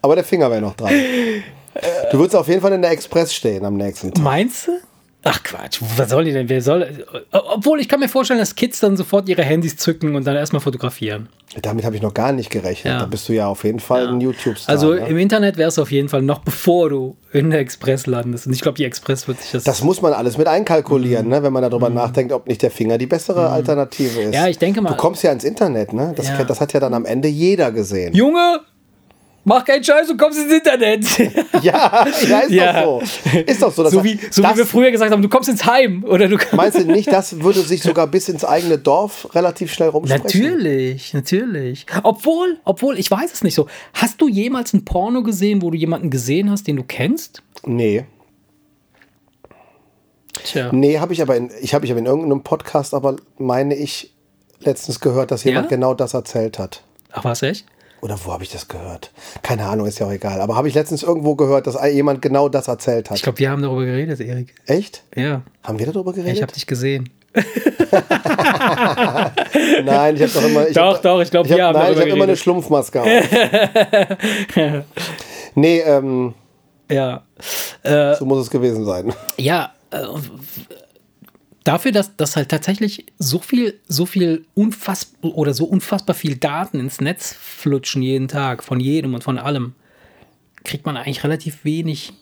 Aber 0.00 0.14
der 0.14 0.24
Finger 0.24 0.50
wäre 0.50 0.62
noch 0.62 0.74
dran. 0.74 0.92
Du 2.10 2.18
würdest 2.18 2.34
auf 2.34 2.48
jeden 2.48 2.60
Fall 2.60 2.72
in 2.72 2.82
der 2.82 2.90
Express 2.90 3.32
stehen 3.32 3.64
am 3.64 3.76
nächsten 3.76 4.12
Tag. 4.12 4.24
Meinst 4.24 4.66
du? 4.66 4.72
Ach 5.24 5.42
Quatsch, 5.42 5.80
was 5.96 6.10
soll 6.10 6.24
die 6.24 6.32
denn? 6.32 6.48
Wer 6.48 6.62
soll. 6.62 7.04
Obwohl, 7.32 7.80
ich 7.80 7.88
kann 7.88 7.98
mir 7.98 8.08
vorstellen, 8.08 8.38
dass 8.38 8.54
Kids 8.54 8.78
dann 8.78 8.96
sofort 8.96 9.28
ihre 9.28 9.42
Handys 9.42 9.76
zücken 9.76 10.14
und 10.14 10.24
dann 10.26 10.36
erstmal 10.36 10.60
fotografieren. 10.60 11.28
Damit 11.60 11.84
habe 11.84 11.96
ich 11.96 12.02
noch 12.02 12.14
gar 12.14 12.32
nicht 12.32 12.50
gerechnet. 12.50 12.92
Ja. 12.94 13.00
Da 13.00 13.06
bist 13.06 13.28
du 13.28 13.32
ja 13.32 13.48
auf 13.48 13.64
jeden 13.64 13.80
Fall 13.80 14.06
ein 14.06 14.20
YouTube-Star. 14.20 14.72
Also 14.72 14.94
ne? 14.94 15.08
im 15.08 15.18
Internet 15.18 15.56
wäre 15.56 15.68
es 15.68 15.78
auf 15.78 15.90
jeden 15.90 16.08
Fall 16.08 16.22
noch 16.22 16.40
bevor 16.40 16.88
du 16.88 17.16
in 17.32 17.50
der 17.50 17.58
Express 17.60 18.06
landest. 18.06 18.46
Und 18.46 18.52
ich 18.52 18.60
glaube, 18.60 18.76
die 18.76 18.84
Express 18.84 19.26
wird 19.26 19.40
sich 19.40 19.50
das. 19.50 19.64
Das 19.64 19.82
muss 19.82 20.00
man 20.02 20.12
alles 20.12 20.38
mit 20.38 20.46
einkalkulieren, 20.46 21.28
ne? 21.28 21.42
wenn 21.42 21.52
man 21.52 21.62
darüber 21.62 21.90
nachdenkt, 21.90 22.32
ob 22.32 22.46
nicht 22.46 22.62
der 22.62 22.70
Finger 22.70 22.96
die 22.96 23.06
bessere 23.06 23.50
Alternative 23.50 24.20
ist. 24.20 24.26
Mhm. 24.28 24.32
Ja, 24.34 24.46
ich 24.46 24.58
denke 24.58 24.80
mal- 24.80 24.90
Du 24.90 24.96
kommst 24.96 25.22
ja 25.24 25.32
ins 25.32 25.44
Internet, 25.44 25.92
ne? 25.92 26.12
Das, 26.16 26.28
Ja. 26.28 26.44
das 26.44 26.60
hat 26.60 26.72
ja 26.74 26.80
dann 26.80 26.94
am 26.94 27.04
Ende 27.04 27.28
jeder 27.28 27.72
gesehen. 27.72 28.14
Junge, 28.14 28.60
mach 29.48 29.64
keinen 29.64 29.82
Scheiß 29.82 30.08
und 30.10 30.16
kommst 30.18 30.38
ins 30.38 30.52
Internet. 30.52 31.04
Ja, 31.62 32.06
ja, 32.28 32.38
ist 32.40 32.50
Ja. 32.52 32.82
doch 32.84 33.02
so. 33.04 33.38
Ist 33.38 33.62
doch 33.62 33.72
so. 33.72 33.88
So 33.88 34.04
wie, 34.04 34.18
so 34.30 34.42
wie 34.44 34.56
wir 34.56 34.66
früher 34.66 34.90
gesagt 34.92 35.10
haben, 35.10 35.22
du 35.22 35.28
kommst 35.28 35.48
ins 35.48 35.64
Heim. 35.66 36.04
Oder 36.04 36.28
du 36.28 36.36
Meinst 36.52 36.78
du 36.78 36.84
nicht, 36.84 37.10
das 37.10 37.40
würde 37.40 37.60
sich 37.60 37.82
sogar 37.82 38.06
bis 38.06 38.28
ins 38.28 38.44
eigene 38.44 38.78
Dorf 38.78 39.34
relativ 39.34 39.72
schnell 39.72 39.88
rumsprechen? 39.88 40.24
Natürlich, 40.24 41.12
natürlich. 41.14 41.86
Obwohl, 42.04 42.58
obwohl, 42.64 42.98
ich 42.98 43.10
weiß 43.10 43.32
es 43.32 43.42
nicht 43.42 43.54
so. 43.54 43.66
Hast 43.94 44.20
du 44.20 44.28
jemals 44.28 44.72
ein 44.72 44.84
Porno 44.84 45.22
gesehen, 45.24 45.62
wo 45.62 45.70
du 45.70 45.76
jemanden 45.76 46.10
gesehen 46.10 46.50
hast, 46.50 46.66
den 46.68 46.76
du 46.76 46.84
kennst? 46.84 47.42
Nee. 47.66 48.04
Tja. 50.44 50.70
Nee, 50.72 50.98
habe 50.98 51.12
ich 51.12 51.22
aber 51.22 51.36
in, 51.36 51.50
ich 51.60 51.74
habe 51.74 51.84
ich 51.84 51.90
aber 51.90 51.98
in 51.98 52.06
irgendeinem 52.06 52.42
Podcast, 52.42 52.94
aber 52.94 53.16
meine 53.38 53.74
ich, 53.74 54.12
letztens 54.60 55.00
gehört, 55.00 55.30
dass 55.30 55.44
jemand 55.44 55.66
Ja? 55.66 55.76
genau 55.76 55.94
das 55.94 56.14
erzählt 56.14 56.58
hat. 56.58 56.82
Ach, 57.12 57.24
was, 57.24 57.42
echt? 57.42 57.66
Oder 58.00 58.16
wo 58.24 58.32
habe 58.32 58.44
ich 58.44 58.50
das 58.50 58.68
gehört? 58.68 59.10
Keine 59.42 59.66
Ahnung, 59.66 59.86
ist 59.86 59.98
ja 59.98 60.06
auch 60.06 60.12
egal. 60.12 60.40
Aber 60.40 60.54
habe 60.56 60.68
ich 60.68 60.74
letztens 60.74 61.02
irgendwo 61.02 61.34
gehört, 61.34 61.66
dass 61.66 61.76
jemand 61.92 62.22
genau 62.22 62.48
das 62.48 62.68
erzählt 62.68 63.10
hat. 63.10 63.16
Ich 63.16 63.22
glaube, 63.22 63.38
wir 63.38 63.50
haben 63.50 63.62
darüber 63.62 63.84
geredet, 63.84 64.20
Erik. 64.20 64.54
Echt? 64.66 65.02
Ja. 65.16 65.42
Haben 65.64 65.78
wir 65.78 65.86
darüber 65.86 66.12
geredet? 66.12 66.34
Ich 66.36 66.42
habe 66.42 66.52
dich 66.52 66.66
gesehen. 66.66 67.10
Nein, 69.84 70.16
ich 70.16 70.22
habe 70.22 70.32
doch 70.32 70.44
immer. 70.44 70.68
Ich 70.68 70.74
Doch, 70.74 70.94
hab, 70.94 71.02
doch, 71.02 71.20
ich 71.20 71.30
glaub, 71.30 71.46
ich 71.46 71.52
hab, 71.52 71.58
wir 71.58 71.66
haben 71.66 71.78
Nein, 71.78 71.92
ich 71.92 71.98
habe 72.00 72.10
immer 72.10 72.24
eine. 72.24 72.36
Schlumpfmaske 72.36 73.02
auf. 73.02 73.08
nee, 75.54 75.80
ähm, 75.80 76.34
Ja. 76.90 77.22
so 78.18 78.24
muss 78.24 78.38
es 78.42 78.50
gewesen 78.50 78.84
sein. 78.84 79.12
Ja, 79.36 79.72
äh, 79.90 79.98
dafür, 81.68 81.92
dass, 81.92 82.16
dass 82.16 82.36
halt 82.36 82.48
tatsächlich 82.48 83.06
so 83.18 83.38
viel, 83.38 83.78
so 83.86 84.06
viel 84.06 84.46
unfassbar 84.54 85.34
oder 85.34 85.52
so 85.52 85.66
unfassbar 85.66 86.14
viel 86.14 86.36
Daten 86.36 86.80
ins 86.80 87.00
Netz 87.00 87.34
flutschen 87.34 88.00
jeden 88.02 88.28
Tag, 88.28 88.64
von 88.64 88.80
jedem 88.80 89.14
und 89.14 89.22
von 89.22 89.38
allem, 89.38 89.74
kriegt 90.64 90.86
man 90.86 90.96
eigentlich 90.96 91.24
relativ 91.24 91.64
wenig 91.64 92.14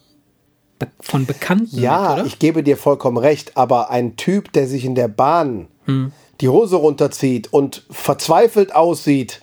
von 1.00 1.26
Bekannten. 1.26 1.78
Ja, 1.78 2.16
mit, 2.16 2.26
ich 2.26 2.38
gebe 2.38 2.62
dir 2.62 2.76
vollkommen 2.76 3.16
recht, 3.16 3.56
aber 3.56 3.90
ein 3.90 4.16
Typ, 4.16 4.52
der 4.52 4.66
sich 4.66 4.84
in 4.84 4.94
der 4.94 5.08
Bahn 5.08 5.68
Hm. 5.86 6.10
die 6.40 6.48
Hose 6.48 6.76
runterzieht 6.76 7.52
und 7.52 7.84
verzweifelt 7.90 8.74
aussieht 8.74 9.40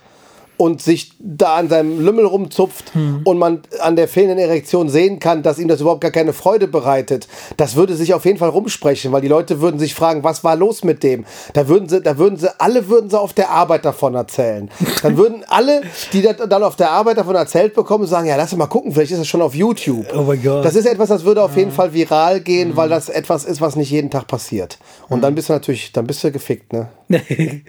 und 0.58 0.82
sich 0.82 1.12
da 1.20 1.56
an 1.56 1.70
seinem 1.70 2.04
Lümmel 2.04 2.26
rumzupft 2.26 2.94
Hm. 2.94 3.22
und 3.24 3.38
man 3.38 3.62
an 3.80 3.96
der 3.96 4.08
fehlenden 4.08 4.38
Erektion 4.40 4.90
sehen 4.90 5.20
kann, 5.20 5.44
dass 5.44 5.60
ihm 5.60 5.68
das 5.68 5.82
überhaupt 5.82 6.02
gar 6.02 6.12
keine 6.12 6.34
Freude 6.34 6.68
bereitet, 6.68 7.28
das 7.58 7.76
würde 7.76 7.96
sich 7.96 8.14
auf 8.14 8.26
jeden 8.26 8.38
Fall 8.38 8.50
rumsprechen, 8.50 9.12
weil 9.12 9.22
die 9.22 9.28
Leute 9.28 9.62
würden 9.62 9.80
sich 9.80 9.96
fragen, 9.96 10.24
was 10.24 10.44
war 10.44 10.56
los 10.56 10.84
mit 10.84 11.04
dem? 11.04 11.26
Da 11.54 11.68
würden 11.68 11.90
sie, 11.90 12.02
da 12.02 12.18
würden 12.18 12.38
sie, 12.38 12.50
alle 12.60 12.88
würden 12.88 13.10
sie 13.10 13.20
auf 13.20 13.34
der 13.34 13.50
Arbeit 13.50 13.86
davon 13.86 14.16
erzählen. 14.16 14.70
Dann 15.02 15.18
würden 15.18 15.44
alle, 15.48 15.82
die 16.14 16.22
das 16.22 16.38
dann 16.38 16.64
auf 16.64 16.76
der 16.76 16.92
Arbeit 16.92 17.18
davon 17.18 17.36
erzählt 17.36 17.74
bekommen, 17.74 18.06
sagen, 18.06 18.28
ja, 18.28 18.36
lass 18.36 18.56
mal 18.56 18.68
gucken, 18.68 18.92
vielleicht 18.92 19.12
ist 19.12 19.20
das 19.20 19.28
schon 19.28 19.42
auf 19.42 19.56
YouTube. 19.56 20.06
Oh 20.16 20.22
mein 20.24 20.42
Gott. 20.42 20.64
Das 20.64 20.76
ist 20.76 20.86
etwas, 20.86 21.10
das 21.10 21.24
würde 21.24 21.44
auf 21.44 21.58
jeden 21.58 21.72
Fall 21.72 21.94
viral 21.94 22.42
gehen, 22.42 22.76
weil 22.76 22.90
das 22.90 23.10
etwas 23.10 23.44
ist, 23.46 23.62
was 23.62 23.76
nicht 23.76 23.90
jeden 23.92 24.10
Tag 24.12 24.28
passiert. 24.28 24.78
Und 25.10 25.22
dann 25.22 25.36
bist 25.36 25.50
du 25.50 25.54
natürlich, 25.54 25.92
dann 25.92 26.06
bist 26.08 26.24
du 26.24 26.32
gefickt, 26.32 26.74
ne? 26.74 26.90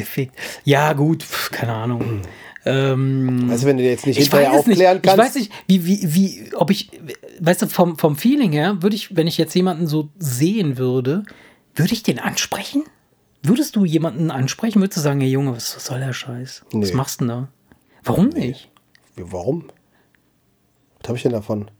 Gefickt. 0.00 0.36
Ja, 0.64 0.92
gut, 0.92 1.22
pf, 1.22 1.50
keine 1.50 1.72
Ahnung. 1.72 2.20
Ähm, 2.64 3.48
Also 3.50 3.66
wenn 3.66 3.76
du 3.76 3.82
jetzt 3.84 4.06
nicht 4.06 4.18
ich 4.18 4.24
hinterher 4.24 4.50
es 4.58 4.66
nicht. 4.66 4.74
aufklären 4.76 5.00
Ich 5.02 5.10
weiß 5.10 5.16
kannst. 5.16 5.36
nicht, 5.36 5.52
wie, 5.68 5.86
wie, 5.86 6.14
wie, 6.14 6.54
ob 6.54 6.70
ich, 6.70 6.90
weißt 7.40 7.62
du, 7.62 7.66
vom, 7.68 7.96
vom 7.98 8.16
Feeling 8.16 8.52
her, 8.52 8.78
würde 8.82 8.96
ich, 8.96 9.16
wenn 9.16 9.26
ich 9.26 9.38
jetzt 9.38 9.54
jemanden 9.54 9.86
so 9.86 10.08
sehen 10.18 10.76
würde, 10.76 11.22
würde 11.74 11.92
ich 11.92 12.02
den 12.02 12.18
ansprechen? 12.18 12.82
Würdest 13.42 13.76
du 13.76 13.84
jemanden 13.84 14.30
ansprechen? 14.32 14.80
Würdest 14.80 14.96
du 14.96 15.00
sagen, 15.02 15.20
hey 15.20 15.30
Junge, 15.30 15.54
was, 15.54 15.76
was 15.76 15.84
soll 15.86 16.00
der 16.00 16.12
Scheiß? 16.12 16.64
Was 16.72 16.90
Nee. 16.90 16.96
machst 16.96 17.20
du 17.20 17.24
denn 17.26 17.28
da? 17.28 17.48
Warum 18.02 18.28
nicht? 18.30 18.70
Wie, 19.14 19.22
Warum? 19.32 19.68
Was 21.00 21.08
habe 21.08 21.16
ich 21.16 21.22
denn 21.22 21.32
davon? 21.32 21.70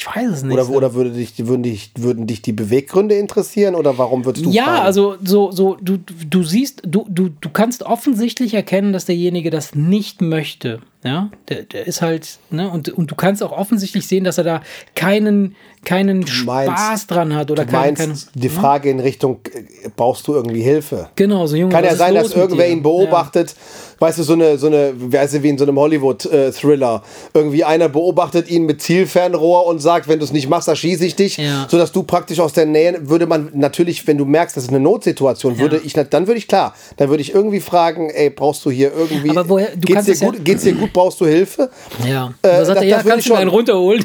Ich 0.00 0.06
weiß 0.06 0.30
es 0.30 0.42
nicht. 0.42 0.54
Oder, 0.54 0.70
oder 0.70 0.94
würde 0.94 1.10
dich, 1.10 1.46
würden, 1.46 1.62
dich, 1.62 1.90
würden 1.94 2.26
dich 2.26 2.40
die 2.40 2.52
Beweggründe 2.52 3.16
interessieren 3.16 3.74
oder 3.74 3.98
warum 3.98 4.24
würdest 4.24 4.46
du 4.46 4.50
ja, 4.50 4.64
fragen? 4.64 4.80
also 4.86 5.16
so, 5.22 5.52
so, 5.52 5.76
du, 5.78 5.98
du 5.98 6.42
siehst, 6.42 6.80
du, 6.86 7.04
du, 7.06 7.28
du 7.28 7.50
kannst 7.50 7.82
offensichtlich 7.82 8.54
erkennen, 8.54 8.94
dass 8.94 9.04
derjenige 9.04 9.50
das 9.50 9.74
nicht 9.74 10.22
möchte. 10.22 10.80
Ja, 11.04 11.30
der, 11.50 11.64
der 11.64 11.86
ist 11.86 12.00
halt, 12.00 12.38
ne, 12.50 12.70
und, 12.70 12.88
und 12.88 13.10
du 13.10 13.14
kannst 13.14 13.42
auch 13.42 13.52
offensichtlich 13.52 14.06
sehen, 14.06 14.24
dass 14.24 14.38
er 14.38 14.44
da 14.44 14.62
keinen, 14.94 15.54
keinen 15.84 16.24
meinst- 16.44 16.72
Spaß 16.72 17.06
dran 17.06 17.34
hat 17.34 17.50
oder 17.50 17.64
keinen, 17.64 17.94
keinen, 17.94 18.18
die 18.34 18.48
Frage 18.48 18.90
in 18.90 19.00
Richtung, 19.00 19.40
äh, 19.52 19.88
brauchst 19.96 20.26
du 20.28 20.34
irgendwie 20.34 20.62
Hilfe? 20.62 21.08
Genau, 21.16 21.46
so 21.46 21.56
Junge. 21.56 21.72
Kann 21.72 21.84
ja 21.84 21.94
sein, 21.96 22.14
dass 22.14 22.32
irgendwer 22.34 22.66
dir? 22.66 22.72
ihn 22.72 22.82
beobachtet, 22.82 23.54
weißt 23.98 24.18
du, 24.18 24.22
so 24.22 24.34
eine, 24.34 24.58
so 24.58 24.66
eine, 24.66 24.92
weißt 24.94 25.34
du, 25.34 25.42
wie 25.42 25.48
in 25.48 25.58
so 25.58 25.64
einem 25.64 25.78
Hollywood-Thriller. 25.78 27.02
Irgendwie 27.34 27.64
einer 27.64 27.88
beobachtet 27.88 28.50
ihn 28.50 28.64
mit 28.66 28.82
Zielfernrohr 28.82 29.66
und 29.66 29.78
sagt, 29.80 30.08
wenn 30.08 30.18
du 30.18 30.24
es 30.24 30.32
nicht 30.32 30.48
machst, 30.48 30.68
erschieße 30.68 31.04
ich 31.04 31.16
dich. 31.16 31.36
Ja. 31.38 31.66
Sodass 31.70 31.92
du 31.92 32.02
praktisch 32.02 32.40
aus 32.40 32.52
der 32.52 32.66
Nähe, 32.66 32.98
würde 33.08 33.26
man 33.26 33.50
natürlich, 33.54 34.06
wenn 34.06 34.18
du 34.18 34.24
merkst, 34.24 34.56
das 34.56 34.64
ist 34.64 34.70
eine 34.70 34.80
Notsituation, 34.80 35.58
würde 35.58 35.80
ich, 35.84 35.92
dann 35.94 36.26
würde 36.26 36.38
ich 36.38 36.46
klar, 36.48 36.74
dann 36.98 37.08
würde 37.08 37.22
ich 37.22 37.34
irgendwie 37.34 37.60
fragen, 37.60 38.10
ey, 38.10 38.30
brauchst 38.30 38.64
du 38.64 38.70
hier 38.70 38.92
irgendwie, 38.96 39.30
Aber 39.30 39.48
woher- 39.48 39.70
du 39.74 39.80
geht's, 39.80 40.04
dir 40.06 40.12
es 40.12 40.20
ja- 40.20 40.30
gut, 40.30 40.44
geht's 40.44 40.62
dir 40.62 40.74
gut, 40.74 40.92
brauchst 40.92 41.20
du 41.20 41.26
Hilfe? 41.26 41.70
Ja. 42.04 42.10
Ja. 42.10 42.26
Äh, 42.42 42.48
da 42.58 42.64
sagt 42.64 42.76
das- 42.78 42.84
er, 42.84 42.88
ja, 42.90 42.96
das 42.98 43.06
kannst 43.06 43.28
du 43.28 43.34
einen 43.34 43.48
runterholen? 43.50 44.04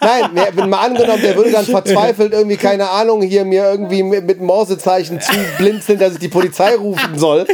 Nein, 0.00 0.30
wenn 0.54 0.68
mal 0.70 0.78
angenommen, 0.86 1.07
der 1.16 1.36
würde 1.36 1.50
dann 1.52 1.64
verzweifelt 1.64 2.32
irgendwie, 2.32 2.56
keine 2.56 2.90
Ahnung, 2.90 3.22
hier 3.22 3.44
mir 3.44 3.70
irgendwie 3.70 4.02
mit, 4.02 4.26
mit 4.26 4.40
Morsezeichen 4.40 5.20
zu 5.20 5.32
blinzeln, 5.56 5.98
dass 5.98 6.14
ich 6.14 6.18
die 6.18 6.28
Polizei 6.28 6.74
rufen 6.74 7.18
soll. 7.18 7.46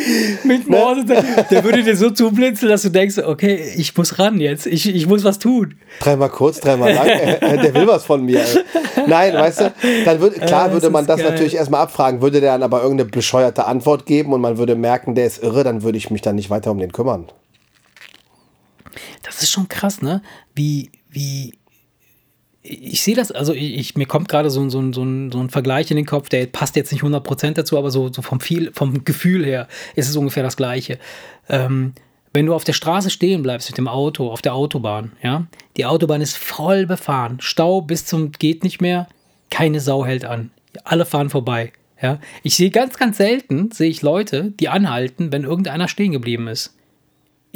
Mit 0.42 0.68
Ne? 0.68 0.78
Morde, 0.78 1.04
der 1.50 1.64
würde 1.64 1.82
dir 1.82 1.96
so 1.96 2.10
zublinzeln, 2.10 2.70
dass 2.70 2.82
du 2.82 2.88
denkst, 2.88 3.18
okay, 3.18 3.72
ich 3.76 3.96
muss 3.96 4.18
ran 4.18 4.40
jetzt, 4.40 4.66
ich, 4.66 4.88
ich 4.88 5.06
muss 5.06 5.24
was 5.24 5.38
tun. 5.38 5.74
Dreimal 6.00 6.30
kurz, 6.30 6.60
dreimal 6.60 6.92
lang. 6.92 7.04
Äh, 7.44 7.58
der 7.58 7.74
will 7.74 7.86
was 7.86 8.04
von 8.04 8.24
mir. 8.24 8.40
Ey. 8.40 9.04
Nein, 9.06 9.34
weißt 9.34 9.60
du, 9.60 9.72
dann 10.04 10.20
würde, 10.20 10.40
klar 10.40 10.68
Äh, 10.68 10.72
würde 10.72 10.90
man 10.90 11.06
das 11.06 11.20
geil. 11.20 11.30
natürlich 11.30 11.54
erstmal 11.54 11.82
abfragen. 11.82 12.22
Würde 12.22 12.40
der 12.40 12.52
dann 12.52 12.62
aber 12.62 12.82
irgendeine 12.82 13.10
bescheuerte 13.10 13.66
Antwort 13.66 14.06
geben 14.06 14.32
und 14.32 14.40
man 14.40 14.56
würde 14.56 14.74
merken, 14.74 15.14
der 15.14 15.26
ist 15.26 15.42
irre, 15.42 15.64
dann 15.64 15.82
würde 15.82 15.98
ich 15.98 16.10
mich 16.10 16.22
dann 16.22 16.36
nicht 16.36 16.50
weiter 16.50 16.70
um 16.70 16.78
den 16.78 16.92
kümmern. 16.92 17.26
Das 19.22 19.42
ist 19.42 19.50
schon 19.50 19.68
krass, 19.68 20.00
ne? 20.02 20.22
Wie, 20.54 20.90
wie, 21.10 21.54
ich 22.66 23.02
sehe 23.02 23.14
das, 23.14 23.30
also 23.30 23.52
ich, 23.52 23.76
ich, 23.78 23.94
mir 23.96 24.06
kommt 24.06 24.28
gerade 24.28 24.48
so, 24.50 24.60
ein- 24.62 24.70
so, 24.70 24.80
ein- 24.80 24.94
so, 24.94 25.02
ein, 25.04 25.30
so 25.30 25.38
ein 25.38 25.50
Vergleich 25.50 25.90
in 25.90 25.96
den 25.98 26.06
Kopf, 26.06 26.30
der 26.30 26.46
passt 26.46 26.76
jetzt 26.76 26.92
nicht 26.92 27.02
100% 27.04 27.52
dazu, 27.52 27.76
aber 27.76 27.90
so, 27.90 28.10
so 28.10 28.22
vom, 28.22 28.40
viel, 28.40 28.72
vom 28.72 29.04
Gefühl 29.04 29.44
her 29.44 29.68
ist 29.96 30.08
es 30.08 30.16
ungefähr 30.16 30.42
das 30.42 30.56
Gleiche. 30.56 30.98
Ähm, 31.48 31.92
wenn 32.32 32.46
du 32.46 32.54
auf 32.54 32.64
der 32.64 32.72
Straße 32.72 33.10
stehen 33.10 33.42
bleibst 33.42 33.68
mit 33.68 33.76
dem 33.78 33.86
Auto, 33.86 34.30
auf 34.30 34.40
der 34.42 34.54
Autobahn, 34.54 35.12
ja, 35.22 35.46
die 35.76 35.84
Autobahn 35.84 36.22
ist 36.22 36.36
voll 36.38 36.86
befahren, 36.86 37.36
Stau 37.40 37.82
bis 37.82 38.06
zum 38.06 38.32
geht 38.32 38.64
nicht 38.64 38.80
mehr, 38.80 39.08
keine 39.50 39.78
Sau 39.80 40.04
hält 40.06 40.24
an, 40.24 40.50
alle 40.84 41.04
fahren 41.04 41.28
vorbei, 41.30 41.70
ja. 42.00 42.18
Ich 42.42 42.56
sehe 42.56 42.70
ganz, 42.70 42.96
ganz 42.96 43.18
selten, 43.18 43.70
sehe 43.72 43.90
ich 43.90 44.00
Leute, 44.00 44.52
die 44.58 44.68
anhalten, 44.70 45.32
wenn 45.32 45.44
irgendeiner 45.44 45.86
stehen 45.88 46.12
geblieben 46.12 46.48
ist 46.48 46.74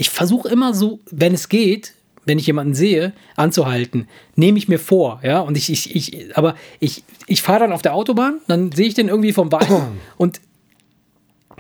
ich 0.01 0.11
versuche 0.11 0.49
immer 0.49 0.75
so, 0.75 1.01
wenn 1.11 1.35
es 1.35 1.49
geht, 1.49 1.95
wenn 2.29 2.39
ich 2.39 2.47
jemanden 2.47 2.75
sehe, 2.75 3.13
anzuhalten. 3.37 4.07
Nehme 4.37 4.59
ich 4.59 4.69
mir 4.69 4.79
vor, 4.79 5.21
ja. 5.25 5.41
Und 5.41 5.57
ich, 5.57 5.73
ich, 5.73 5.97
ich 5.97 6.37
aber 6.37 6.55
ich, 6.79 7.03
ich 7.27 7.43
fahre 7.43 7.61
dann 7.61 7.73
auf 7.73 7.83
der 7.83 7.95
Autobahn, 7.95 8.41
dann 8.47 8.71
sehe 8.71 8.87
ich 8.87 8.95
den 8.95 9.09
irgendwie 9.09 9.33
vom 9.33 9.51
Weiten 9.51 9.99
und 10.19 10.41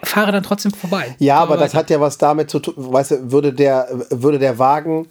fahre 0.03 0.31
dann 0.31 0.43
trotzdem 0.43 0.73
vorbei. 0.73 1.17
Ja, 1.19 1.39
aber 1.39 1.57
das 1.57 1.75
hat 1.75 1.91
ja 1.91 2.01
was 2.01 2.19
damit 2.19 2.51
zu 2.51 2.61
tun, 2.61 2.75
weißt 2.77 3.11
du, 3.11 3.33
würde 3.33 3.53
der, 3.53 3.89
würde 4.11 4.39
der 4.39 4.59
Wagen 4.59 5.09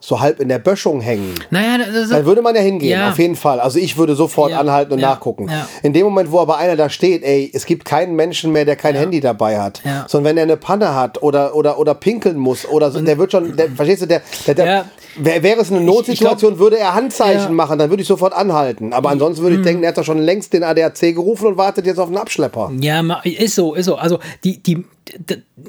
so 0.00 0.20
halb 0.20 0.38
in 0.38 0.48
der 0.48 0.60
Böschung 0.60 1.00
hängen. 1.00 1.34
Naja, 1.50 1.78
das, 1.78 2.10
Dann 2.10 2.24
würde 2.24 2.40
man 2.40 2.54
ja 2.54 2.60
hingehen, 2.60 2.90
Ja. 2.98 3.10
auf 3.10 3.18
jeden 3.18 3.34
Fall. 3.34 3.58
Also 3.58 3.78
ich 3.80 3.96
würde 3.96 4.14
sofort 4.14 4.52
Ja, 4.52 4.60
anhalten 4.60 4.92
und 4.92 5.00
ja, 5.00 5.10
nachgucken. 5.10 5.50
In 5.82 5.92
dem 5.92 6.04
Moment, 6.04 6.30
wo 6.30 6.38
aber 6.38 6.56
einer 6.56 6.76
da 6.76 6.88
steht, 6.88 7.24
ey, 7.24 7.50
es 7.52 7.66
gibt 7.66 7.84
keinen 7.84 8.14
Menschen 8.14 8.52
mehr, 8.52 8.64
der 8.64 8.76
kein 8.76 8.94
Handy 8.94 9.20
dabei 9.20 9.60
hat. 9.60 9.82
Sondern 10.06 10.30
wenn 10.30 10.36
er 10.36 10.42
eine 10.44 10.56
Panne 10.56 10.94
hat 10.94 11.22
oder, 11.22 11.56
oder, 11.56 11.78
oder 11.78 11.94
pinkeln 11.94 12.36
muss 12.36 12.64
oder 12.66 12.90
so, 12.92 13.00
der 13.00 13.18
wird 13.18 13.32
schon, 13.32 13.56
der, 13.56 13.70
verstehst 13.70 14.02
du, 14.02 14.06
der, 14.06 14.22
der, 14.46 14.84
der 15.16 15.42
wäre 15.42 15.60
es 15.60 15.70
eine 15.72 15.80
Notsituation, 15.80 16.58
würde 16.58 16.78
er 16.78 16.94
Handzeichen. 16.94 17.50
Mhm. 17.50 17.56
machen, 17.56 17.78
dann 17.78 17.90
würde 17.90 18.02
ich 18.02 18.08
sofort 18.08 18.32
anhalten. 18.34 18.92
Aber 18.92 19.10
ansonsten 19.10 19.42
würde 19.42 19.56
ich 19.56 19.62
denken, 19.62 19.82
er 19.82 19.88
hat 19.88 19.98
doch 19.98 20.04
schon 20.04 20.18
längst 20.18 20.52
den 20.52 20.62
ADAC 20.62 21.14
gerufen 21.14 21.46
und 21.48 21.56
wartet 21.56 21.86
jetzt 21.86 21.98
auf 21.98 22.06
einen 22.06 22.18
Abschlepper. 22.18 22.70
Ja, 22.80 23.00
ist 23.24 23.56
so, 23.56 23.74
ist 23.74 23.86
so. 23.86 23.96
Also 23.96 24.20
die, 24.44 24.62
die, 24.62 24.84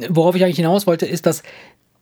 worauf 0.09 0.35
ich 0.35 0.43
eigentlich 0.43 0.57
hinaus 0.57 0.85
wollte, 0.85 1.05
ist, 1.05 1.25
dass 1.25 1.41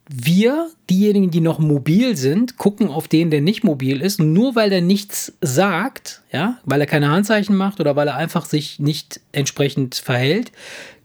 wir, 0.09 0.69
diejenigen, 0.89 1.31
die 1.31 1.41
noch 1.41 1.59
mobil 1.59 2.15
sind, 2.15 2.57
gucken 2.57 2.89
auf 2.89 3.07
den, 3.07 3.29
der 3.29 3.41
nicht 3.41 3.63
mobil 3.63 4.01
ist. 4.01 4.19
Nur 4.21 4.55
weil 4.55 4.71
er 4.71 4.81
nichts 4.81 5.33
sagt, 5.41 6.21
ja, 6.31 6.59
weil 6.63 6.79
er 6.79 6.87
keine 6.87 7.09
Handzeichen 7.09 7.55
macht 7.55 7.79
oder 7.79 7.95
weil 7.95 8.07
er 8.07 8.15
einfach 8.15 8.45
sich 8.45 8.79
nicht 8.79 9.19
entsprechend 9.31 9.95
verhält, 9.95 10.51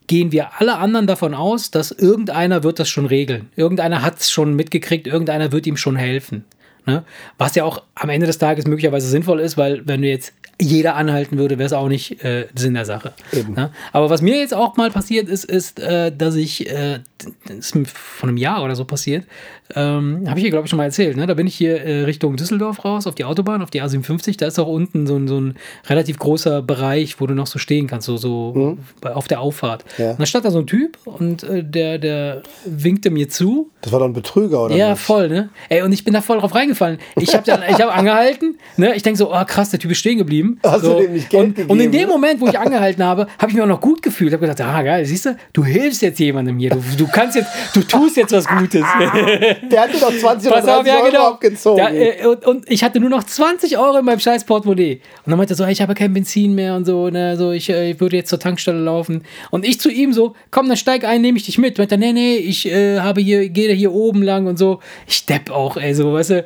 gehen 0.07 0.33
wir 0.33 0.61
alle 0.61 0.77
anderen 0.77 1.07
davon 1.07 1.35
aus, 1.35 1.71
dass 1.71 1.91
irgendeiner 1.91 2.63
wird 2.63 2.79
das 2.79 2.89
schon 2.89 3.07
regeln. 3.07 3.51
Irgendeiner 3.57 4.03
hat 4.03 4.21
es 4.21 4.31
schon 4.31 4.55
mitgekriegt, 4.55 5.07
irgendeiner 5.07 5.53
wird 5.53 5.67
ihm 5.67 5.77
schon 5.77 5.97
helfen. 5.97 6.45
Ne? 6.87 7.05
Was 7.39 7.55
ja 7.55 7.65
auch 7.65 7.83
am 7.95 8.09
Ende 8.09 8.27
des 8.27 8.39
Tages 8.39 8.67
möglicherweise 8.67 9.07
sinnvoll 9.07 9.41
ist, 9.41 9.57
weil 9.57 9.87
wenn 9.87 10.03
du 10.03 10.09
jetzt 10.09 10.33
jeder 10.61 10.97
anhalten 10.97 11.39
würde, 11.39 11.59
wäre 11.59 11.67
es 11.67 11.73
auch 11.73 11.89
nicht 11.89 12.25
äh, 12.25 12.47
Sinn 12.55 12.75
der 12.75 12.85
Sache. 12.85 13.13
Ne? 13.49 13.71
Aber 13.93 14.11
was 14.11 14.23
mir 14.23 14.39
jetzt 14.39 14.55
auch 14.55 14.77
mal 14.77 14.91
passiert 14.91 15.29
ist, 15.29 15.45
ist, 15.45 15.81
äh, 15.81 16.13
dass 16.15 16.35
ich, 16.35 16.69
äh, 16.71 17.01
das 17.47 17.57
ist 17.57 17.75
mir 17.75 17.85
vor 17.85 18.29
einem 18.29 18.37
Jahr 18.37 18.63
oder 18.63 18.77
so 18.77 18.85
passiert, 18.85 19.27
ähm, 19.75 20.25
habe 20.29 20.39
ich 20.39 20.43
hier, 20.45 20.51
glaube 20.51 20.67
ich, 20.67 20.71
schon 20.71 20.77
mal 20.77 20.85
erzählt, 20.85 21.17
ne? 21.17 21.27
da 21.27 21.35
bin 21.35 21.47
ich 21.47 21.55
hier 21.55 21.83
äh, 21.83 22.03
Richtung 22.05 22.37
Düsseldorf 22.37 22.85
raus, 22.85 23.07
auf 23.07 23.15
die 23.15 23.25
Autobahn, 23.25 23.63
auf 23.63 23.71
die 23.71 23.83
A57, 23.83 24.39
da 24.39 24.47
ist 24.47 24.59
auch 24.59 24.67
unten 24.69 25.07
so 25.07 25.17
ein, 25.17 25.29
so 25.29 25.41
ein 25.41 25.57
relativ 25.89 26.19
großer 26.19 26.63
Bereich, 26.63 27.21
wo 27.21 27.27
du 27.27 27.35
noch 27.35 27.47
so 27.47 27.59
stehen 27.59 27.87
kannst, 27.87 28.07
so, 28.07 28.17
so 28.17 28.77
bei- 29.01 29.15
auf 29.15 29.29
der 29.29 29.41
Auffahrt. 29.41 29.85
Ja. 29.99 30.11
Und 30.13 30.21
da 30.21 30.27
stand 30.27 30.45
da 30.45 30.51
so 30.51 30.59
ein 30.59 30.67
Typ 30.67 30.99
und 31.05 31.43
äh, 31.43 31.65
der, 31.65 31.99
der 31.99 32.43
winkte 32.65 33.11
mir 33.11 33.29
zu 33.29 33.71
Das 33.81 33.93
war 33.93 34.01
doch 34.01 34.07
ein 34.07 34.13
Betrüger, 34.13 34.65
oder? 34.65 34.77
ja, 34.77 34.93
was? 34.93 35.01
voll, 35.01 35.29
ne? 35.29 35.49
Ey, 35.69 35.83
und 35.83 35.93
ich 35.93 36.05
bin 36.05 36.13
da 36.15 36.21
voll 36.21 36.39
drauf 36.39 36.55
reingefallen. 36.55 36.99
Ich 37.17 37.35
habe 37.35 37.51
hab 37.53 37.97
angehalten, 37.97 38.59
ne? 38.77 38.95
Ich 38.95 39.03
denke 39.03 39.19
so, 39.19 39.33
oh 39.35 39.45
krass, 39.47 39.71
der 39.71 39.79
Typ 39.81 39.91
ist 39.91 39.99
stehen 39.99 40.19
geblieben. 40.19 40.59
Hast 40.65 40.83
du 40.83 40.87
so. 40.89 40.99
dem 41.01 41.13
nicht 41.13 41.31
Geld 41.31 41.59
und, 41.59 41.71
und 41.71 41.81
in 41.81 41.91
gegeben? 41.91 41.93
dem 41.93 42.09
Moment, 42.09 42.41
wo 42.41 42.49
ich 42.49 42.59
angehalten 42.59 43.05
habe, 43.05 43.27
habe 43.39 43.49
ich 43.49 43.55
mich 43.55 43.63
auch 43.63 43.69
noch 43.69 43.81
gut 43.81 44.03
gefühlt. 44.03 44.33
Habe 44.33 44.47
gedacht, 44.47 44.61
ah 44.61 44.83
geil, 44.83 45.05
siehst 45.07 45.27
du, 45.27 45.37
du 45.53 45.65
hilfst 45.65 46.03
jetzt 46.03 46.19
jemandem 46.19 46.59
hier. 46.59 46.71
Du, 46.71 46.83
du 46.99 47.07
kannst 47.07 47.37
jetzt, 47.37 47.51
du 47.75 47.81
tust 47.83 48.17
jetzt 48.17 48.33
was 48.33 48.47
Gutes. 48.47 48.83
Der 49.71 49.83
hatte 49.83 49.99
doch 49.99 50.13
20 50.13 50.51
oder 50.51 50.61
Pass 50.61 50.65
30 50.67 50.81
auf, 50.81 50.87
ja 50.87 50.97
Euro 50.97 51.07
genau. 51.11 51.29
abgezogen. 51.29 51.77
Da, 51.79 51.91
äh, 51.91 52.27
und, 52.27 52.47
und 52.47 52.71
ich 52.71 52.83
hatte 52.83 53.01
nur 53.01 53.11
noch 53.11 53.25
20 53.25 53.79
Euro 53.79 53.99
in 53.99 54.05
meinem 54.05 54.21
scheiß 54.21 54.45
Portemonnaie. 54.45 55.01
Und 55.25 55.31
dann 55.31 55.37
meinte 55.37 55.55
er 55.55 55.57
so, 55.57 55.65
ich 55.65 55.81
habe 55.81 55.95
kein 55.95 56.13
Benzin 56.13 56.55
mehr 56.55 56.75
und 56.75 56.85
so, 56.85 57.09
ne, 57.11 57.37
so 57.37 57.53
ich, 57.53 57.71
äh, 57.71 57.91
ich 57.93 58.01
würde 58.01 58.17
jetzt 58.17 58.31
zur 58.31 58.39
Tankstelle 58.39 58.81
laufen. 58.81 59.23
Und 59.51 59.65
ich 59.65 59.81
zu 59.81 59.91
ihm 59.91 60.13
so, 60.13 60.35
komm, 60.51 60.69
dann 60.69 60.77
steig 60.77 61.05
ein, 61.05 61.23
nehme 61.23 61.39
ich 61.39 61.45
dich 61.45 61.59
mit. 61.59 61.79
Meinte 61.79 61.95
er, 61.95 61.99
nee, 61.99 62.13
nee, 62.13 62.37
ich 62.37 62.67
äh, 62.67 63.01
habe 63.01 63.21
hier, 63.21 63.49
gehe 63.49 63.73
hier 63.73 63.93
oben 63.93 64.23
lang 64.23 64.47
und 64.47 64.59
so. 64.59 64.81
Ich 65.07 65.27
depp 65.27 65.51
auch, 65.51 65.77
ey, 65.77 65.95
so, 65.95 66.13
weißt 66.13 66.31
du. 66.31 66.45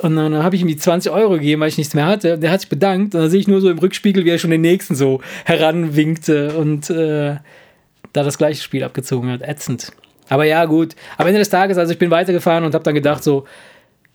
Und 0.00 0.16
dann 0.16 0.42
habe 0.42 0.56
ich 0.56 0.62
ihm 0.62 0.68
die 0.68 0.76
20 0.76 1.12
Euro 1.12 1.34
gegeben, 1.34 1.60
weil 1.60 1.68
ich 1.68 1.76
nichts 1.76 1.94
mehr 1.94 2.06
hatte. 2.06 2.34
Und 2.34 2.42
der 2.42 2.50
hat 2.50 2.60
sich 2.60 2.70
bedankt. 2.70 3.14
Und 3.14 3.20
dann 3.20 3.30
sehe 3.30 3.40
ich 3.40 3.48
nur 3.48 3.60
so 3.60 3.68
im 3.68 3.78
Rückspiegel, 3.78 4.24
wie 4.24 4.30
er 4.30 4.38
schon 4.38 4.50
den 4.50 4.62
nächsten 4.62 4.94
so 4.94 5.20
heranwinkte 5.44 6.56
und 6.56 6.88
äh, 6.88 7.36
da 8.12 8.22
das 8.22 8.38
gleiche 8.38 8.62
Spiel 8.62 8.84
abgezogen 8.84 9.30
hat. 9.30 9.42
Ätzend. 9.42 9.92
Aber 10.32 10.44
ja, 10.44 10.64
gut. 10.64 10.96
Am 11.18 11.26
Ende 11.26 11.40
des 11.40 11.50
Tages, 11.50 11.76
also 11.76 11.92
ich 11.92 11.98
bin 11.98 12.10
weitergefahren 12.10 12.64
und 12.64 12.72
habe 12.72 12.82
dann 12.82 12.94
gedacht 12.94 13.22
so, 13.22 13.44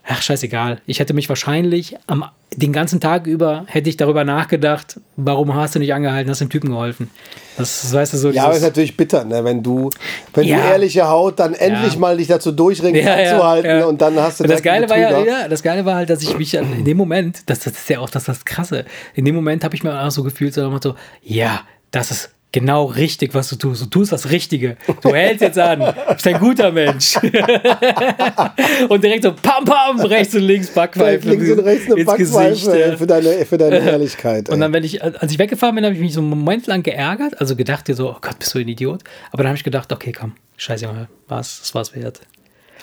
ach, 0.03 0.19
scheißegal. 0.19 0.81
Ich 0.87 0.99
hätte 0.99 1.13
mich 1.13 1.29
wahrscheinlich 1.29 1.95
am, 2.07 2.25
den 2.55 2.73
ganzen 2.73 2.99
Tag 2.99 3.27
über, 3.27 3.65
hätte 3.67 3.87
ich 3.87 3.97
darüber 3.97 4.23
nachgedacht, 4.23 4.99
warum 5.15 5.53
hast 5.53 5.75
du 5.75 5.79
nicht 5.79 5.93
angehalten, 5.93 6.31
hast 6.31 6.41
dem 6.41 6.49
Typen 6.49 6.69
geholfen. 6.71 7.11
Das, 7.55 7.83
das 7.83 7.93
weißt 7.93 8.13
du 8.13 8.17
so. 8.17 8.29
Ja, 8.31 8.45
aber 8.45 8.53
es 8.53 8.57
ist 8.57 8.63
natürlich 8.63 8.97
bitter, 8.97 9.25
ne? 9.25 9.43
wenn 9.43 9.61
du, 9.61 9.91
wenn 10.33 10.47
Ja. 10.47 10.57
du 10.57 10.63
ehrliche 10.63 11.07
Haut 11.07 11.39
dann 11.39 11.53
endlich 11.53 11.93
Ja. 11.93 11.99
mal 11.99 12.17
dich 12.17 12.25
dazu 12.27 12.51
durchringen, 12.51 13.05
Ja, 13.05 13.19
ja. 13.61 13.85
und 13.85 14.01
dann 14.01 14.15
hast 14.19 14.39
du 14.39 14.45
Und 14.45 14.49
das 14.49 14.63
Geile 14.63 14.89
war 14.89 14.97
ja, 14.97 15.47
das 15.47 15.61
Geile 15.61 15.85
war 15.85 15.93
halt, 15.97 16.09
dass 16.09 16.23
ich 16.23 16.35
mich 16.35 16.55
in 16.55 16.83
dem 16.83 16.97
Moment, 16.97 17.41
das, 17.45 17.59
das 17.59 17.73
ist 17.73 17.89
ja 17.91 17.99
auch 17.99 18.09
das, 18.09 18.23
das 18.23 18.43
Krasse, 18.43 18.85
in 19.13 19.23
dem 19.23 19.35
Moment 19.35 19.63
habe 19.63 19.75
ich 19.75 19.83
mir 19.83 20.01
auch 20.01 20.09
so 20.09 20.23
gefühlt, 20.23 20.55
so, 20.55 20.75
so, 20.81 20.95
ja, 21.21 21.61
das 21.91 22.09
ist 22.09 22.31
genau 22.57 22.85
richtig, 22.85 23.35
was 23.35 23.49
du 23.49 23.55
tust. 23.55 23.83
Du 23.83 23.85
tust 23.85 24.11
das 24.11 24.31
Richtige. 24.31 24.77
Du 25.03 25.13
hältst 25.13 25.41
jetzt 25.41 25.59
an. 25.59 25.79
Du 25.79 26.13
bist 26.13 26.25
ein 26.25 26.39
guter 26.39 26.71
Mensch. 26.71 27.15
und 28.89 29.03
direkt 29.03 29.23
so 29.23 29.33
pam, 29.33 29.63
pam, 29.63 29.99
rechts 29.99 30.33
und 30.33 30.41
links 30.41 30.69
Backpfeife 30.69 31.29
Links 31.29 31.51
und 31.51 31.59
rechts 31.59 31.91
eine 31.91 32.03
Backpfeife 32.03 32.97
für 32.97 33.05
deine, 33.05 33.45
für 33.45 33.59
deine 33.59 33.77
Ehrlichkeit. 33.77 34.49
Und 34.49 34.55
ey. 34.55 34.61
dann, 34.61 34.73
wenn 34.73 34.83
ich, 34.83 35.03
als 35.03 35.31
ich 35.31 35.37
weggefahren 35.37 35.75
bin, 35.75 35.85
habe 35.85 35.93
ich 35.93 36.01
mich 36.01 36.13
so 36.13 36.19
einen 36.19 36.29
Moment 36.29 36.65
lang 36.65 36.81
geärgert. 36.81 37.39
Also 37.39 37.55
gedacht 37.55 37.87
dir 37.87 37.93
so, 37.93 38.09
oh 38.09 38.17
Gott, 38.19 38.39
bist 38.39 38.55
du 38.55 38.59
ein 38.59 38.67
Idiot. 38.67 39.03
Aber 39.31 39.43
dann 39.43 39.49
habe 39.49 39.57
ich 39.57 39.63
gedacht, 39.63 39.93
okay, 39.93 40.11
komm, 40.11 40.33
scheiße 40.55 40.87
mal, 40.87 41.07
war's, 41.27 41.59
das 41.59 41.75
war's 41.75 41.95
wert. 41.95 42.21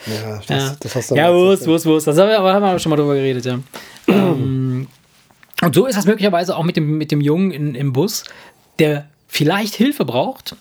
ja, 0.07 0.37
das, 0.37 0.49
Ja, 0.49 0.77
das 0.79 0.95
hast 0.95 1.11
du 1.11 1.16
ja 1.16 1.35
Wurst. 1.35 1.66
Wurst, 1.66 1.85
Wurst. 1.87 2.07
Das 2.07 2.16
haben 2.16 2.29
wir, 2.29 2.39
aber 2.39 2.55
haben 2.55 2.62
wir 2.62 2.79
schon 2.79 2.91
mal 2.91 2.97
drüber 2.97 3.14
geredet, 3.16 3.45
ja. 3.45 3.59
ähm, 4.07 4.87
und 5.62 5.75
so 5.75 5.87
ist 5.87 5.97
das 5.97 6.07
möglicherweise 6.07 6.57
auch 6.57 6.62
mit 6.62 6.77
dem, 6.77 6.97
mit 6.97 7.11
dem 7.11 7.20
Jungen 7.20 7.51
in, 7.51 7.75
im 7.75 7.93
Bus, 7.93 8.22
der 8.79 9.09
vielleicht 9.35 9.74
Hilfe 9.74 10.05
braucht, 10.05 10.57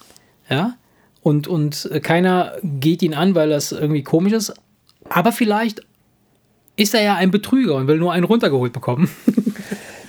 ja, 0.49 0.73
und, 1.21 1.47
und 1.47 1.89
keiner 2.01 2.53
geht 2.63 3.01
ihn 3.03 3.13
an, 3.13 3.35
weil 3.35 3.49
das 3.49 3.71
irgendwie 3.71 4.03
komisch 4.03 4.33
ist, 4.33 4.53
aber 5.09 5.31
vielleicht 5.31 5.81
ist 6.75 6.95
er 6.95 7.03
ja 7.03 7.15
ein 7.15 7.29
Betrüger 7.29 7.75
und 7.75 7.87
will 7.87 7.97
nur 7.97 8.11
einen 8.11 8.25
runtergeholt 8.25 8.73
bekommen. 8.73 9.09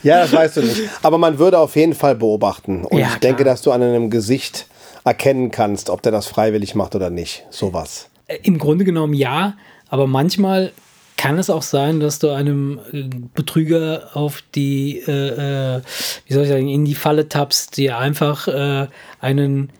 Ja, 0.02 0.20
das 0.20 0.34
weißt 0.34 0.58
du 0.58 0.60
nicht. 0.60 0.82
Aber 1.00 1.16
man 1.16 1.38
würde 1.38 1.58
auf 1.58 1.76
jeden 1.76 1.94
Fall 1.94 2.14
beobachten. 2.14 2.84
Und 2.84 2.98
Ja, 2.98 3.08
ich 3.14 3.20
denke, 3.20 3.42
dass 3.42 3.62
du 3.62 3.72
an 3.72 3.82
einem 3.82 4.10
Gesicht 4.10 4.66
erkennen 5.02 5.50
kannst, 5.50 5.88
ob 5.88 6.02
der 6.02 6.12
das 6.12 6.26
freiwillig 6.26 6.74
macht 6.74 6.94
oder 6.94 7.08
nicht. 7.08 7.46
Sowas. 7.48 8.10
Äh, 8.26 8.36
Im 8.42 8.58
Grunde 8.58 8.84
genommen 8.84 9.14
ja, 9.14 9.54
aber 9.88 10.06
manchmal 10.06 10.72
kann 11.24 11.38
es 11.38 11.48
auch 11.48 11.62
sein, 11.62 12.00
dass 12.00 12.18
du 12.18 12.32
einem 12.32 12.78
äh, 12.92 13.04
Betrüger 13.32 14.10
auf 14.12 14.42
die, 14.54 14.98
äh, 15.08 15.76
äh, 15.76 15.80
wie 16.26 16.34
soll 16.34 16.42
ich 16.42 16.50
sagen, 16.50 16.68
in 16.68 16.84
die 16.84 16.94
Falle 16.94 17.30
tappst, 17.30 17.78
die 17.78 17.90
einfach 17.90 18.46
äh, 18.46 18.88
einen 19.20 19.70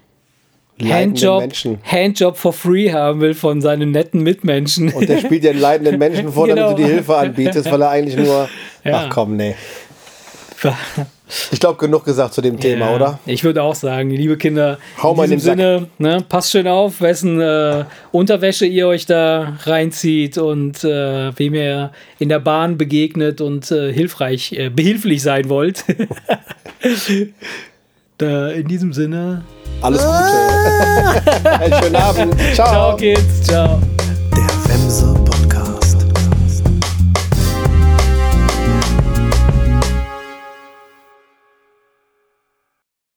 Handjob. 0.83 1.53
Handjob 1.85 2.39
for 2.39 2.55
free 2.55 2.93
haben 2.93 3.21
will 3.21 3.35
von 3.35 3.61
seinen 3.61 3.91
netten 3.91 4.23
Mitmenschen. 4.23 4.91
Und 4.91 5.07
der 5.07 5.19
spielt 5.19 5.45
dir 5.45 5.51
einen 5.51 5.61
leidenden 5.61 5.99
Menschen 5.99 6.33
vor, 6.33 6.49
damit 6.49 6.65
Genau. 6.65 6.77
du 6.77 6.83
die 6.83 6.89
Hilfe 6.89 7.15
anbietest, 7.15 7.71
weil 7.71 7.83
er 7.83 7.91
eigentlich 7.91 8.17
nur. 8.17 8.49
Ja. 8.83 9.05
Ach 9.07 9.11
komm, 9.11 9.37
nee. 9.37 9.55
Ich 11.51 11.61
glaube, 11.61 11.79
genug 11.79 12.05
gesagt 12.05 12.35
zu 12.35 12.41
dem 12.41 12.59
Thema, 12.61 12.91
Ja, 12.91 12.95
oder? 12.95 13.19
Ich 13.27 13.45
würde 13.45 13.63
auch 13.63 13.75
sagen, 13.75 14.11
liebe 14.11 14.37
Kinder, 14.37 14.79
Hau 15.03 15.13
in 15.13 15.17
mal 15.17 15.27
diesem. 15.29 15.41
Sinne, 15.41 15.87
ne, 15.99 16.25
passt 16.29 16.51
schön 16.53 16.69
auf, 16.69 17.01
wessen 17.01 17.41
äh, 17.41 17.85
Unterwäsche 18.13 18.67
ihr 18.67 18.87
euch 18.89 19.07
da 19.07 19.57
reinzieht 19.65 20.39
und 20.39 20.85
äh, 20.85 21.37
wem 21.37 21.55
ihr 21.55 21.91
in 22.19 22.29
der 22.29 22.39
Bahn 22.41 22.77
begegnet 22.79 23.41
und 23.41 23.71
äh, 23.71 23.93
hilfreich, 23.93 24.53
äh, 24.53 24.69
behilflich 24.71 25.23
sein 25.23 25.49
wollt. 25.49 25.85
da, 28.19 28.49
in 28.51 28.69
diesem 28.69 28.93
Sinne, 28.93 29.43
Alles 29.83 30.03
Gute. 30.03 31.51
Einen 31.61 31.75
schönen 31.83 31.97
Abend. 31.97 32.35
ciao 32.55 32.97
Kids, 32.97 33.43
ciao. 33.43 33.81